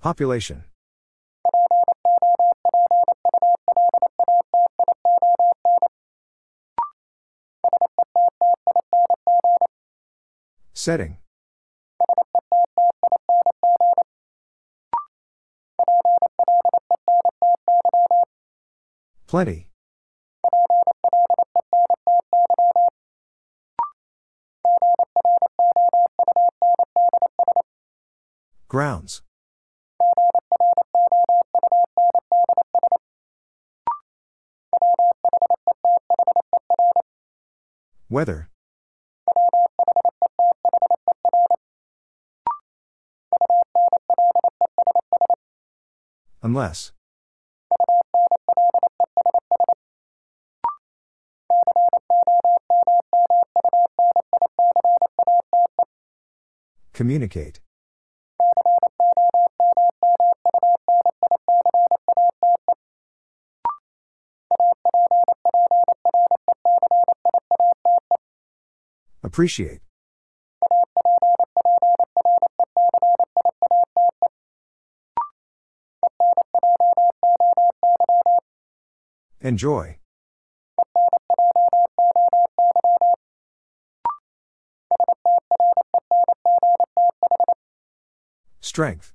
Population. 0.00 0.64
Setting. 10.88 11.18
Plenty. 19.26 19.68
Grounds. 28.68 29.20
Weather. 38.08 38.48
Unless. 46.48 46.92
Communicate. 56.94 57.60
Appreciate. 69.22 69.87
Enjoy. 79.48 79.96
Strength. 88.60 89.14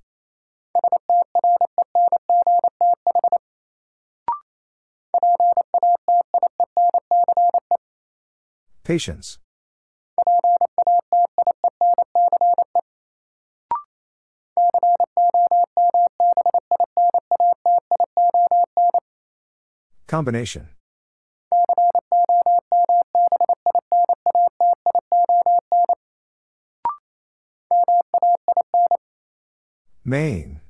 Patience. 8.84 9.38
Combination. 20.14 20.70
Main. 30.06 30.62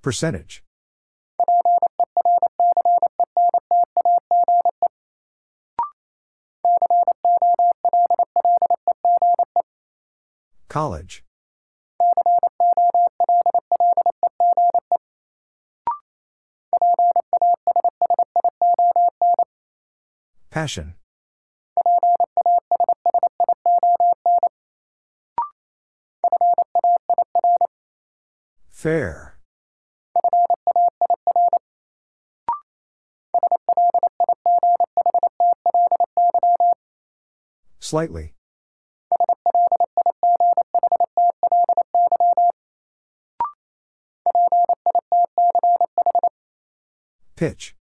Percentage. 0.00 0.62
College. 10.72 11.22
Passion. 20.48 20.94
Fair. 28.70 29.38
Slightly. 37.78 38.32
Pitch. 47.42 47.74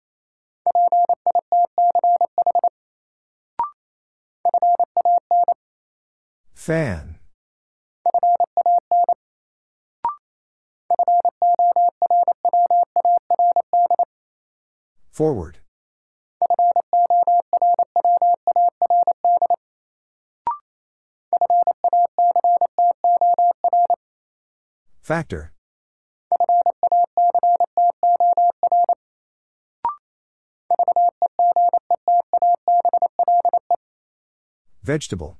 Fan. 6.53 7.19
Forward. 15.11 15.57
Factor. 25.01 25.51
Vegetable. 34.89 35.37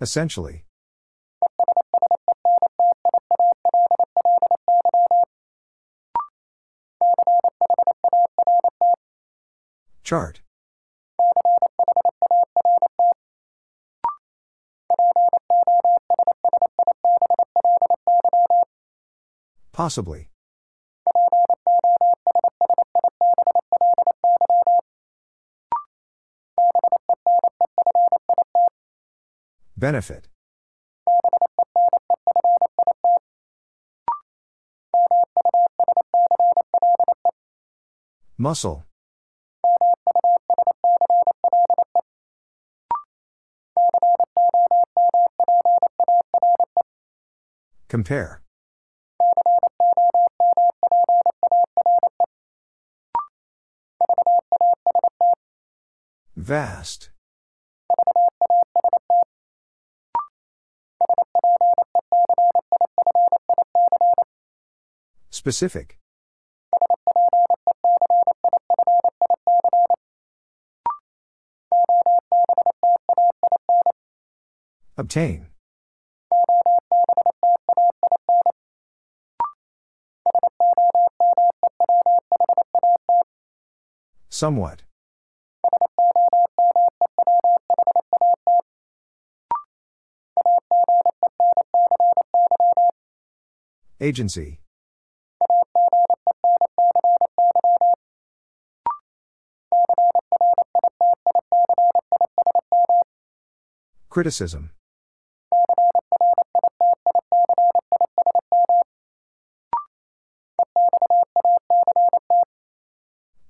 Essentially. 0.00 0.66
Chart. 10.04 10.41
Possibly. 19.72 20.28
Benefit. 29.76 30.28
Muscle. 38.36 38.84
Compare. 47.88 48.41
Vast. 56.42 57.10
Specific. 65.30 66.00
Obtain. 74.98 75.46
Somewhat. 84.28 84.82
Agency. 94.02 94.58
Criticism. 104.10 104.70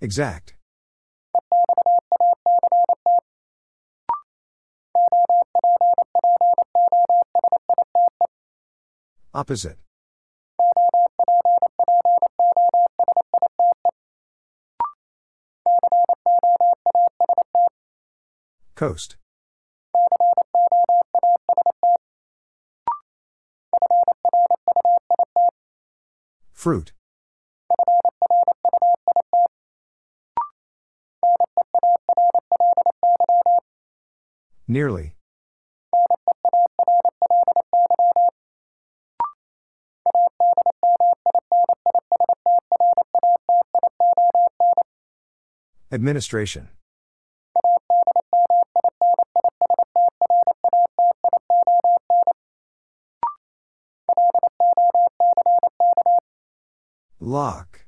Exact. 0.03 0.53
Opposite. 9.33 9.79
Coast. 18.83 19.15
Fruit. 26.51 26.93
Nearly. 34.67 35.15
Administration. 45.93 46.69
Lock. 57.33 57.87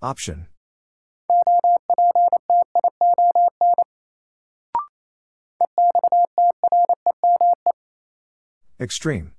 Option. 0.00 0.46
Extreme. 8.78 9.32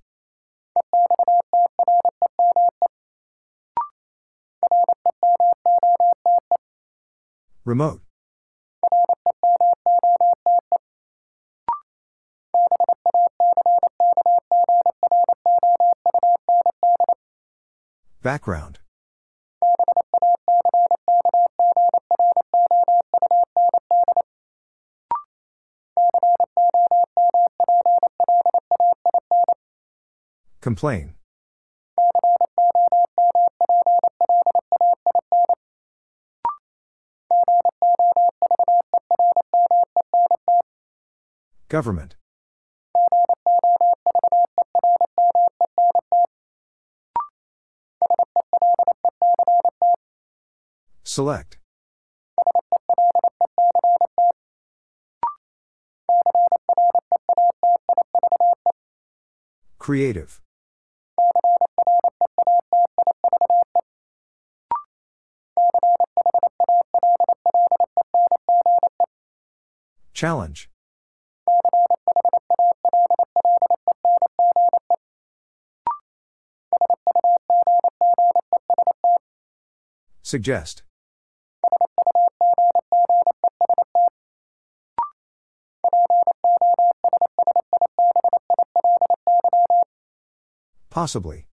Remote. 7.63 8.01
Background. 18.21 18.79
Complain. 30.59 31.15
Government. 41.69 42.18
Select. 51.19 51.57
Creative. 59.79 60.39
Challenge. 70.13 70.69
Suggest. 80.21 80.83
Possibly. 90.99 91.47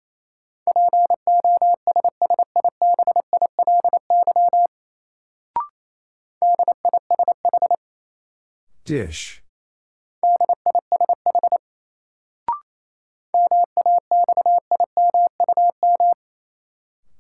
Dish. 8.85 9.43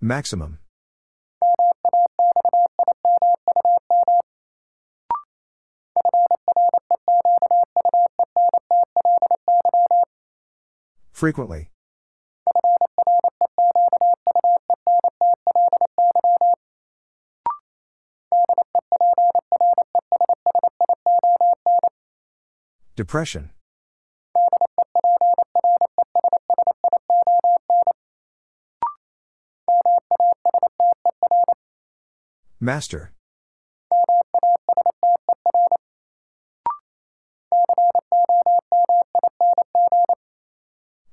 Maximum. 0.00 0.60
Frequently. 11.10 11.71
Depression. 22.94 23.50
Master. 32.60 33.12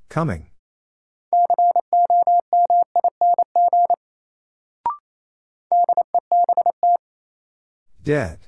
Coming. 0.09 0.47
Dead. 8.03 8.39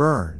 Burn. 0.00 0.39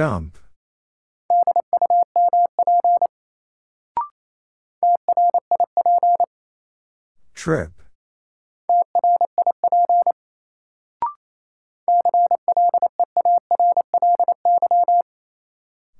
Dump. 0.00 0.38
Trip. 7.34 7.72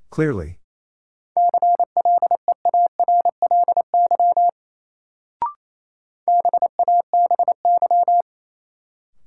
Clearly. 0.08 0.56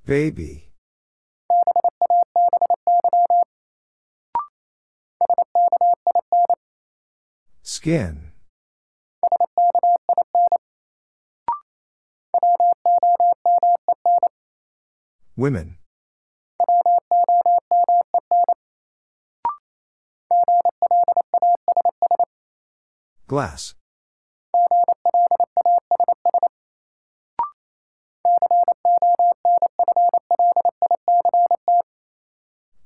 Baby. 0.08 0.73
Skin. 7.83 8.31
Women. 15.35 15.75
Glass. 23.27 23.75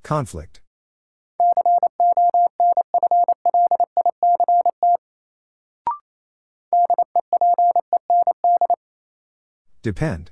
Conflict. 0.01 0.61
Depend. 9.87 10.31